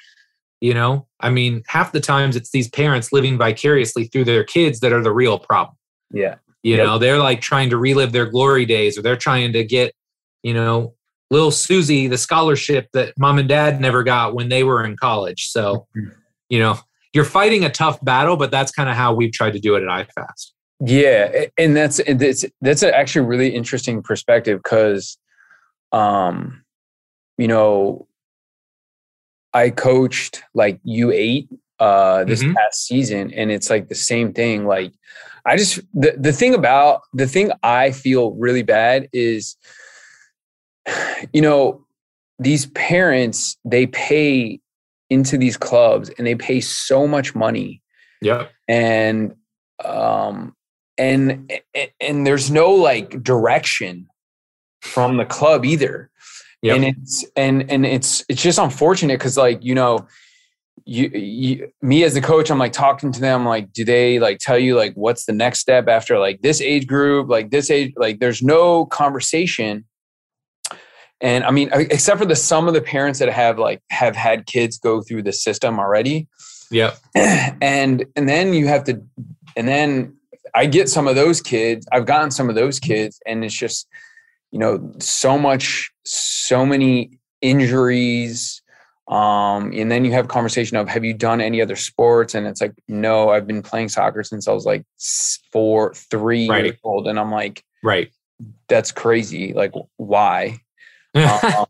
you 0.61 0.75
know 0.75 1.07
i 1.21 1.31
mean 1.31 1.62
half 1.69 1.93
the 1.93 2.01
times 2.01 2.35
it's 2.35 2.51
these 2.51 2.69
parents 2.69 3.12
living 3.12 3.38
vicariously 3.38 4.05
through 4.07 4.25
their 4.25 4.43
kids 4.43 4.81
that 4.81 4.93
are 4.93 5.03
the 5.03 5.12
real 5.12 5.38
problem 5.38 5.77
yeah 6.11 6.35
you 6.64 6.77
yep. 6.77 6.87
know, 6.87 6.99
they're 6.99 7.19
like 7.19 7.43
trying 7.43 7.71
to 7.71 7.77
relive 7.77 8.11
their 8.12 8.25
glory 8.25 8.64
days 8.64 8.99
or 8.99 9.03
they're 9.03 9.17
trying 9.17 9.53
to 9.53 9.62
get, 9.64 9.95
you 10.43 10.55
know, 10.55 10.95
little 11.31 11.51
Susie 11.51 12.09
the 12.09 12.17
scholarship 12.17 12.88
that 12.95 13.12
mom 13.19 13.38
and 13.38 13.49
dad 13.49 13.83
never 13.83 14.03
got 14.03 14.35
when 14.35 14.49
they 14.49 14.64
were 14.64 14.83
in 14.83 14.97
college. 14.97 15.49
So, 15.49 15.87
mm-hmm. 15.95 16.09
you 16.49 16.59
know, 16.59 16.79
you're 17.12 17.27
fighting 17.27 17.67
a 17.67 17.71
tough 17.71 18.03
battle, 18.03 18.38
but 18.38 18.51
that's 18.51 18.73
kind 18.73 18.88
of 18.88 18.97
how 18.97 19.12
we've 19.12 19.33
tried 19.33 19.53
to 19.53 19.61
do 19.61 19.75
it 19.75 19.85
at 19.85 20.09
iFast. 20.09 20.53
Yeah, 20.81 21.47
and 21.57 21.77
that's 21.77 22.01
that's 22.07 22.45
that's 22.61 22.83
actually 22.83 23.27
really 23.27 23.55
interesting 23.55 24.03
perspective 24.03 24.61
because, 24.63 25.19
um, 25.93 26.65
you 27.39 27.49
know, 27.49 28.09
I 29.53 29.71
coached 29.71 30.43
like 30.53 30.81
U 30.85 31.13
eight 31.13 31.49
uh 31.79 32.25
this 32.25 32.43
mm-hmm. 32.43 32.55
past 32.55 32.87
season, 32.87 33.33
and 33.33 33.51
it's 33.51 33.71
like 33.71 33.89
the 33.89 33.95
same 33.95 34.33
thing. 34.33 34.67
Like, 34.67 34.93
I 35.47 35.57
just 35.57 35.81
the, 35.93 36.15
the 36.19 36.33
thing 36.33 36.55
about 36.55 37.03
the 37.13 37.27
thing 37.27 37.53
I 37.63 37.91
feel 37.93 38.33
really 38.33 38.63
bad 38.63 39.09
is 39.13 39.57
you 41.33 41.41
know 41.41 41.85
these 42.39 42.67
parents 42.67 43.57
they 43.65 43.87
pay 43.87 44.61
into 45.11 45.39
these 45.39 45.57
clubs 45.57 46.11
and 46.19 46.27
they 46.27 46.35
pay 46.35 46.61
so 46.61 47.07
much 47.07 47.35
money. 47.35 47.83
Yeah. 48.21 48.47
And 48.69 49.35
um 49.85 50.55
and 50.98 51.52
and 52.00 52.26
there's 52.26 52.50
no 52.50 52.70
like 52.70 53.22
direction 53.22 54.09
from 54.83 55.16
the 55.16 55.24
club 55.24 55.64
either. 55.64 56.11
Yep. 56.62 56.76
And 56.76 56.85
it's 56.85 57.24
and 57.37 57.70
and 57.70 57.85
it's 57.85 58.24
it's 58.28 58.42
just 58.42 58.59
unfortunate 58.59 59.20
cuz 59.20 59.37
like 59.37 59.62
you 59.62 59.74
know 59.74 60.07
you, 60.87 61.09
you 61.09 61.72
me 61.80 62.04
as 62.04 62.14
the 62.14 62.20
coach 62.20 62.50
i'm 62.50 62.59
like 62.59 62.72
talking 62.72 63.11
to 63.11 63.20
them 63.20 63.46
like 63.46 63.72
do 63.72 63.85
they 63.85 64.18
like 64.18 64.38
tell 64.38 64.59
you 64.59 64.76
like 64.76 64.92
what's 64.94 65.24
the 65.24 65.33
next 65.33 65.61
step 65.61 65.88
after 65.88 66.18
like 66.18 66.42
this 66.42 66.61
age 66.61 66.87
group 66.87 67.28
like 67.28 67.50
this 67.50 67.70
age 67.70 67.92
like 67.96 68.18
there's 68.18 68.42
no 68.42 68.85
conversation 68.87 69.85
and 71.20 71.44
i 71.44 71.50
mean 71.50 71.70
except 71.72 72.18
for 72.18 72.26
the 72.26 72.36
some 72.36 72.68
of 72.68 72.74
the 72.74 72.82
parents 72.82 73.18
that 73.18 73.30
have 73.30 73.59
like 73.59 73.80
have 73.90 74.14
had 74.14 74.47
kids 74.47 74.78
go 74.78 75.01
through 75.01 75.22
the 75.22 75.32
system 75.32 75.78
already 75.78 76.28
yeah 76.70 76.95
and 77.14 78.05
and 78.14 78.28
then 78.28 78.53
you 78.53 78.66
have 78.66 78.84
to 78.84 79.03
and 79.57 79.68
then 79.68 80.14
i 80.55 80.66
get 80.66 80.88
some 80.88 81.07
of 81.07 81.14
those 81.14 81.40
kids 81.40 81.86
i've 81.92 82.07
gotten 82.07 82.30
some 82.30 82.48
of 82.48 82.55
those 82.55 82.78
kids 82.78 83.20
and 83.26 83.44
it's 83.44 83.55
just 83.55 83.88
you 84.50 84.59
know 84.59 84.92
so 85.00 85.38
much 85.38 85.90
so 86.05 86.64
many 86.64 87.18
injuries 87.40 88.62
um 89.09 89.70
and 89.74 89.90
then 89.90 90.05
you 90.05 90.12
have 90.12 90.28
conversation 90.28 90.76
of 90.76 90.88
have 90.88 91.05
you 91.05 91.12
done 91.12 91.42
any 91.42 91.61
other 91.61 91.76
sports? 91.76 92.34
And 92.34 92.46
it's 92.46 92.62
like 92.62 92.72
no 92.88 93.28
i've 93.28 93.46
been 93.46 93.62
playing 93.62 93.90
soccer 93.90 94.22
since 94.22 94.48
i 94.48 94.52
was 94.52 94.64
like 94.64 94.82
four 95.52 95.92
three 95.94 96.48
right. 96.48 96.64
years 96.64 96.78
old 96.82 97.07
and 97.07 97.18
i'm 97.18 97.30
like 97.30 97.62
right. 97.82 98.11
That's 98.68 98.90
crazy 98.90 99.52
like 99.52 99.72
why? 99.96 100.59
Um, 101.16 101.66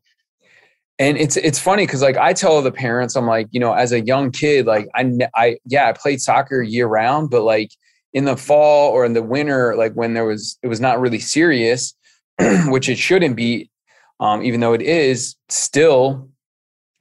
and 0.98 1.18
it's 1.18 1.36
it's 1.36 1.58
funny 1.58 1.84
because 1.84 2.00
like 2.00 2.16
i 2.16 2.32
tell 2.32 2.62
the 2.62 2.72
parents 2.72 3.14
i'm 3.16 3.26
like 3.26 3.46
you 3.50 3.60
know 3.60 3.74
as 3.74 3.92
a 3.92 4.00
young 4.00 4.30
kid 4.30 4.64
like 4.64 4.88
i 4.94 5.12
i 5.34 5.58
yeah 5.66 5.88
i 5.88 5.92
played 5.92 6.20
soccer 6.20 6.62
year 6.62 6.86
round 6.86 7.28
but 7.28 7.42
like 7.42 7.70
in 8.14 8.24
the 8.24 8.36
fall 8.36 8.90
or 8.90 9.04
in 9.04 9.12
the 9.12 9.22
winter, 9.22 9.74
like 9.76 9.92
when 9.92 10.14
there 10.14 10.24
was, 10.24 10.56
it 10.62 10.68
was 10.68 10.80
not 10.80 11.00
really 11.00 11.18
serious, 11.18 11.94
which 12.66 12.88
it 12.88 12.96
shouldn't 12.96 13.36
be, 13.36 13.68
um, 14.20 14.42
even 14.42 14.60
though 14.60 14.72
it 14.72 14.82
is 14.82 15.34
still 15.48 16.28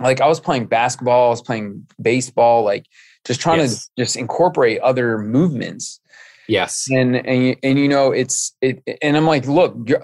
like 0.02 0.20
I 0.20 0.28
was 0.28 0.40
playing 0.40 0.66
basketball, 0.66 1.28
I 1.28 1.30
was 1.30 1.42
playing 1.42 1.88
baseball, 2.02 2.64
like 2.64 2.88
just 3.26 3.40
trying 3.40 3.60
yes. 3.60 3.86
to 3.86 3.92
just 3.98 4.16
incorporate 4.18 4.82
other 4.82 5.20
movements. 5.20 6.02
Yes. 6.48 6.88
And, 6.92 7.16
and, 7.16 7.56
and, 7.64 7.80
you 7.80 7.88
know, 7.88 8.12
it's, 8.12 8.54
it, 8.60 8.84
and 9.02 9.16
I'm 9.16 9.28
like, 9.28 9.48
look, 9.48 9.78
you're, 9.86 10.04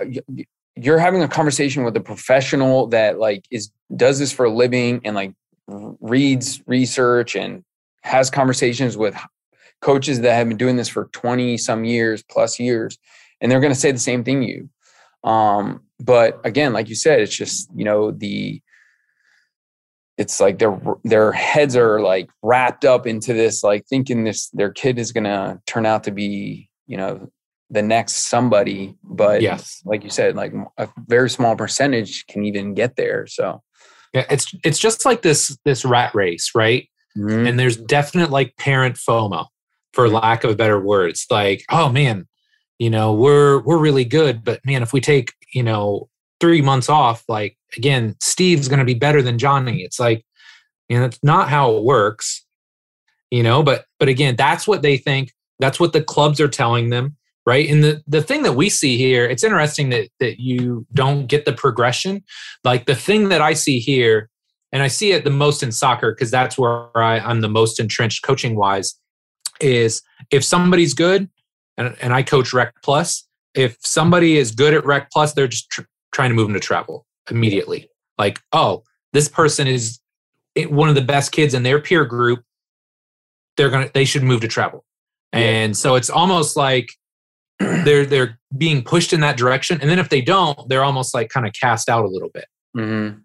you're 0.75 0.99
having 0.99 1.21
a 1.21 1.27
conversation 1.27 1.83
with 1.83 1.97
a 1.97 1.99
professional 1.99 2.87
that 2.87 3.19
like 3.19 3.45
is, 3.51 3.71
does 3.95 4.19
this 4.19 4.31
for 4.31 4.45
a 4.45 4.49
living 4.49 5.01
and 5.03 5.15
like 5.15 5.33
reads 5.67 6.61
research 6.65 7.35
and 7.35 7.63
has 8.03 8.29
conversations 8.29 8.95
with 8.95 9.19
coaches 9.81 10.21
that 10.21 10.33
have 10.33 10.47
been 10.47 10.57
doing 10.57 10.75
this 10.75 10.89
for 10.89 11.05
20 11.13 11.57
some 11.57 11.85
years 11.85 12.23
plus 12.23 12.59
years 12.59 12.97
and 13.41 13.51
they're 13.51 13.59
going 13.59 13.73
to 13.73 13.79
say 13.79 13.91
the 13.91 13.99
same 13.99 14.23
thing 14.23 14.43
you. 14.43 14.69
Um, 15.23 15.81
but 15.99 16.39
again 16.45 16.73
like 16.73 16.89
you 16.89 16.95
said 16.95 17.19
it's 17.19 17.35
just 17.35 17.69
you 17.75 17.83
know 17.83 18.11
the 18.11 18.61
it's 20.17 20.39
like 20.39 20.59
their 20.59 20.79
their 21.03 21.31
heads 21.31 21.75
are 21.75 22.01
like 22.01 22.29
wrapped 22.43 22.85
up 22.85 23.07
into 23.07 23.33
this 23.33 23.63
like 23.63 23.85
thinking 23.87 24.23
this 24.23 24.49
their 24.49 24.71
kid 24.71 24.99
is 24.99 25.11
going 25.11 25.23
to 25.23 25.59
turn 25.65 25.85
out 25.85 26.03
to 26.03 26.11
be 26.11 26.69
you 26.87 26.97
know 26.97 27.29
the 27.69 27.81
next 27.81 28.13
somebody. 28.27 28.95
But 29.03 29.41
yes. 29.41 29.81
like 29.85 30.03
you 30.03 30.09
said 30.09 30.35
like 30.35 30.53
a 30.77 30.89
very 31.07 31.29
small 31.29 31.55
percentage 31.55 32.25
can 32.27 32.45
even 32.45 32.73
get 32.73 32.95
there 32.95 33.27
so. 33.27 33.61
Yeah 34.13 34.25
it's 34.29 34.53
it's 34.63 34.79
just 34.79 35.05
like 35.05 35.21
this 35.21 35.57
this 35.65 35.85
rat 35.85 36.13
race 36.15 36.51
right? 36.55 36.87
Mm-hmm. 37.17 37.47
and 37.47 37.59
there's 37.59 37.75
definite 37.75 38.29
like 38.29 38.55
parent 38.55 38.95
fomo 38.95 39.47
for 39.93 40.09
lack 40.09 40.43
of 40.43 40.57
better 40.57 40.79
word 40.79 41.09
it's 41.09 41.29
like 41.29 41.63
oh 41.69 41.89
man 41.89 42.27
you 42.77 42.89
know 42.89 43.13
we're 43.13 43.59
we're 43.59 43.77
really 43.77 44.05
good 44.05 44.43
but 44.43 44.59
man 44.65 44.81
if 44.81 44.93
we 44.93 45.01
take 45.01 45.33
you 45.53 45.63
know 45.63 46.09
three 46.39 46.61
months 46.61 46.89
off 46.89 47.23
like 47.27 47.57
again 47.77 48.15
steve's 48.21 48.67
going 48.67 48.79
to 48.79 48.85
be 48.85 48.93
better 48.93 49.21
than 49.21 49.37
johnny. 49.37 49.81
It's 49.83 49.99
like 49.99 50.25
you 50.87 50.97
know 50.97 51.03
that's 51.03 51.19
not 51.23 51.49
how 51.49 51.75
it 51.75 51.83
works 51.83 52.45
you 53.29 53.43
know 53.43 53.61
but 53.63 53.85
but 53.99 54.09
again 54.09 54.35
that's 54.35 54.67
what 54.67 54.81
they 54.81 54.97
think 54.97 55.33
that's 55.59 55.79
what 55.79 55.93
the 55.93 56.03
clubs 56.03 56.39
are 56.39 56.47
telling 56.47 56.89
them 56.89 57.15
right? 57.45 57.69
And 57.69 57.83
the 57.83 58.03
the 58.05 58.21
thing 58.21 58.43
that 58.43 58.53
we 58.53 58.69
see 58.69 58.97
here 58.97 59.25
it's 59.25 59.43
interesting 59.43 59.89
that 59.89 60.09
that 60.19 60.39
you 60.39 60.85
don't 60.93 61.25
get 61.27 61.45
the 61.45 61.53
progression. 61.53 62.23
Like 62.63 62.85
the 62.85 62.95
thing 62.95 63.29
that 63.29 63.41
i 63.41 63.53
see 63.53 63.79
here 63.79 64.29
and 64.71 64.83
i 64.83 64.87
see 64.87 65.11
it 65.11 65.23
the 65.23 65.29
most 65.29 65.63
in 65.63 65.71
soccer 65.71 66.11
because 66.11 66.31
that's 66.31 66.57
where 66.57 66.95
I, 66.95 67.19
i'm 67.19 67.41
the 67.41 67.49
most 67.49 67.79
entrenched 67.79 68.23
coaching 68.23 68.55
wise 68.55 68.98
is 69.59 70.01
if 70.31 70.43
somebody's 70.43 70.93
good 70.93 71.29
and, 71.77 71.95
and 72.01 72.13
i 72.13 72.23
coach 72.23 72.53
rec 72.53 72.73
plus 72.83 73.27
if 73.53 73.77
somebody 73.81 74.37
is 74.37 74.51
good 74.51 74.73
at 74.73 74.85
rec 74.85 75.09
plus 75.11 75.33
they're 75.33 75.47
just 75.47 75.69
tr- 75.69 75.81
trying 76.11 76.29
to 76.29 76.35
move 76.35 76.47
them 76.47 76.53
to 76.53 76.59
travel 76.59 77.05
immediately. 77.29 77.89
Like 78.17 78.39
oh 78.53 78.83
this 79.13 79.29
person 79.29 79.67
is 79.67 79.99
one 80.55 80.89
of 80.89 80.95
the 80.95 81.01
best 81.01 81.31
kids 81.31 81.53
in 81.53 81.63
their 81.63 81.79
peer 81.79 82.05
group 82.05 82.43
they're 83.57 83.69
gonna 83.69 83.89
they 83.93 84.05
should 84.05 84.23
move 84.23 84.41
to 84.41 84.47
travel. 84.47 84.85
And 85.31 85.77
so 85.77 85.95
it's 85.95 86.09
almost 86.09 86.57
like 86.57 86.89
they're 87.59 88.05
they're 88.05 88.39
being 88.57 88.83
pushed 88.83 89.13
in 89.13 89.19
that 89.19 89.37
direction 89.37 89.79
and 89.81 89.89
then 89.89 89.99
if 89.99 90.09
they 90.09 90.21
don't 90.21 90.67
they're 90.69 90.83
almost 90.83 91.13
like 91.13 91.29
kind 91.29 91.45
of 91.45 91.53
cast 91.53 91.89
out 91.89 92.05
a 92.05 92.07
little 92.07 92.29
bit. 92.33 92.45
Mm-hmm. 92.77 93.17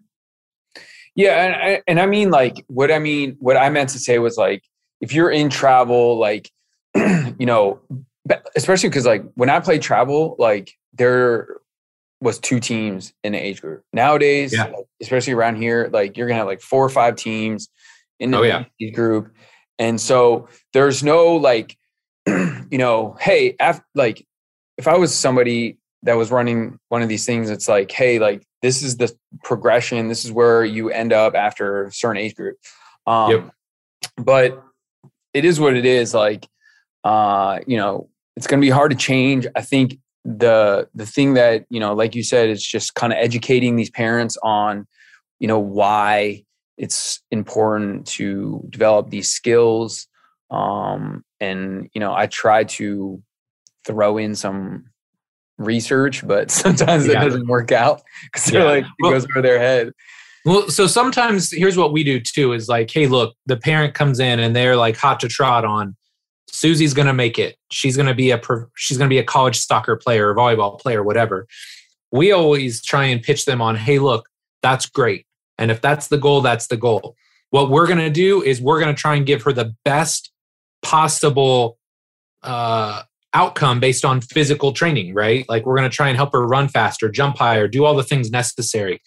yeah 1.15 1.45
and 1.45 1.55
I, 1.55 1.81
and 1.87 1.99
I 1.99 2.07
mean 2.07 2.31
like 2.31 2.65
what 2.67 2.91
i 2.91 2.97
mean 2.97 3.37
what 3.39 3.57
i 3.57 3.69
meant 3.69 3.89
to 3.89 3.99
say 3.99 4.17
was 4.17 4.37
like 4.37 4.63
if 5.01 5.13
you're 5.13 5.31
in 5.31 5.49
travel 5.49 6.17
like 6.17 6.51
you 6.95 7.45
know 7.45 7.79
especially 8.55 8.89
because 8.89 9.05
like 9.05 9.23
when 9.35 9.49
i 9.49 9.59
played 9.59 9.81
travel 9.81 10.35
like 10.39 10.73
there 10.93 11.57
was 12.21 12.39
two 12.39 12.59
teams 12.59 13.13
in 13.23 13.33
the 13.33 13.37
age 13.37 13.61
group 13.61 13.83
nowadays 13.93 14.53
yeah. 14.53 14.65
like, 14.65 14.85
especially 15.01 15.33
around 15.33 15.55
here 15.57 15.89
like 15.91 16.17
you're 16.17 16.27
gonna 16.27 16.37
have 16.37 16.47
like 16.47 16.61
four 16.61 16.83
or 16.83 16.89
five 16.89 17.15
teams 17.15 17.69
in 18.19 18.31
the 18.31 18.37
oh, 18.37 18.41
yeah. 18.41 18.65
age 18.81 18.95
group 18.95 19.33
and 19.77 19.99
so 19.99 20.47
there's 20.73 21.03
no 21.03 21.35
like 21.35 21.77
you 22.27 22.77
know, 22.77 23.15
hey, 23.19 23.55
like 23.93 24.25
if 24.77 24.87
I 24.87 24.97
was 24.97 25.13
somebody 25.13 25.77
that 26.03 26.15
was 26.15 26.31
running 26.31 26.79
one 26.89 27.01
of 27.01 27.09
these 27.09 27.25
things, 27.25 27.49
it's 27.49 27.67
like, 27.67 27.91
hey, 27.91 28.19
like 28.19 28.45
this 28.61 28.81
is 28.81 28.97
the 28.97 29.15
progression. 29.43 30.07
This 30.07 30.25
is 30.25 30.31
where 30.31 30.65
you 30.65 30.89
end 30.89 31.13
up 31.13 31.35
after 31.35 31.85
a 31.85 31.91
certain 31.91 32.17
age 32.17 32.35
group. 32.35 32.57
Um, 33.05 33.31
yep. 33.31 33.51
But 34.17 34.63
it 35.35 35.45
is 35.45 35.59
what 35.59 35.75
it 35.75 35.85
is. 35.85 36.13
Like, 36.13 36.47
uh, 37.03 37.59
you 37.67 37.77
know, 37.77 38.09
it's 38.35 38.47
going 38.47 38.59
to 38.59 38.65
be 38.65 38.71
hard 38.71 38.91
to 38.91 38.97
change. 38.97 39.45
I 39.55 39.61
think 39.61 39.99
the 40.23 40.89
the 40.95 41.05
thing 41.05 41.35
that 41.35 41.65
you 41.69 41.79
know, 41.79 41.93
like 41.93 42.15
you 42.15 42.23
said, 42.23 42.49
it's 42.49 42.65
just 42.65 42.95
kind 42.95 43.13
of 43.13 43.19
educating 43.19 43.75
these 43.75 43.91
parents 43.91 44.37
on, 44.41 44.87
you 45.39 45.47
know, 45.47 45.59
why 45.59 46.45
it's 46.77 47.21
important 47.31 48.05
to 48.05 48.65
develop 48.69 49.09
these 49.09 49.29
skills 49.29 50.07
um, 50.51 51.23
and 51.39 51.89
you 51.93 51.99
know 51.99 52.13
i 52.13 52.27
try 52.27 52.63
to 52.63 53.21
throw 53.85 54.17
in 54.17 54.35
some 54.35 54.85
research 55.57 56.25
but 56.27 56.51
sometimes 56.63 57.07
yeah. 57.07 57.21
it 57.21 57.25
doesn't 57.25 57.47
work 57.47 57.71
out 57.71 58.01
because 58.25 58.45
they're 58.45 58.61
yeah. 58.61 58.69
like 58.69 58.83
it 58.83 58.91
well, 58.99 59.11
goes 59.11 59.25
over 59.25 59.41
their 59.41 59.59
head 59.59 59.91
well 60.45 60.69
so 60.69 60.87
sometimes 60.87 61.51
here's 61.51 61.77
what 61.77 61.91
we 61.91 62.03
do 62.03 62.19
too 62.19 62.53
is 62.53 62.67
like 62.67 62.89
hey 62.91 63.07
look 63.07 63.35
the 63.45 63.57
parent 63.57 63.93
comes 63.93 64.19
in 64.19 64.39
and 64.39 64.55
they're 64.55 64.77
like 64.77 64.95
hot 64.95 65.19
to 65.19 65.27
trot 65.27 65.65
on 65.65 65.95
susie's 66.49 66.93
going 66.93 67.07
to 67.07 67.13
make 67.13 67.37
it 67.37 67.57
she's 67.71 67.95
going 67.95 68.07
to 68.07 68.13
be 68.13 68.31
a 68.31 68.41
she's 68.75 68.97
going 68.97 69.09
to 69.09 69.13
be 69.13 69.19
a 69.19 69.23
college 69.23 69.59
soccer 69.59 69.95
player 69.95 70.31
or 70.31 70.35
volleyball 70.35 70.79
player 70.79 71.03
whatever 71.03 71.47
we 72.11 72.31
always 72.31 72.81
try 72.83 73.03
and 73.03 73.21
pitch 73.21 73.45
them 73.45 73.61
on 73.61 73.75
hey 73.75 73.99
look 73.99 74.29
that's 74.61 74.85
great 74.85 75.25
and 75.57 75.71
if 75.71 75.81
that's 75.81 76.07
the 76.07 76.17
goal 76.17 76.41
that's 76.41 76.67
the 76.67 76.77
goal 76.77 77.15
what 77.49 77.69
we're 77.69 77.87
going 77.87 77.99
to 77.99 78.09
do 78.09 78.41
is 78.41 78.61
we're 78.61 78.79
going 78.79 78.93
to 78.93 78.99
try 78.99 79.15
and 79.15 79.25
give 79.25 79.41
her 79.43 79.53
the 79.53 79.73
best 79.83 80.31
possible 80.81 81.77
uh, 82.43 83.01
outcome 83.33 83.79
based 83.79 84.05
on 84.05 84.21
physical 84.21 84.71
training, 84.71 85.13
right? 85.13 85.47
Like 85.49 85.65
we're 85.65 85.75
going 85.75 85.89
to 85.89 85.95
try 85.95 86.07
and 86.07 86.15
help 86.15 86.31
her 86.33 86.45
run 86.45 86.67
faster, 86.67 87.09
jump 87.09 87.37
higher, 87.37 87.67
do 87.67 87.85
all 87.85 87.95
the 87.95 88.03
things 88.03 88.31
necessary. 88.31 89.01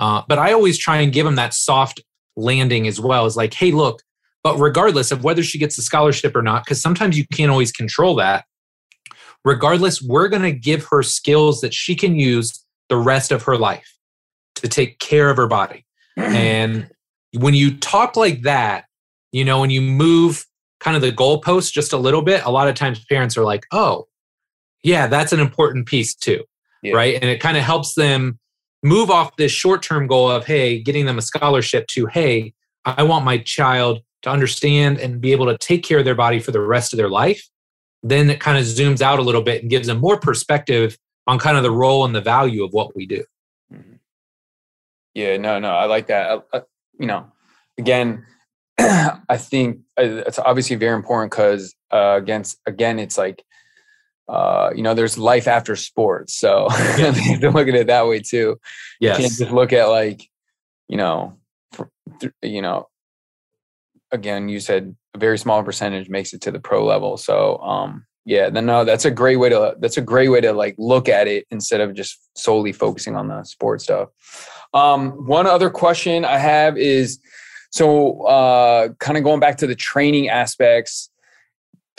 Uh, 0.00 0.22
but 0.26 0.38
I 0.38 0.52
always 0.52 0.78
try 0.78 0.96
and 0.96 1.12
give 1.12 1.26
them 1.26 1.36
that 1.36 1.54
soft 1.54 2.00
landing 2.36 2.88
as 2.88 2.98
well 2.98 3.26
Is 3.26 3.36
like, 3.36 3.52
hey, 3.52 3.70
look, 3.70 4.02
but 4.42 4.58
regardless 4.58 5.12
of 5.12 5.22
whether 5.22 5.42
she 5.42 5.58
gets 5.58 5.76
the 5.76 5.82
scholarship 5.82 6.34
or 6.34 6.42
not, 6.42 6.64
because 6.64 6.80
sometimes 6.80 7.18
you 7.18 7.26
can't 7.32 7.50
always 7.50 7.70
control 7.70 8.16
that, 8.16 8.46
regardless, 9.44 10.00
we're 10.00 10.28
going 10.28 10.42
to 10.42 10.52
give 10.52 10.86
her 10.86 11.02
skills 11.02 11.60
that 11.60 11.74
she 11.74 11.94
can 11.94 12.16
use 12.16 12.64
the 12.88 12.96
rest 12.96 13.30
of 13.30 13.42
her 13.42 13.56
life 13.56 13.94
to 14.56 14.68
take 14.68 14.98
care 14.98 15.28
of 15.28 15.36
her 15.36 15.46
body. 15.46 15.84
and 16.16 16.90
when 17.38 17.54
you 17.54 17.76
talk 17.76 18.16
like 18.16 18.42
that, 18.42 18.86
you 19.32 19.44
know, 19.44 19.60
when 19.60 19.70
you 19.70 19.82
move 19.82 20.46
kind 20.80 20.96
of 20.96 21.02
the 21.02 21.12
goalpost 21.12 21.72
just 21.72 21.92
a 21.92 21.98
little 21.98 22.22
bit, 22.22 22.42
a 22.44 22.50
lot 22.50 22.68
of 22.68 22.74
times 22.74 23.04
parents 23.04 23.36
are 23.36 23.44
like, 23.44 23.66
oh, 23.70 24.08
yeah, 24.82 25.06
that's 25.06 25.32
an 25.34 25.40
important 25.40 25.86
piece 25.86 26.14
too. 26.14 26.42
Yeah. 26.82 26.94
Right. 26.94 27.14
And 27.20 27.24
it 27.24 27.40
kind 27.40 27.58
of 27.58 27.62
helps 27.62 27.94
them 27.94 28.38
move 28.82 29.10
off 29.10 29.36
this 29.36 29.52
short 29.52 29.82
term 29.82 30.06
goal 30.06 30.30
of, 30.30 30.46
hey, 30.46 30.80
getting 30.80 31.06
them 31.06 31.18
a 31.18 31.22
scholarship 31.22 31.86
to, 31.88 32.06
hey, 32.06 32.54
I 32.84 33.02
want 33.02 33.24
my 33.24 33.38
child 33.38 34.00
to 34.22 34.30
understand 34.30 34.98
and 34.98 35.20
be 35.20 35.32
able 35.32 35.46
to 35.46 35.58
take 35.58 35.82
care 35.82 35.98
of 35.98 36.04
their 36.04 36.14
body 36.14 36.38
for 36.38 36.50
the 36.50 36.60
rest 36.60 36.92
of 36.92 36.96
their 36.96 37.08
life. 37.08 37.48
Then 38.02 38.30
it 38.30 38.40
kind 38.40 38.58
of 38.58 38.64
zooms 38.64 39.02
out 39.02 39.18
a 39.18 39.22
little 39.22 39.42
bit 39.42 39.62
and 39.62 39.70
gives 39.70 39.86
them 39.86 39.98
more 39.98 40.18
perspective 40.18 40.96
on 41.26 41.38
kind 41.38 41.56
of 41.56 41.62
the 41.62 41.70
role 41.70 42.04
and 42.04 42.14
the 42.14 42.20
value 42.20 42.64
of 42.64 42.72
what 42.72 42.96
we 42.96 43.06
do. 43.06 43.24
Mm-hmm. 43.72 43.96
Yeah, 45.14 45.36
no, 45.36 45.58
no, 45.58 45.70
I 45.70 45.84
like 45.84 46.06
that. 46.06 46.42
I, 46.52 46.58
I, 46.58 46.62
you 46.98 47.06
know, 47.06 47.30
again, 47.78 48.24
I 48.78 49.36
think 49.36 49.80
uh, 49.98 50.22
it's 50.26 50.38
obviously 50.38 50.76
very 50.76 50.96
important 50.96 51.32
because 51.32 51.74
uh, 51.90 52.16
against 52.16 52.58
again, 52.66 52.98
it's 52.98 53.18
like 53.18 53.44
uh, 54.30 54.70
you 54.74 54.82
know, 54.82 54.94
there's 54.94 55.18
life 55.18 55.48
after 55.48 55.76
sports, 55.76 56.34
so 56.34 56.68
yeah. 56.70 57.12
have 57.12 57.40
to 57.40 57.50
look 57.50 57.68
at 57.68 57.74
it 57.74 57.86
that 57.88 58.06
way 58.06 58.20
too. 58.20 58.58
Yes. 59.00 59.18
You 59.18 59.24
can't 59.24 59.38
just 59.38 59.52
look 59.52 59.72
at 59.72 59.86
like 59.86 60.28
you 60.88 60.96
know, 60.96 61.38
you 62.42 62.62
know, 62.62 62.88
again, 64.10 64.48
you 64.48 64.60
said 64.60 64.94
a 65.14 65.18
very 65.18 65.38
small 65.38 65.62
percentage 65.62 66.08
makes 66.08 66.32
it 66.32 66.40
to 66.42 66.50
the 66.50 66.60
pro 66.60 66.84
level, 66.84 67.16
so 67.16 67.58
um, 67.58 68.06
yeah, 68.24 68.50
then 68.50 68.66
no, 68.66 68.84
that's 68.84 69.04
a 69.04 69.10
great 69.10 69.36
way 69.36 69.48
to 69.48 69.74
that's 69.80 69.96
a 69.96 70.02
great 70.02 70.28
way 70.28 70.40
to 70.40 70.52
like 70.52 70.74
look 70.78 71.08
at 71.08 71.26
it 71.26 71.46
instead 71.50 71.80
of 71.80 71.94
just 71.94 72.18
solely 72.36 72.72
focusing 72.72 73.16
on 73.16 73.28
the 73.28 73.42
sports 73.44 73.84
stuff. 73.84 74.08
Um, 74.72 75.26
one 75.26 75.46
other 75.46 75.70
question 75.70 76.24
I 76.24 76.38
have 76.38 76.78
is 76.78 77.18
so, 77.70 78.22
uh, 78.22 78.88
kind 78.98 79.16
of 79.16 79.24
going 79.24 79.40
back 79.40 79.56
to 79.58 79.66
the 79.66 79.76
training 79.76 80.28
aspects, 80.28 81.10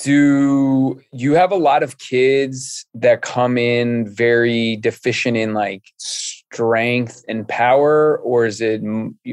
do 0.03 1.01
you 1.11 1.33
have 1.33 1.51
a 1.51 1.55
lot 1.55 1.83
of 1.83 1.97
kids 1.97 2.85
that 2.93 3.21
come 3.21 3.57
in 3.57 4.07
very 4.09 4.77
deficient 4.77 5.37
in 5.37 5.53
like 5.53 5.83
strength 5.97 7.23
and 7.27 7.47
power, 7.47 8.17
or 8.19 8.45
is 8.45 8.61
it, 8.61 8.81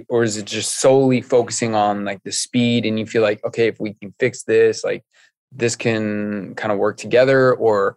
or 0.09 0.25
is 0.25 0.37
it 0.37 0.45
just 0.45 0.81
solely 0.81 1.23
focusing 1.23 1.75
on 1.75 2.05
like 2.05 2.23
the 2.23 2.33
speed? 2.33 2.85
And 2.85 2.99
you 2.99 3.07
feel 3.07 3.23
like, 3.23 3.43
okay, 3.45 3.69
if 3.69 3.81
we 3.81 3.95
can 3.95 4.15
fix 4.19 4.45
this, 4.45 4.85
like 4.85 5.05
this 5.53 5.75
can 5.75 6.55
kind 6.55 6.73
of 6.73 6.79
work 6.79 6.99
together? 6.99 7.55
Or 7.55 7.97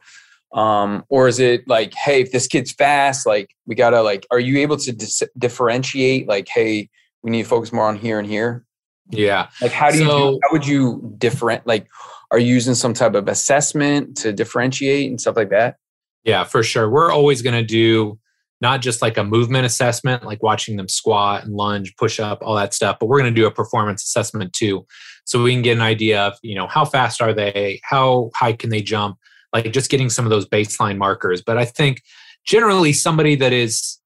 um 0.54 1.06
or 1.08 1.30
is 1.30 1.40
it 1.40 1.66
like 1.66 1.94
hey 1.94 2.20
if 2.20 2.34
this 2.34 2.46
kid's 2.46 2.74
fast 2.74 3.26
like 3.26 3.56
we 3.66 3.74
gotta 3.74 4.02
like 4.02 4.28
are 4.32 4.40
you 4.40 4.60
able 4.60 4.76
to 4.76 4.92
dis- 4.92 5.24
differentiate 5.38 6.28
like 6.28 6.46
hey 6.50 6.90
we 7.24 7.32
need 7.32 7.44
to 7.44 7.48
focus 7.48 7.72
more 7.72 7.88
on 7.88 7.96
here 7.96 8.20
and 8.20 8.28
here? 8.28 8.66
Yeah. 9.10 9.50
Like 9.62 9.72
how 9.72 9.92
do 9.92 10.00
you 10.00 10.06
do, 10.06 10.40
how 10.44 10.52
would 10.52 10.66
you 10.66 11.16
different 11.18 11.66
like 11.68 11.88
are 12.32 12.40
you 12.40 12.54
using 12.54 12.76
some 12.76 12.94
type 12.94 13.14
of 13.14 13.28
assessment 13.28 14.16
to 14.18 14.32
differentiate 14.32 15.10
and 15.10 15.20
stuff 15.20 15.36
like 15.36 15.50
that? 15.50 15.76
Yeah 16.24 16.44
for 16.44 16.64
sure. 16.64 16.90
We're 16.90 17.12
always 17.12 17.42
going 17.42 17.56
to 17.56 17.66
do 17.66 18.18
not 18.62 18.82
just 18.82 19.02
like 19.02 19.18
a 19.18 19.24
movement 19.24 19.66
assessment 19.66 20.24
like 20.24 20.42
watching 20.44 20.78
them 20.78 20.88
squat 20.88 21.44
and 21.44 21.56
lunge 21.56 21.96
push 21.98 22.20
up 22.20 22.40
all 22.44 22.56
that 22.56 22.76
stuff 22.76 22.98
but 23.00 23.08
we're 23.08 23.20
going 23.20 23.34
to 23.34 23.42
do 23.42 23.48
a 23.48 23.52
performance 23.52 24.04
assessment 24.04 24.54
too. 24.54 24.86
So 25.26 25.44
we 25.44 25.54
can 25.54 25.62
get 25.62 25.74
an 25.74 25.82
idea 25.82 26.22
of 26.22 26.38
you 26.42 26.56
know 26.56 26.68
how 26.68 26.86
fast 26.86 27.22
are 27.22 27.34
they? 27.34 27.80
How 27.84 28.32
high 28.36 28.54
can 28.54 28.70
they 28.70 28.82
jump? 28.82 29.18
Like 29.54 29.72
just 29.74 29.92
getting 29.92 30.10
some 30.10 30.26
of 30.26 30.30
those 30.30 30.48
baseline 30.48 30.98
markers. 30.98 31.42
But 31.42 31.58
i 31.58 31.66
think 31.66 32.02
generally 32.46 32.94
somebody 32.94 33.36
that 33.36 33.54
is 33.54 34.00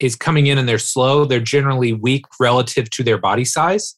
is 0.00 0.16
coming 0.16 0.46
in 0.46 0.58
and 0.58 0.68
they're 0.68 0.78
slow 0.78 1.24
they're 1.24 1.40
generally 1.40 1.92
weak 1.92 2.24
relative 2.40 2.90
to 2.90 3.02
their 3.02 3.18
body 3.18 3.44
size 3.44 3.96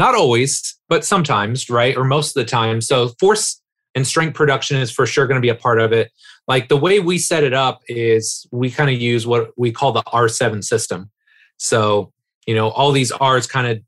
not 0.00 0.14
always 0.14 0.78
but 0.88 1.04
sometimes 1.04 1.70
right? 1.70 1.96
Or 1.96 2.04
most 2.04 2.36
of 2.36 2.42
the 2.42 2.50
time. 2.50 2.80
So 2.80 3.10
force 3.20 3.62
and 3.94 4.06
strength 4.06 4.34
production 4.34 4.78
is 4.78 4.90
for 4.90 5.06
sure 5.06 5.26
going 5.26 5.36
to 5.36 5.42
be 5.42 5.50
a 5.50 5.54
part 5.54 5.80
of 5.80 5.92
it. 5.92 6.10
Like 6.48 6.68
the 6.68 6.76
way 6.76 6.98
we 6.98 7.18
set 7.18 7.44
it 7.44 7.52
up 7.52 7.82
is 7.86 8.46
we 8.50 8.70
kind 8.70 8.90
of 8.90 9.00
use 9.00 9.26
what 9.26 9.50
we 9.56 9.70
call 9.70 9.92
the 9.92 10.02
r7 10.04 10.64
system. 10.64 11.10
So 11.58 12.12
you 12.46 12.54
know 12.54 12.70
all 12.70 12.92
these 12.92 13.12
r's 13.12 13.46
kind 13.46 13.66
of 13.66 13.82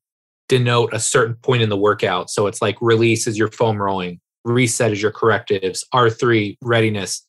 denote 0.49 0.93
a 0.93 1.01
certain 1.01 1.35
point 1.37 1.63
in 1.63 1.71
the 1.71 1.79
workout. 1.79 2.31
So 2.31 2.47
it's 2.47 2.61
like 2.61 2.77
release 2.81 3.27
is 3.27 3.39
your 3.39 3.49
foam 3.49 3.81
rolling 3.81 4.21
reset 4.45 4.91
is 4.91 5.01
your 5.01 5.13
correctives 5.13 5.85
r3 5.95 6.57
readiness 6.61 7.25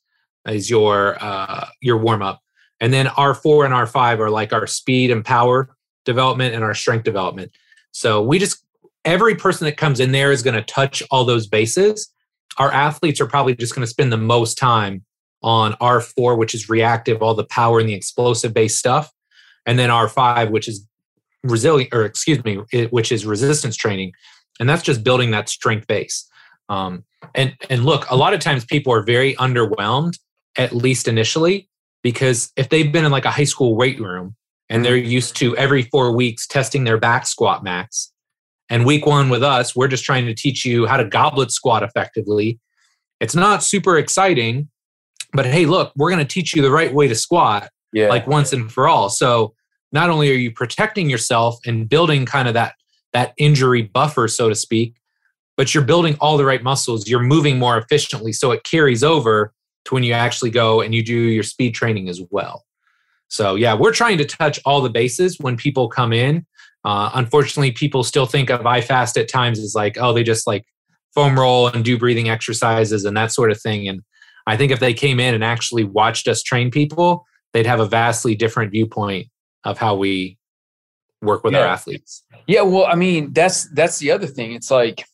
is 0.48 0.68
your 0.68 1.16
uh, 1.22 1.68
your 1.80 1.96
warm 1.96 2.22
up 2.22 2.40
and 2.80 2.92
then 2.92 3.06
r4 3.06 3.64
and 3.64 3.74
r5 3.74 4.18
are 4.18 4.30
like 4.30 4.52
our 4.52 4.66
speed 4.66 5.10
and 5.10 5.24
power 5.24 5.74
development 6.04 6.54
and 6.54 6.62
our 6.62 6.74
strength 6.74 7.04
development. 7.04 7.50
So 7.92 8.22
we 8.22 8.38
just 8.38 8.63
every 9.04 9.34
person 9.34 9.64
that 9.66 9.76
comes 9.76 10.00
in 10.00 10.12
there 10.12 10.32
is 10.32 10.42
going 10.42 10.54
to 10.54 10.62
touch 10.62 11.02
all 11.10 11.24
those 11.24 11.46
bases. 11.46 12.12
Our 12.58 12.72
athletes 12.72 13.20
are 13.20 13.26
probably 13.26 13.54
just 13.54 13.74
going 13.74 13.84
to 13.84 13.90
spend 13.90 14.12
the 14.12 14.16
most 14.16 14.56
time 14.56 15.04
on 15.42 15.74
r4 15.74 16.38
which 16.38 16.54
is 16.54 16.70
reactive 16.70 17.20
all 17.22 17.34
the 17.34 17.44
power 17.44 17.78
and 17.78 17.86
the 17.86 17.92
explosive 17.92 18.54
based 18.54 18.78
stuff 18.78 19.12
and 19.66 19.78
then 19.78 19.90
r5 19.90 20.50
which 20.50 20.66
is 20.66 20.86
resilient 21.42 21.92
or 21.92 22.06
excuse 22.06 22.42
me 22.44 22.58
which 22.90 23.12
is 23.12 23.26
resistance 23.26 23.76
training 23.76 24.10
and 24.60 24.68
that's 24.68 24.82
just 24.82 25.04
building 25.04 25.30
that 25.32 25.48
strength 25.48 25.86
base. 25.86 26.28
Um, 26.68 27.04
and 27.34 27.54
and 27.68 27.84
look 27.84 28.08
a 28.10 28.16
lot 28.16 28.32
of 28.34 28.40
times 28.40 28.64
people 28.64 28.92
are 28.92 29.02
very 29.02 29.34
underwhelmed 29.34 30.18
at 30.56 30.74
least 30.74 31.08
initially 31.08 31.68
because 32.02 32.52
if 32.56 32.68
they've 32.68 32.90
been 32.90 33.04
in 33.04 33.12
like 33.12 33.26
a 33.26 33.30
high 33.30 33.44
school 33.44 33.76
weight 33.76 34.00
room 34.00 34.34
and 34.70 34.84
they're 34.84 34.96
used 34.96 35.36
to 35.36 35.54
every 35.56 35.82
four 35.82 36.14
weeks 36.16 36.46
testing 36.46 36.84
their 36.84 36.96
back 36.96 37.26
squat 37.26 37.62
max 37.62 38.12
and 38.70 38.86
week 38.86 39.06
one 39.06 39.28
with 39.28 39.42
us 39.42 39.76
we're 39.76 39.88
just 39.88 40.04
trying 40.04 40.26
to 40.26 40.34
teach 40.34 40.64
you 40.64 40.86
how 40.86 40.96
to 40.96 41.04
goblet 41.04 41.50
squat 41.50 41.82
effectively. 41.82 42.58
It's 43.20 43.34
not 43.34 43.62
super 43.62 43.98
exciting 43.98 44.68
but 45.32 45.44
hey 45.44 45.66
look 45.66 45.92
we're 45.96 46.10
going 46.10 46.24
to 46.24 46.32
teach 46.32 46.54
you 46.54 46.62
the 46.62 46.70
right 46.70 46.94
way 46.94 47.08
to 47.08 47.14
squat 47.14 47.70
yeah. 47.92 48.08
like 48.08 48.26
once 48.26 48.52
and 48.52 48.72
for 48.72 48.88
all. 48.88 49.10
So 49.10 49.54
not 49.92 50.10
only 50.10 50.30
are 50.30 50.34
you 50.34 50.50
protecting 50.50 51.10
yourself 51.10 51.58
and 51.66 51.88
building 51.88 52.24
kind 52.24 52.48
of 52.48 52.54
that 52.54 52.74
that 53.12 53.32
injury 53.36 53.82
buffer 53.82 54.28
so 54.28 54.48
to 54.48 54.54
speak 54.54 54.96
but 55.56 55.72
you're 55.72 55.84
building 55.84 56.16
all 56.20 56.36
the 56.36 56.44
right 56.44 56.64
muscles. 56.64 57.08
You're 57.08 57.20
moving 57.20 57.60
more 57.60 57.78
efficiently 57.78 58.32
so 58.32 58.50
it 58.50 58.64
carries 58.64 59.04
over 59.04 59.52
to 59.84 59.94
when 59.94 60.02
you 60.02 60.12
actually 60.12 60.50
go 60.50 60.80
and 60.80 60.92
you 60.92 61.04
do 61.04 61.14
your 61.14 61.44
speed 61.44 61.74
training 61.74 62.08
as 62.08 62.20
well. 62.30 62.64
So 63.28 63.54
yeah 63.54 63.74
we're 63.74 63.92
trying 63.92 64.18
to 64.18 64.24
touch 64.24 64.60
all 64.64 64.80
the 64.80 64.90
bases 64.90 65.38
when 65.38 65.56
people 65.56 65.88
come 65.88 66.12
in 66.12 66.46
uh, 66.84 67.10
unfortunately 67.14 67.70
people 67.70 68.04
still 68.04 68.26
think 68.26 68.50
of 68.50 68.60
iFast 68.60 69.20
at 69.20 69.28
times 69.28 69.58
as 69.58 69.74
like 69.74 69.96
oh 70.00 70.12
they 70.12 70.22
just 70.22 70.46
like 70.46 70.64
foam 71.14 71.38
roll 71.38 71.68
and 71.68 71.84
do 71.84 71.98
breathing 71.98 72.28
exercises 72.28 73.04
and 73.04 73.16
that 73.16 73.32
sort 73.32 73.50
of 73.50 73.60
thing 73.60 73.88
and 73.88 74.02
i 74.46 74.56
think 74.56 74.72
if 74.72 74.80
they 74.80 74.92
came 74.92 75.20
in 75.20 75.34
and 75.34 75.44
actually 75.44 75.84
watched 75.84 76.26
us 76.28 76.42
train 76.42 76.70
people 76.70 77.24
they'd 77.52 77.66
have 77.66 77.80
a 77.80 77.86
vastly 77.86 78.34
different 78.34 78.70
viewpoint 78.70 79.28
of 79.64 79.78
how 79.78 79.94
we 79.94 80.36
work 81.24 81.42
with 81.42 81.54
yeah. 81.54 81.60
our 81.60 81.66
athletes. 81.66 82.22
Yeah, 82.46 82.62
well, 82.62 82.84
I 82.84 82.94
mean, 82.94 83.32
that's 83.32 83.68
that's 83.70 83.98
the 83.98 84.10
other 84.10 84.26
thing. 84.26 84.52
It's 84.52 84.70
like 84.70 85.04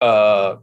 uh 0.00 0.56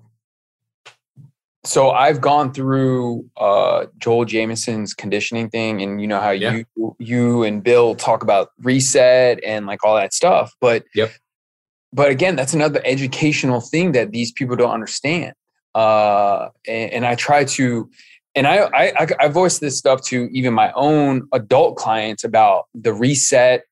so 1.67 1.91
I've 1.91 2.21
gone 2.21 2.53
through 2.53 3.29
uh, 3.35 3.87
Joel 3.97 4.25
Jamieson's 4.25 4.93
conditioning 4.93 5.49
thing, 5.49 5.81
and 5.81 5.99
you 5.99 6.07
know 6.07 6.21
how 6.21 6.31
yeah. 6.31 6.61
you 6.75 6.95
you 6.97 7.43
and 7.43 7.61
Bill 7.61 7.93
talk 7.93 8.23
about 8.23 8.51
reset 8.61 9.43
and 9.43 9.65
like 9.65 9.83
all 9.83 9.95
that 9.95 10.13
stuff. 10.13 10.55
But 10.61 10.85
yep. 10.95 11.11
But 11.91 12.09
again, 12.09 12.35
that's 12.35 12.53
another 12.53 12.81
educational 12.85 13.61
thing 13.61 13.93
that 13.93 14.11
these 14.11 14.31
people 14.31 14.55
don't 14.55 14.71
understand. 14.71 15.33
Uh, 15.73 16.49
and, 16.67 16.91
and 16.91 17.05
I 17.05 17.15
try 17.15 17.43
to, 17.43 17.89
and 18.35 18.47
I, 18.47 18.69
I 18.73 19.07
I 19.19 19.27
voice 19.27 19.59
this 19.59 19.77
stuff 19.77 20.01
to 20.05 20.29
even 20.31 20.53
my 20.53 20.71
own 20.73 21.27
adult 21.33 21.75
clients 21.75 22.23
about 22.23 22.65
the 22.75 22.93
reset 22.93 23.63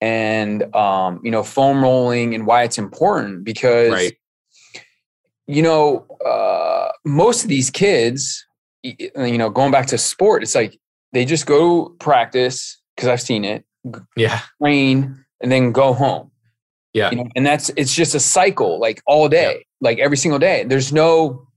and 0.00 0.74
um, 0.76 1.20
you 1.24 1.30
know 1.30 1.42
foam 1.42 1.82
rolling 1.82 2.34
and 2.34 2.46
why 2.46 2.62
it's 2.64 2.76
important 2.76 3.44
because. 3.44 3.90
Right 3.90 4.17
you 5.48 5.62
know, 5.62 6.06
uh, 6.24 6.92
most 7.04 7.42
of 7.42 7.48
these 7.48 7.70
kids, 7.70 8.46
you 8.82 9.38
know, 9.38 9.48
going 9.48 9.72
back 9.72 9.86
to 9.86 9.98
sport, 9.98 10.42
it's 10.42 10.54
like 10.54 10.78
they 11.12 11.24
just 11.24 11.46
go 11.46 11.88
practice 11.98 12.78
because 12.94 13.08
I've 13.08 13.22
seen 13.22 13.44
it. 13.44 13.64
Yeah. 14.14 14.40
Train 14.62 15.24
and 15.40 15.50
then 15.50 15.72
go 15.72 15.94
home. 15.94 16.30
Yeah. 16.92 17.10
You 17.10 17.16
know, 17.16 17.28
and 17.34 17.46
that's 17.46 17.70
it's 17.76 17.94
just 17.94 18.14
a 18.14 18.20
cycle, 18.20 18.78
like 18.78 19.00
all 19.06 19.28
day, 19.28 19.52
yeah. 19.52 19.62
like 19.80 19.98
every 19.98 20.18
single 20.18 20.38
day. 20.38 20.64
There's 20.64 20.92
no, 20.92 21.48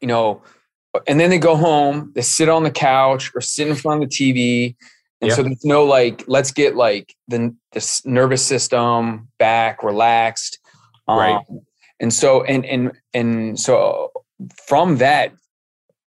you 0.00 0.08
know, 0.08 0.42
and 1.06 1.20
then 1.20 1.30
they 1.30 1.38
go 1.38 1.56
home, 1.56 2.10
they 2.16 2.22
sit 2.22 2.48
on 2.48 2.64
the 2.64 2.70
couch 2.72 3.30
or 3.36 3.40
sit 3.40 3.68
in 3.68 3.76
front 3.76 4.02
of 4.02 4.10
the 4.10 4.14
TV. 4.14 4.74
And 5.20 5.28
yeah. 5.28 5.36
so 5.36 5.44
there's 5.44 5.64
no 5.64 5.84
like, 5.84 6.24
let's 6.26 6.50
get 6.50 6.74
like 6.74 7.14
the, 7.28 7.54
the 7.70 8.00
nervous 8.04 8.44
system 8.44 9.28
back, 9.38 9.84
relaxed. 9.84 10.58
Um, 11.06 11.18
right 11.18 11.44
and 12.02 12.12
so 12.12 12.42
and 12.44 12.66
and 12.66 12.92
and 13.14 13.58
so 13.58 14.12
from 14.66 14.98
that 14.98 15.32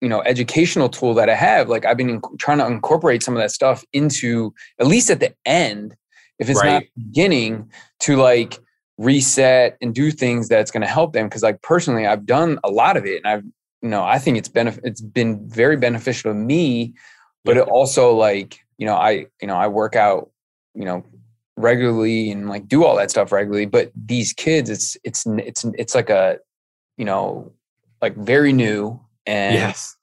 you 0.03 0.09
know 0.09 0.21
educational 0.23 0.91
tool 0.91 1.15
that 1.15 1.31
i 1.31 1.35
have 1.35 1.71
like 1.71 1.87
i've 1.87 1.97
been 1.97 2.21
trying 2.39 2.59
to 2.59 2.67
incorporate 2.67 3.23
some 3.23 3.35
of 3.35 3.41
that 3.41 3.51
stuff 3.51 3.83
into 3.95 4.53
at 4.79 4.87
least 4.87 5.09
at 5.09 5.21
the 5.21 5.33
end 5.47 5.97
if 6.39 6.51
it's 6.51 6.61
right. 6.61 6.73
not 6.73 6.83
beginning 6.97 7.71
to 8.01 8.17
like 8.17 8.59
reset 8.99 9.79
and 9.81 9.95
do 9.95 10.11
things 10.11 10.49
that's 10.49 10.71
going 10.71 10.83
to 10.83 10.87
help 10.87 11.13
them 11.15 11.27
because 11.27 11.43
like 11.43 11.63
personally 11.63 12.07
i've 12.07 12.27
done 12.27 12.59
a 12.65 12.71
lot 12.71 12.97
of 12.97 13.07
it 13.07 13.17
and 13.25 13.27
i've 13.27 13.45
you 13.81 13.89
know 13.89 14.05
i 14.05 14.19
think 14.19 14.37
it's 14.37 14.49
been 14.49 14.69
it's 14.85 15.01
been 15.01 15.49
very 15.49 15.77
beneficial 15.77 16.31
to 16.31 16.35
me 16.35 16.93
but 17.45 17.57
it 17.57 17.69
also 17.69 18.15
like 18.15 18.61
you 18.79 18.87
know 18.87 18.95
i 18.95 19.27
you 19.41 19.49
know 19.49 19.57
i 19.57 19.67
work 19.67 19.97
out 19.97 20.31
you 20.75 20.85
know 20.85 21.05
regularly 21.57 22.31
and 22.31 22.49
like 22.49 22.67
do 22.67 22.85
all 22.85 22.97
that 22.97 23.11
stuff 23.11 23.31
regularly 23.31 23.67
but 23.67 23.93
these 23.95 24.33
kids 24.33 24.69
it's 24.69 24.97
it's 25.05 25.25
it's 25.27 25.65
it's 25.79 25.95
like 25.95 26.11
a 26.11 26.39
you 26.97 27.05
know 27.05 27.53
like 28.03 28.17
very 28.17 28.53
new 28.53 29.01
and 29.27 29.55
yes. 29.55 29.97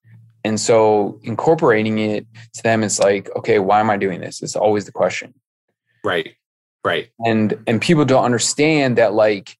and 0.43 0.60
so 0.60 1.20
incorporating 1.24 1.99
it 1.99 2.26
to 2.54 2.64
them 2.64 2.84
it's 2.84 2.99
like 2.99 3.30
okay 3.36 3.60
why 3.60 3.80
am 3.80 3.89
i 3.89 3.97
doing 3.97 4.20
this? 4.20 4.41
It's 4.41 4.56
always 4.56 4.86
the 4.86 4.91
question. 4.91 5.34
Right. 6.04 6.36
Right. 6.84 7.10
And 7.26 7.58
and 7.68 7.80
people 7.80 8.06
don't 8.06 8.24
understand 8.24 8.97
that 8.97 9.14
like 9.14 9.58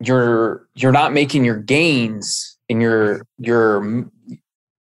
you're 0.00 0.66
you're 0.74 0.92
not 0.92 1.12
making 1.12 1.44
your 1.44 1.56
gains 1.56 2.58
in 2.68 2.80
your 2.80 3.26
your 3.38 4.06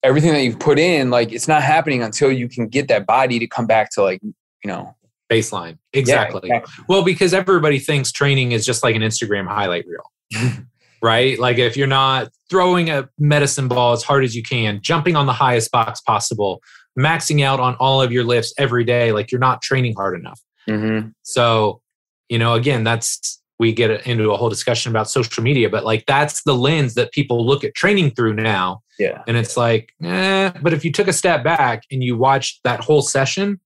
everything 0.03 0.33
that 0.33 0.43
you've 0.43 0.59
put 0.59 0.77
in 0.77 1.09
like 1.09 1.31
it's 1.31 1.47
not 1.47 1.63
happening 1.63 2.03
until 2.03 2.31
you 2.31 2.47
can 2.47 2.67
get 2.67 2.87
that 2.89 3.07
body 3.07 3.39
to 3.39 3.47
come 3.47 3.65
back 3.65 3.89
to 3.91 4.03
like 4.03 4.21
you 4.21 4.33
know 4.65 4.95
baseline 5.31 5.77
exactly. 5.93 6.41
Yeah, 6.49 6.57
exactly. 6.57 6.85
well 6.87 7.03
because 7.03 7.33
everybody 7.33 7.79
thinks 7.79 8.11
training 8.11 8.51
is 8.51 8.65
just 8.65 8.83
like 8.83 8.95
an 8.95 9.01
instagram 9.01 9.47
highlight 9.47 9.85
reel 9.87 10.51
right 11.01 11.39
like 11.39 11.57
if 11.57 11.75
you're 11.75 11.87
not 11.87 12.29
throwing 12.49 12.89
a 12.89 13.09
medicine 13.17 13.67
ball 13.67 13.93
as 13.93 14.03
hard 14.03 14.23
as 14.23 14.35
you 14.35 14.43
can 14.43 14.79
jumping 14.81 15.15
on 15.15 15.25
the 15.25 15.33
highest 15.33 15.71
box 15.71 15.99
possible 16.01 16.61
maxing 16.97 17.43
out 17.43 17.59
on 17.59 17.75
all 17.75 18.01
of 18.01 18.11
your 18.11 18.23
lifts 18.23 18.53
every 18.57 18.83
day 18.83 19.11
like 19.11 19.31
you're 19.31 19.39
not 19.39 19.61
training 19.61 19.93
hard 19.95 20.17
enough 20.17 20.39
mm-hmm. 20.69 21.09
so 21.23 21.81
you 22.29 22.37
know 22.37 22.53
again 22.53 22.83
that's 22.83 23.41
we 23.57 23.71
get 23.71 24.05
into 24.05 24.31
a 24.31 24.37
whole 24.37 24.49
discussion 24.49 24.91
about 24.91 25.09
social 25.09 25.43
media 25.43 25.69
but 25.69 25.83
like 25.83 26.03
that's 26.05 26.43
the 26.43 26.53
lens 26.53 26.93
that 26.93 27.11
people 27.11 27.45
look 27.45 27.63
at 27.63 27.73
training 27.73 28.11
through 28.11 28.33
now 28.33 28.81
yeah 28.99 29.23
and 29.27 29.37
it's 29.37 29.57
like 29.57 29.91
eh, 30.03 30.51
but 30.61 30.73
if 30.73 30.85
you 30.85 30.91
took 30.91 31.07
a 31.07 31.13
step 31.13 31.43
back 31.43 31.83
and 31.91 32.03
you 32.03 32.17
watched 32.17 32.61
that 32.63 32.79
whole 32.79 33.01
session 33.01 33.59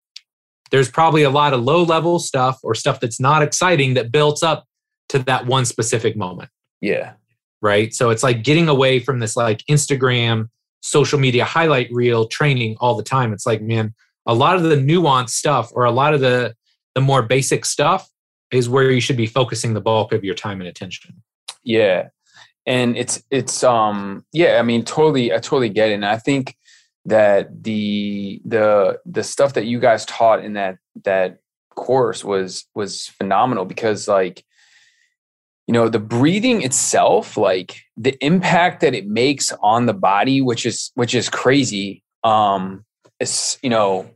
there's 0.72 0.90
probably 0.90 1.24
a 1.24 1.30
lot 1.30 1.54
of 1.54 1.62
low 1.64 1.84
level 1.84 2.20
stuff 2.20 2.60
or 2.64 2.76
stuff 2.76 3.00
that's 3.00 3.20
not 3.20 3.42
exciting 3.42 3.96
that 3.96 4.12
builds 4.12 4.44
up 4.44 4.66
to 5.10 5.20
that 5.20 5.46
one 5.46 5.66
specific 5.66 6.16
moment. 6.16 6.50
Yeah. 6.82 7.14
right? 7.62 7.94
So 7.94 8.10
it's 8.10 8.24
like 8.24 8.44
getting 8.44 8.70
away 8.70 9.00
from 9.00 9.20
this 9.20 9.36
like 9.36 9.64
Instagram, 9.70 10.50
social 10.82 11.20
media 11.20 11.46
highlight 11.46 11.92
reel 11.92 12.28
training 12.28 12.78
all 12.80 12.96
the 12.96 13.04
time. 13.04 13.34
It's 13.34 13.46
like, 13.46 13.62
man, 13.62 13.94
a 14.26 14.34
lot 14.34 14.56
of 14.56 14.64
the 14.64 14.76
nuanced 14.76 15.32
stuff 15.32 15.72
or 15.74 15.86
a 15.86 15.92
lot 15.92 16.14
of 16.14 16.22
the 16.22 16.56
the 16.96 17.02
more 17.02 17.22
basic 17.22 17.66
stuff 17.66 18.10
is 18.52 18.68
where 18.68 18.92
you 18.92 19.00
should 19.02 19.18
be 19.18 19.28
focusing 19.28 19.74
the 19.74 19.82
bulk 19.82 20.12
of 20.12 20.24
your 20.24 20.36
time 20.36 20.60
and 20.60 20.68
attention. 20.68 21.22
Yeah. 21.64 22.10
And 22.66 22.98
it's 22.98 23.24
it's 23.30 23.64
um 23.64 24.26
yeah, 24.32 24.58
I 24.60 24.62
mean 24.62 24.86
totally 24.86 25.32
I 25.34 25.38
totally 25.38 25.70
get 25.70 25.90
it. 25.90 25.96
And 25.96 26.06
I 26.06 26.18
think 26.18 26.56
that 27.10 27.64
the 27.64 28.42
the 28.46 29.00
the 29.06 29.24
stuff 29.24 29.54
that 29.54 29.66
you 29.66 29.80
guys 29.80 30.06
taught 30.06 30.44
in 30.44 30.54
that 30.54 30.78
that 31.04 31.40
course 31.76 32.24
was 32.24 32.66
was 32.76 33.08
phenomenal 33.08 33.66
because 33.66 34.08
like 34.08 34.44
you 35.68 35.74
know 35.74 35.88
the 35.88 36.00
breathing 36.00 36.62
itself 36.62 37.38
like 37.38 37.82
the 37.96 38.18
impact 38.26 38.82
that 38.82 38.94
it 38.94 39.08
makes 39.08 39.54
on 39.62 39.86
the 39.86 39.94
body 39.94 40.42
which 40.42 40.66
is 40.66 40.92
which 40.96 41.14
is 41.14 41.30
crazy 41.30 42.04
um 42.24 42.84
it's 43.20 43.58
you 43.62 43.70
know 43.70 44.10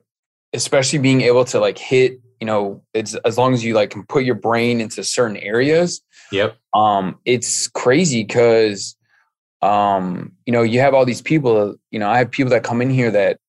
especially 0.54 1.00
being 1.00 1.22
able 1.22 1.46
to 1.46 1.60
like 1.60 1.78
hit 1.78 2.20
you 2.39 2.48
know 2.48 2.84
it's 2.94 3.16
as 3.24 3.38
long 3.38 3.54
as 3.54 3.64
you 3.64 3.74
like 3.74 3.91
can 3.91 4.04
put 4.04 4.24
your 4.24 4.36
brain 4.36 4.82
into 4.82 5.04
certain 5.04 5.38
areas 5.38 6.02
yep. 6.32 6.58
um 6.74 7.18
it's 7.24 7.68
crazy 7.70 8.24
because 8.24 8.96
um 9.64 10.32
you 10.45 10.51
know 10.51 10.61
you 10.61 10.80
have 10.80 10.93
all 10.93 11.05
these 11.05 11.22
people 11.22 11.76
you 11.91 11.97
know 11.99 12.09
i 12.09 12.18
have 12.18 12.30
people 12.30 12.49
that 12.49 12.64
come 12.64 12.82
in 12.82 12.89
here 12.89 13.09
that 13.09 13.39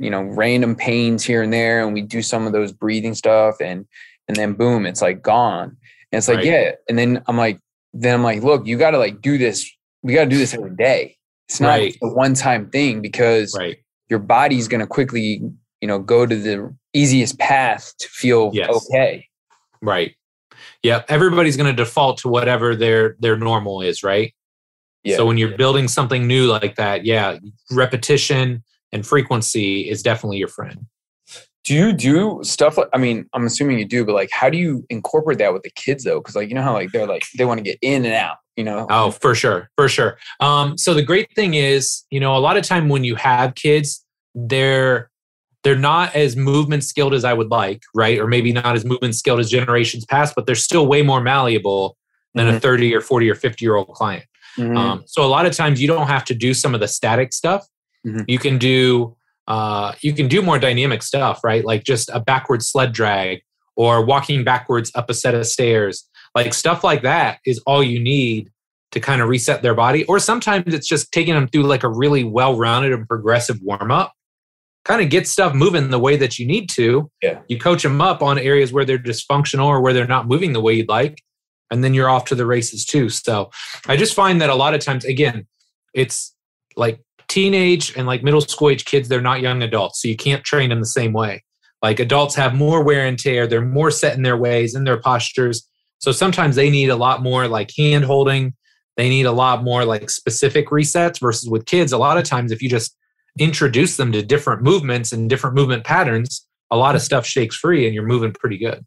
you 0.00 0.08
know 0.10 0.22
random 0.22 0.74
pains 0.74 1.22
here 1.22 1.42
and 1.42 1.52
there 1.52 1.84
and 1.84 1.92
we 1.92 2.00
do 2.00 2.22
some 2.22 2.46
of 2.46 2.52
those 2.52 2.72
breathing 2.72 3.14
stuff 3.14 3.56
and 3.60 3.86
and 4.26 4.36
then 4.36 4.54
boom 4.54 4.86
it's 4.86 5.02
like 5.02 5.22
gone 5.22 5.68
and 6.10 6.18
it's 6.18 6.28
like 6.28 6.38
Right. 6.38 6.46
yeah 6.46 6.70
and 6.88 6.98
then 6.98 7.22
i'm 7.26 7.36
like 7.36 7.58
then 7.92 8.14
i'm 8.14 8.22
like 8.22 8.42
look 8.42 8.66
you 8.66 8.78
got 8.78 8.92
to 8.92 8.98
like 8.98 9.20
do 9.20 9.36
this 9.36 9.70
we 10.02 10.14
got 10.14 10.24
to 10.24 10.30
do 10.30 10.38
this 10.38 10.54
every 10.54 10.74
day 10.74 11.16
it's 11.48 11.60
not 11.60 11.78
Right. 11.78 11.96
a 12.02 12.08
one 12.08 12.32
time 12.34 12.70
thing 12.70 13.02
because 13.02 13.54
right 13.56 13.76
your 14.08 14.18
body's 14.20 14.66
going 14.68 14.80
to 14.80 14.86
quickly 14.86 15.42
you 15.80 15.88
know 15.88 15.98
go 15.98 16.24
to 16.26 16.34
the 16.36 16.74
easiest 16.94 17.38
path 17.38 17.92
to 17.98 18.08
feel 18.08 18.50
Yes. 18.54 18.70
okay 18.70 19.26
right 19.82 20.14
yeah 20.82 21.02
everybody's 21.08 21.56
going 21.58 21.70
to 21.74 21.76
default 21.84 22.16
to 22.18 22.28
whatever 22.28 22.74
their 22.74 23.16
their 23.20 23.36
normal 23.36 23.82
is 23.82 24.02
right 24.02 24.34
yeah 25.04 25.16
so 25.16 25.24
when 25.26 25.38
you're 25.38 25.56
building 25.56 25.86
something 25.88 26.26
new 26.26 26.46
like 26.46 26.76
that 26.76 27.04
yeah 27.04 27.36
repetition 27.70 28.62
and 28.92 29.06
frequency 29.06 29.88
is 29.88 30.02
definitely 30.02 30.38
your 30.38 30.48
friend 30.48 30.86
do 31.64 31.74
you 31.74 31.92
do 31.92 32.40
stuff 32.42 32.76
like 32.78 32.88
i 32.92 32.98
mean 32.98 33.26
i'm 33.34 33.46
assuming 33.46 33.78
you 33.78 33.84
do 33.86 34.04
but 34.04 34.14
like 34.14 34.30
how 34.30 34.48
do 34.50 34.58
you 34.58 34.84
incorporate 34.90 35.38
that 35.38 35.52
with 35.52 35.62
the 35.62 35.70
kids 35.74 36.04
though 36.04 36.18
because 36.20 36.34
like 36.36 36.48
you 36.48 36.54
know 36.54 36.62
how 36.62 36.72
like 36.72 36.90
they're 36.92 37.06
like 37.06 37.24
they 37.38 37.44
want 37.44 37.58
to 37.58 37.64
get 37.64 37.78
in 37.82 38.04
and 38.04 38.14
out 38.14 38.36
you 38.56 38.64
know 38.64 38.86
Oh, 38.90 39.10
for 39.10 39.34
sure, 39.34 39.68
for 39.76 39.88
sure. 39.88 40.16
Um, 40.38 40.78
so 40.78 40.94
the 40.94 41.02
great 41.02 41.28
thing 41.34 41.54
is, 41.54 42.04
you 42.10 42.20
know, 42.20 42.36
a 42.36 42.38
lot 42.38 42.56
of 42.56 42.62
time 42.62 42.88
when 42.88 43.02
you 43.02 43.16
have 43.16 43.56
kids, 43.56 44.04
they're 44.36 45.10
they're 45.64 45.74
not 45.74 46.14
as 46.14 46.36
movement 46.36 46.84
skilled 46.84 47.14
as 47.14 47.24
I 47.24 47.32
would 47.32 47.50
like, 47.50 47.82
right? 47.96 48.16
Or 48.20 48.28
maybe 48.28 48.52
not 48.52 48.76
as 48.76 48.84
movement 48.84 49.16
skilled 49.16 49.40
as 49.40 49.50
generations 49.50 50.04
past, 50.04 50.34
but 50.36 50.46
they're 50.46 50.54
still 50.54 50.86
way 50.86 51.02
more 51.02 51.20
malleable 51.20 51.96
than 52.36 52.46
a 52.46 52.52
Mhm. 52.52 52.62
30 52.62 52.94
or 52.94 53.00
40 53.00 53.28
or 53.28 53.34
50 53.34 53.64
year 53.64 53.74
old 53.74 53.88
client. 53.88 54.24
Mhm. 54.58 54.76
Um, 54.76 55.02
so 55.06 55.24
a 55.24 55.26
lot 55.26 55.46
of 55.46 55.54
times 55.54 55.80
you 55.80 55.88
don't 55.88 56.06
have 56.06 56.24
to 56.26 56.34
do 56.34 56.54
some 56.54 56.74
of 56.74 56.80
the 56.80 56.88
static 56.88 57.32
stuff. 57.32 57.66
Mhm. 58.06 58.24
You 58.28 58.38
can 58.38 58.58
do 58.58 59.16
uh, 59.46 59.92
you 60.00 60.14
can 60.14 60.26
do 60.26 60.40
more 60.40 60.58
dynamic 60.58 61.02
stuff, 61.02 61.40
right? 61.44 61.66
Like 61.66 61.84
just 61.84 62.08
a 62.14 62.18
backward 62.20 62.62
sled 62.62 62.92
drag 62.94 63.42
or 63.76 64.02
walking 64.02 64.42
backwards 64.42 64.90
up 64.94 65.10
a 65.10 65.14
set 65.14 65.34
of 65.34 65.46
stairs. 65.46 66.08
Like 66.34 66.54
stuff 66.54 66.82
like 66.82 67.02
that 67.02 67.40
is 67.44 67.60
all 67.66 67.82
you 67.82 68.00
need 68.00 68.50
to 68.92 69.00
kind 69.00 69.20
of 69.20 69.28
reset 69.28 69.60
their 69.62 69.74
body. 69.74 70.04
Or 70.04 70.18
sometimes 70.18 70.72
it's 70.72 70.88
just 70.88 71.12
taking 71.12 71.34
them 71.34 71.46
through 71.48 71.64
like 71.64 71.82
a 71.82 71.90
really 71.90 72.24
well-rounded 72.24 72.92
and 72.94 73.06
progressive 73.06 73.58
warm 73.60 73.90
up. 73.90 74.12
Kind 74.86 75.02
of 75.02 75.10
get 75.10 75.28
stuff 75.28 75.52
moving 75.54 75.90
the 75.90 75.98
way 75.98 76.16
that 76.16 76.38
you 76.38 76.46
need 76.46 76.70
to. 76.70 77.10
Yeah. 77.20 77.40
You 77.48 77.58
coach 77.58 77.82
them 77.82 78.00
up 78.00 78.22
on 78.22 78.38
areas 78.38 78.72
where 78.72 78.86
they're 78.86 78.98
dysfunctional 78.98 79.66
or 79.66 79.82
where 79.82 79.92
they're 79.92 80.06
not 80.06 80.26
moving 80.26 80.54
the 80.54 80.60
way 80.62 80.72
you'd 80.74 80.88
like 80.88 81.22
and 81.70 81.82
then 81.82 81.94
you're 81.94 82.08
off 82.08 82.26
to 82.26 82.34
the 82.34 82.46
races 82.46 82.84
too. 82.84 83.08
So 83.08 83.50
I 83.86 83.96
just 83.96 84.14
find 84.14 84.40
that 84.40 84.50
a 84.50 84.54
lot 84.54 84.74
of 84.74 84.80
times, 84.80 85.04
again, 85.04 85.46
it's 85.92 86.34
like 86.76 87.00
teenage 87.28 87.96
and 87.96 88.06
like 88.06 88.22
middle 88.22 88.40
school 88.40 88.70
age 88.70 88.84
kids, 88.84 89.08
they're 89.08 89.20
not 89.20 89.40
young 89.40 89.62
adults. 89.62 90.02
So 90.02 90.08
you 90.08 90.16
can't 90.16 90.44
train 90.44 90.70
them 90.70 90.80
the 90.80 90.86
same 90.86 91.12
way. 91.12 91.42
Like 91.82 92.00
adults 92.00 92.34
have 92.36 92.54
more 92.54 92.82
wear 92.82 93.06
and 93.06 93.18
tear, 93.18 93.46
they're 93.46 93.60
more 93.60 93.90
set 93.90 94.16
in 94.16 94.22
their 94.22 94.36
ways 94.36 94.74
and 94.74 94.86
their 94.86 95.00
postures. 95.00 95.68
So 95.98 96.12
sometimes 96.12 96.56
they 96.56 96.70
need 96.70 96.90
a 96.90 96.96
lot 96.96 97.22
more 97.22 97.48
like 97.48 97.72
hand 97.76 98.04
holding. 98.04 98.54
They 98.96 99.08
need 99.08 99.26
a 99.26 99.32
lot 99.32 99.64
more 99.64 99.84
like 99.84 100.10
specific 100.10 100.68
resets 100.68 101.18
versus 101.18 101.48
with 101.48 101.66
kids. 101.66 101.92
A 101.92 101.98
lot 101.98 102.16
of 102.16 102.24
times, 102.24 102.52
if 102.52 102.62
you 102.62 102.68
just 102.68 102.96
introduce 103.38 103.96
them 103.96 104.12
to 104.12 104.22
different 104.22 104.62
movements 104.62 105.12
and 105.12 105.28
different 105.28 105.56
movement 105.56 105.84
patterns, 105.84 106.46
a 106.70 106.76
lot 106.76 106.94
of 106.94 107.02
stuff 107.02 107.26
shakes 107.26 107.56
free 107.56 107.86
and 107.86 107.94
you're 107.94 108.06
moving 108.06 108.32
pretty 108.32 108.58
good. 108.58 108.84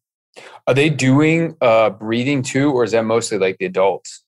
Are 0.67 0.73
they 0.73 0.89
doing 0.89 1.55
uh 1.61 1.89
breathing 1.89 2.41
too 2.41 2.71
or 2.71 2.83
is 2.83 2.91
that 2.91 3.03
mostly 3.03 3.37
like 3.37 3.57
the 3.59 3.65
adults 3.65 4.23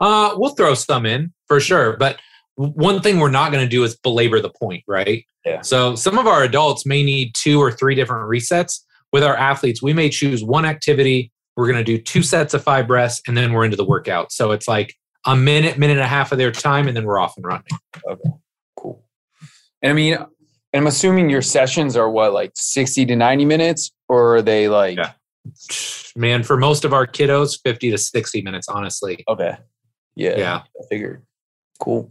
Uh, 0.00 0.34
we'll 0.36 0.54
throw 0.54 0.74
some 0.74 1.06
in 1.06 1.32
for 1.46 1.60
sure, 1.60 1.96
but 1.96 2.18
one 2.56 3.00
thing 3.00 3.18
we're 3.18 3.30
not 3.30 3.52
going 3.52 3.64
to 3.64 3.68
do 3.68 3.82
is 3.84 3.96
belabor 3.96 4.40
the 4.40 4.50
point, 4.50 4.82
right? 4.86 5.24
Yeah. 5.44 5.62
So 5.62 5.94
some 5.94 6.18
of 6.18 6.26
our 6.26 6.42
adults 6.42 6.84
may 6.84 7.02
need 7.02 7.34
two 7.34 7.60
or 7.60 7.70
three 7.72 7.94
different 7.94 8.28
resets. 8.28 8.80
With 9.12 9.22
our 9.22 9.36
athletes, 9.36 9.82
we 9.82 9.92
may 9.92 10.10
choose 10.10 10.42
one 10.44 10.64
activity. 10.64 11.30
We're 11.56 11.66
going 11.66 11.78
to 11.78 11.84
do 11.84 11.98
two 11.98 12.22
sets 12.22 12.52
of 12.52 12.62
five 12.62 12.86
breaths, 12.86 13.22
and 13.26 13.36
then 13.36 13.52
we're 13.52 13.64
into 13.64 13.76
the 13.76 13.84
workout. 13.84 14.32
So 14.32 14.50
it's 14.52 14.66
like 14.68 14.94
a 15.24 15.36
minute, 15.36 15.78
minute 15.78 15.94
and 15.94 16.02
a 16.02 16.06
half 16.06 16.32
of 16.32 16.38
their 16.38 16.52
time, 16.52 16.88
and 16.88 16.96
then 16.96 17.04
we're 17.04 17.18
off 17.18 17.34
and 17.36 17.46
running. 17.46 17.64
Okay, 18.08 18.30
cool 18.76 19.04
and 19.82 19.90
i 19.90 19.94
mean 19.94 20.16
i'm 20.74 20.86
assuming 20.86 21.28
your 21.28 21.42
sessions 21.42 21.96
are 21.96 22.10
what 22.10 22.32
like 22.32 22.52
60 22.54 23.06
to 23.06 23.16
90 23.16 23.44
minutes 23.44 23.92
or 24.08 24.36
are 24.36 24.42
they 24.42 24.68
like 24.68 24.96
Yeah. 24.96 25.12
Man, 26.16 26.42
for 26.42 26.56
most 26.56 26.84
of 26.84 26.92
our 26.92 27.06
kiddos, 27.06 27.58
50 27.62 27.90
to 27.90 27.98
60 27.98 28.42
minutes, 28.42 28.68
honestly. 28.68 29.24
okay 29.28 29.56
yeah 30.14 30.36
Yeah. 30.36 30.62
I 30.80 30.86
figured. 30.88 31.24
Cool. 31.80 32.10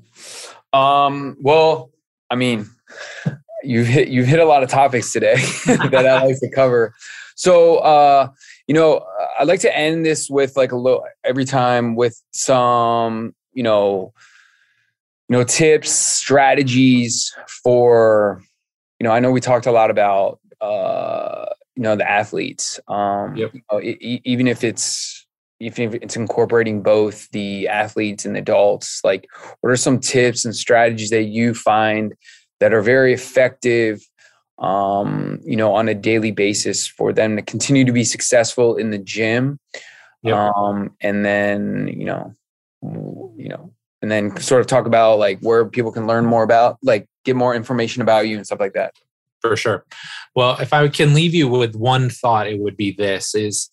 Um, 0.74 1.38
well, 1.40 1.92
I 2.30 2.36
mean, 2.36 2.70
you've 3.64 3.88
hit 3.88 4.08
you've 4.08 4.28
hit 4.28 4.40
a 4.40 4.46
lot 4.46 4.64
of 4.64 4.70
topics 4.70 5.14
today 5.14 5.36
that 5.66 6.06
I 6.06 6.26
like 6.26 6.40
to 6.40 6.50
cover. 6.50 6.94
So 7.36 7.78
uh, 7.78 8.30
you 8.68 8.74
know, 8.74 9.06
I'd 9.40 9.48
like 9.48 9.60
to 9.62 9.78
end 9.78 10.06
this 10.06 10.30
with 10.30 10.56
like 10.56 10.72
a 10.72 10.78
little 10.78 11.06
every 11.24 11.46
time 11.46 11.96
with 11.96 12.22
some, 12.32 13.34
you 13.54 13.64
know, 13.64 14.14
you 15.30 15.38
know, 15.38 15.44
tips, 15.44 15.92
strategies 15.92 17.34
for, 17.64 18.42
you 19.00 19.06
know, 19.06 19.12
I 19.12 19.20
know 19.20 19.32
we 19.32 19.40
talked 19.40 19.66
a 19.66 19.72
lot 19.72 19.90
about 19.90 20.40
uh, 20.60 21.46
you 21.76 21.84
know, 21.84 21.96
the 21.96 22.10
athletes. 22.10 22.80
Um 22.88 23.36
Yep. 23.36 23.54
you 23.54 23.62
know, 23.72 23.82
e- 23.82 24.22
even 24.26 24.48
if 24.48 24.64
it's 24.64 25.26
even 25.62 25.94
if 25.94 26.02
it's 26.02 26.16
incorporating 26.16 26.82
both 26.82 27.30
the 27.32 27.68
athletes 27.68 28.26
and 28.26 28.36
adults 28.36 29.00
like 29.04 29.28
what 29.62 29.70
are 29.70 29.78
some 29.78 30.00
tips 30.00 30.44
and 30.44 30.56
strategies 30.56 31.12
that 31.12 31.26
you 31.26 31.54
find 31.54 32.16
that 32.60 32.74
are 32.74 32.82
very 32.82 33.14
effective 33.14 34.02
um, 34.60 35.40
you 35.44 35.56
know 35.56 35.74
on 35.74 35.88
a 35.88 35.94
daily 35.96 36.32
basis 36.32 36.88
for 36.88 37.14
them 37.14 37.36
to 37.36 37.42
continue 37.42 37.86
to 37.86 37.92
be 37.92 38.04
successful 38.04 38.76
in 38.76 38.90
the 38.92 38.98
gym 38.98 39.60
Yep. 40.24 40.36
um, 40.36 40.96
and 41.02 41.26
then 41.26 41.88
you 41.88 42.06
know 42.06 42.36
you 42.84 43.50
know 43.50 43.72
and 44.02 44.12
then 44.12 44.36
sort 44.40 44.62
of 44.62 44.68
talk 44.68 44.86
about 44.88 45.18
like 45.20 45.40
where 45.42 45.66
people 45.66 45.92
can 45.92 46.06
learn 46.08 46.26
more 46.26 46.44
about 46.44 46.78
like 46.84 47.08
get 47.24 47.36
more 47.36 47.56
information 47.56 48.02
about 48.02 48.28
you 48.28 48.36
and 48.38 48.46
stuff 48.46 48.60
like 48.60 48.74
that 48.74 48.94
for 49.42 49.56
sure. 49.56 49.86
Well, 50.36 50.58
if 50.60 50.74
I 50.74 50.88
can 50.88 51.14
leave 51.14 51.34
you 51.34 51.48
with 51.48 51.76
one 51.76 52.10
thought, 52.10 52.48
it 52.48 52.60
would 52.60 52.78
be 52.78 52.92
this 52.92 53.36
is 53.36 53.70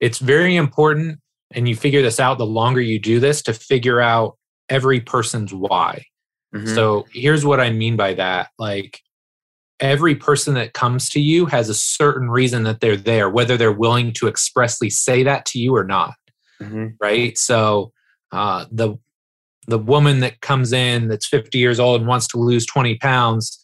it's 0.00 0.18
very 0.18 0.56
important 0.56 1.20
and 1.54 1.68
you 1.68 1.76
figure 1.76 2.02
this 2.02 2.18
out 2.18 2.38
the 2.38 2.46
longer 2.46 2.80
you 2.80 2.98
do 2.98 3.20
this 3.20 3.42
to 3.42 3.52
figure 3.52 4.00
out 4.00 4.36
every 4.68 5.00
person's 5.00 5.52
why. 5.54 6.04
Mhm. 6.54 6.74
So 6.74 7.06
here's 7.12 7.44
what 7.44 7.60
I 7.60 7.70
mean 7.70 7.96
by 7.96 8.14
that. 8.14 8.48
Like 8.58 9.00
every 9.80 10.14
person 10.14 10.54
that 10.54 10.72
comes 10.72 11.08
to 11.10 11.20
you 11.20 11.46
has 11.46 11.68
a 11.68 11.74
certain 11.74 12.30
reason 12.30 12.62
that 12.64 12.80
they're 12.80 12.96
there, 12.96 13.28
whether 13.28 13.56
they're 13.56 13.72
willing 13.72 14.12
to 14.14 14.28
expressly 14.28 14.88
say 14.90 15.22
that 15.24 15.44
to 15.46 15.58
you 15.58 15.74
or 15.76 15.84
not 15.84 16.14
Mhm. 16.60 16.94
right? 17.00 17.36
So 17.36 17.92
uh, 18.32 18.64
the 18.70 18.96
the 19.68 19.78
woman 19.78 20.20
that 20.20 20.40
comes 20.40 20.72
in 20.72 21.06
that's 21.06 21.26
50 21.28 21.56
years 21.58 21.78
old 21.78 22.00
and 22.00 22.08
wants 22.08 22.26
to 22.28 22.36
lose 22.38 22.66
20 22.66 22.96
pounds, 22.96 23.61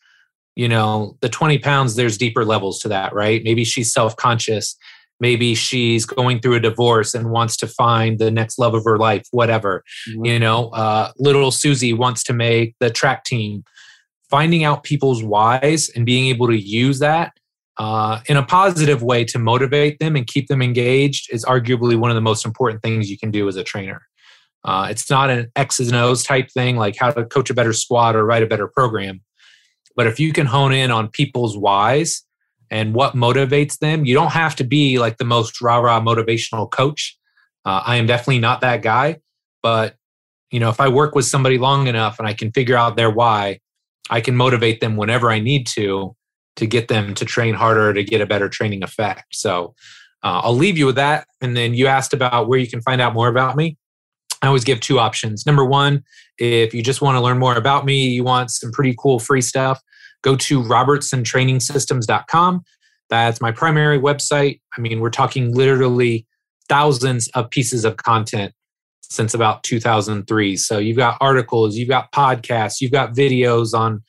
you 0.58 0.68
know, 0.68 1.16
the 1.20 1.28
20 1.28 1.60
pounds, 1.60 1.94
there's 1.94 2.18
deeper 2.18 2.44
levels 2.44 2.80
to 2.80 2.88
that, 2.88 3.14
right? 3.14 3.42
Maybe 3.44 3.62
she's 3.62 3.92
self 3.92 4.16
conscious. 4.16 4.76
Maybe 5.20 5.54
she's 5.54 6.04
going 6.04 6.40
through 6.40 6.56
a 6.56 6.60
divorce 6.60 7.14
and 7.14 7.30
wants 7.30 7.56
to 7.58 7.68
find 7.68 8.18
the 8.18 8.32
next 8.32 8.58
love 8.58 8.74
of 8.74 8.82
her 8.84 8.98
life, 8.98 9.24
whatever. 9.30 9.84
Mhm. 10.10 10.26
You 10.26 10.38
know, 10.40 10.70
uh, 10.70 11.12
little 11.16 11.52
Susie 11.52 11.92
wants 11.92 12.24
to 12.24 12.32
make 12.32 12.74
the 12.80 12.90
track 12.90 13.24
team. 13.24 13.62
Finding 14.30 14.64
out 14.64 14.82
people's 14.82 15.22
whys 15.22 15.90
and 15.94 16.04
being 16.04 16.26
able 16.26 16.48
to 16.48 16.58
use 16.58 16.98
that 16.98 17.32
uh, 17.78 18.18
in 18.26 18.36
a 18.36 18.42
positive 18.42 19.00
way 19.00 19.24
to 19.26 19.38
motivate 19.38 20.00
them 20.00 20.16
and 20.16 20.26
keep 20.26 20.48
them 20.48 20.60
engaged 20.60 21.32
is 21.32 21.44
arguably 21.44 21.96
one 21.96 22.10
of 22.10 22.16
the 22.16 22.20
most 22.20 22.44
important 22.44 22.82
things 22.82 23.08
you 23.08 23.16
can 23.16 23.30
do 23.30 23.46
as 23.46 23.54
a 23.54 23.62
trainer. 23.62 24.02
Uh, 24.64 24.88
it's 24.90 25.08
not 25.08 25.30
an 25.30 25.52
X's 25.54 25.86
and 25.86 25.96
O's 25.96 26.24
type 26.24 26.50
thing 26.50 26.76
like 26.76 26.96
how 26.96 27.12
to 27.12 27.24
coach 27.24 27.48
a 27.48 27.54
better 27.54 27.72
squad 27.72 28.16
or 28.16 28.26
write 28.26 28.42
a 28.42 28.46
better 28.46 28.66
program. 28.66 29.20
But 29.98 30.06
if 30.06 30.20
you 30.20 30.32
can 30.32 30.46
hone 30.46 30.72
in 30.72 30.92
on 30.92 31.08
people's 31.08 31.58
whys 31.58 32.22
and 32.70 32.94
what 32.94 33.14
motivates 33.14 33.80
them, 33.80 34.06
you 34.06 34.14
don't 34.14 34.30
have 34.30 34.54
to 34.56 34.64
be 34.64 35.00
like 35.00 35.16
the 35.16 35.24
most 35.24 35.60
rah 35.60 35.78
rah 35.78 36.00
motivational 36.00 36.70
coach. 36.70 37.18
Uh, 37.64 37.82
I 37.84 37.96
am 37.96 38.06
definitely 38.06 38.38
not 38.38 38.60
that 38.60 38.80
guy. 38.80 39.16
But, 39.60 39.96
you 40.52 40.60
know, 40.60 40.70
if 40.70 40.80
I 40.80 40.86
work 40.86 41.16
with 41.16 41.24
somebody 41.24 41.58
long 41.58 41.88
enough 41.88 42.20
and 42.20 42.28
I 42.28 42.32
can 42.32 42.52
figure 42.52 42.76
out 42.76 42.94
their 42.94 43.10
why, 43.10 43.58
I 44.08 44.20
can 44.20 44.36
motivate 44.36 44.80
them 44.80 44.96
whenever 44.96 45.32
I 45.32 45.40
need 45.40 45.66
to 45.68 46.14
to 46.56 46.66
get 46.66 46.86
them 46.86 47.14
to 47.14 47.24
train 47.24 47.54
harder 47.54 47.92
to 47.92 48.04
get 48.04 48.20
a 48.20 48.26
better 48.26 48.48
training 48.48 48.84
effect. 48.84 49.24
So 49.32 49.74
uh, 50.22 50.42
I'll 50.44 50.54
leave 50.54 50.78
you 50.78 50.86
with 50.86 50.96
that. 50.96 51.26
And 51.40 51.56
then 51.56 51.74
you 51.74 51.88
asked 51.88 52.14
about 52.14 52.46
where 52.46 52.60
you 52.60 52.68
can 52.68 52.82
find 52.82 53.00
out 53.00 53.14
more 53.14 53.28
about 53.28 53.56
me. 53.56 53.76
I 54.42 54.46
always 54.46 54.64
give 54.64 54.80
two 54.80 54.98
options. 54.98 55.46
Number 55.46 55.64
one, 55.64 56.04
if 56.38 56.74
you 56.74 56.82
just 56.82 57.02
want 57.02 57.16
to 57.16 57.20
learn 57.20 57.38
more 57.38 57.56
about 57.56 57.84
me, 57.84 58.08
you 58.08 58.24
want 58.24 58.50
some 58.50 58.70
pretty 58.70 58.94
cool 58.98 59.18
free 59.18 59.40
stuff, 59.40 59.80
go 60.22 60.36
to 60.36 60.62
robertsontrainingsystems.com. 60.62 62.62
That's 63.10 63.40
my 63.40 63.52
primary 63.52 63.98
website. 63.98 64.60
I 64.76 64.80
mean, 64.80 65.00
we're 65.00 65.10
talking 65.10 65.54
literally 65.54 66.26
thousands 66.68 67.28
of 67.28 67.50
pieces 67.50 67.84
of 67.84 67.96
content 67.96 68.52
since 69.02 69.34
about 69.34 69.62
2003. 69.62 70.56
So 70.56 70.78
you've 70.78 70.98
got 70.98 71.16
articles, 71.20 71.76
you've 71.76 71.88
got 71.88 72.12
podcasts, 72.12 72.80
you've 72.80 72.92
got 72.92 73.14
videos 73.14 73.74
on, 73.74 74.02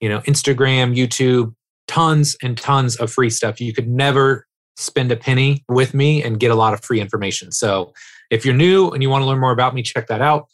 you 0.00 0.08
know, 0.08 0.20
Instagram, 0.20 0.96
YouTube, 0.96 1.54
tons 1.88 2.36
and 2.42 2.56
tons 2.56 2.96
of 2.96 3.12
free 3.12 3.30
stuff. 3.30 3.60
You 3.60 3.74
could 3.74 3.88
never 3.88 4.46
spend 4.76 5.12
a 5.12 5.16
penny 5.16 5.64
with 5.68 5.92
me 5.92 6.22
and 6.22 6.40
get 6.40 6.50
a 6.50 6.54
lot 6.54 6.72
of 6.72 6.82
free 6.82 7.00
information. 7.00 7.52
So 7.52 7.92
if 8.32 8.44
you're 8.46 8.54
new 8.54 8.88
and 8.88 9.02
you 9.02 9.10
want 9.10 9.22
to 9.22 9.26
learn 9.26 9.38
more 9.38 9.52
about 9.52 9.74
me, 9.74 9.82
check 9.82 10.06
that 10.08 10.22
out. 10.22 10.48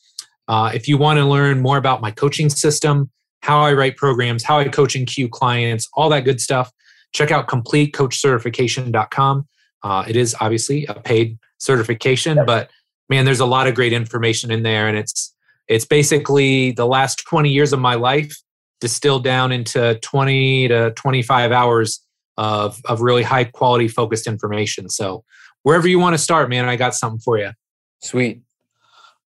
Uh, 0.49 0.72
if 0.74 0.89
you 0.89 0.99
want 0.99 1.18
to 1.18 1.24
learn 1.24 1.62
more 1.62 1.76
about 1.76 2.01
my 2.01 2.11
coaching 2.11 2.51
system, 2.51 3.09
how 3.43 3.61
I 3.61 3.72
write 3.72 3.97
programs, 3.97 4.43
how 4.43 4.59
I 4.59 4.68
coach 4.68 4.97
and 4.97 5.07
cue 5.07 5.29
clients, 5.29 5.89
all 5.95 6.09
that 6.09 6.24
good 6.24 6.41
stuff, 6.41 6.72
check 7.12 7.31
out 7.31 7.47
completecoachcertification.com. 7.47 9.49
Uh, 9.85 10.05
it 10.09 10.16
is 10.16 10.35
obviously 10.41 10.87
a 10.87 10.95
paid 10.95 11.39
certification, 11.59 12.45
but 12.45 12.68
man, 13.09 13.24
there's 13.24 13.39
a 13.39 13.47
lot 13.47 13.68
of 13.68 13.76
great 13.76 13.93
information 13.93 14.51
in 14.51 14.64
there, 14.64 14.89
and 14.89 14.99
it's 14.99 15.33
it's 15.68 15.85
basically 15.85 16.72
the 16.72 16.87
last 16.87 17.22
20 17.29 17.49
years 17.49 17.72
of 17.72 17.79
my 17.79 17.95
life 17.95 18.37
distilled 18.81 19.22
down 19.22 19.53
into 19.53 19.97
20 20.03 20.66
to 20.68 20.91
25 20.93 21.53
hours 21.53 22.01
of 22.37 22.81
of 22.87 23.03
really 23.03 23.22
high 23.22 23.45
quality 23.45 23.87
focused 23.87 24.26
information. 24.26 24.89
So 24.89 25.22
wherever 25.62 25.87
you 25.87 26.01
want 26.01 26.14
to 26.14 26.18
start, 26.18 26.51
man, 26.51 26.68
I 26.68 26.74
got 26.74 26.97
something 26.97 27.20
for 27.20 27.39
you. 27.39 27.53
Sweet. 28.01 28.43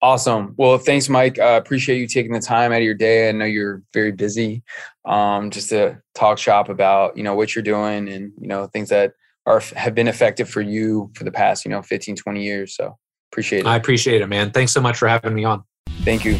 Awesome. 0.01 0.53
Well, 0.57 0.77
thanks, 0.77 1.09
Mike. 1.09 1.39
I 1.39 1.55
uh, 1.55 1.57
appreciate 1.57 1.97
you 1.99 2.07
taking 2.07 2.31
the 2.31 2.39
time 2.39 2.71
out 2.71 2.77
of 2.77 2.83
your 2.83 2.93
day. 2.93 3.27
I 3.27 3.33
know 3.33 3.45
you're 3.45 3.83
very 3.93 4.13
busy, 4.13 4.63
um, 5.03 5.51
just 5.51 5.69
to 5.69 6.01
talk 6.15 6.37
shop 6.37 6.69
about 6.69 7.17
you 7.17 7.23
know 7.23 7.35
what 7.35 7.53
you're 7.53 7.63
doing 7.63 8.07
and 8.07 8.31
you 8.39 8.47
know 8.47 8.67
things 8.67 8.87
that 8.89 9.11
are 9.45 9.59
have 9.75 9.95
been 9.95 10.07
effective 10.07 10.49
for 10.49 10.61
you 10.61 11.11
for 11.15 11.25
the 11.25 11.31
past 11.31 11.65
you 11.65 11.71
know 11.71 11.81
15, 11.81 12.15
20 12.15 12.43
years. 12.43 12.75
So 12.77 12.97
appreciate 13.31 13.59
it. 13.59 13.67
I 13.67 13.75
appreciate 13.75 14.21
it, 14.21 14.27
man. 14.27 14.51
Thanks 14.51 14.71
so 14.71 14.79
much 14.79 14.97
for 14.97 15.09
having 15.09 15.33
me 15.33 15.43
on. 15.43 15.63
Thank 16.03 16.23
you. 16.23 16.37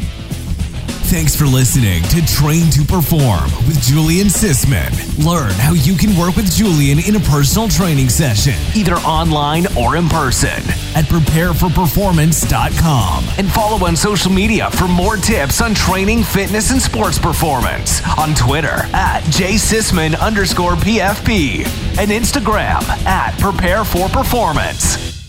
Thanks 1.10 1.34
for 1.34 1.44
listening 1.44 2.04
to 2.04 2.24
Train 2.24 2.70
to 2.70 2.84
Perform 2.84 3.50
with 3.66 3.82
Julian 3.82 4.28
Sisman. 4.28 4.92
Learn 5.26 5.50
how 5.50 5.72
you 5.72 5.96
can 5.96 6.16
work 6.16 6.36
with 6.36 6.54
Julian 6.54 7.00
in 7.00 7.16
a 7.16 7.20
personal 7.20 7.68
training 7.68 8.08
session, 8.08 8.54
either 8.76 8.94
online 8.98 9.66
or 9.76 9.96
in 9.96 10.08
person, 10.08 10.62
at 10.94 11.06
prepareforperformance.com. 11.06 13.24
And 13.38 13.50
follow 13.50 13.84
on 13.84 13.96
social 13.96 14.30
media 14.30 14.70
for 14.70 14.86
more 14.86 15.16
tips 15.16 15.60
on 15.60 15.74
training, 15.74 16.22
fitness, 16.22 16.70
and 16.70 16.80
sports 16.80 17.18
performance 17.18 18.00
on 18.16 18.32
Twitter 18.36 18.86
at 18.94 19.24
jsisman 19.24 20.16
underscore 20.20 20.76
PFP 20.76 21.66
and 21.98 22.12
Instagram 22.12 22.88
at 23.04 23.36
Prepare 23.40 23.84
for 23.84 24.08
Performance. 24.08 25.19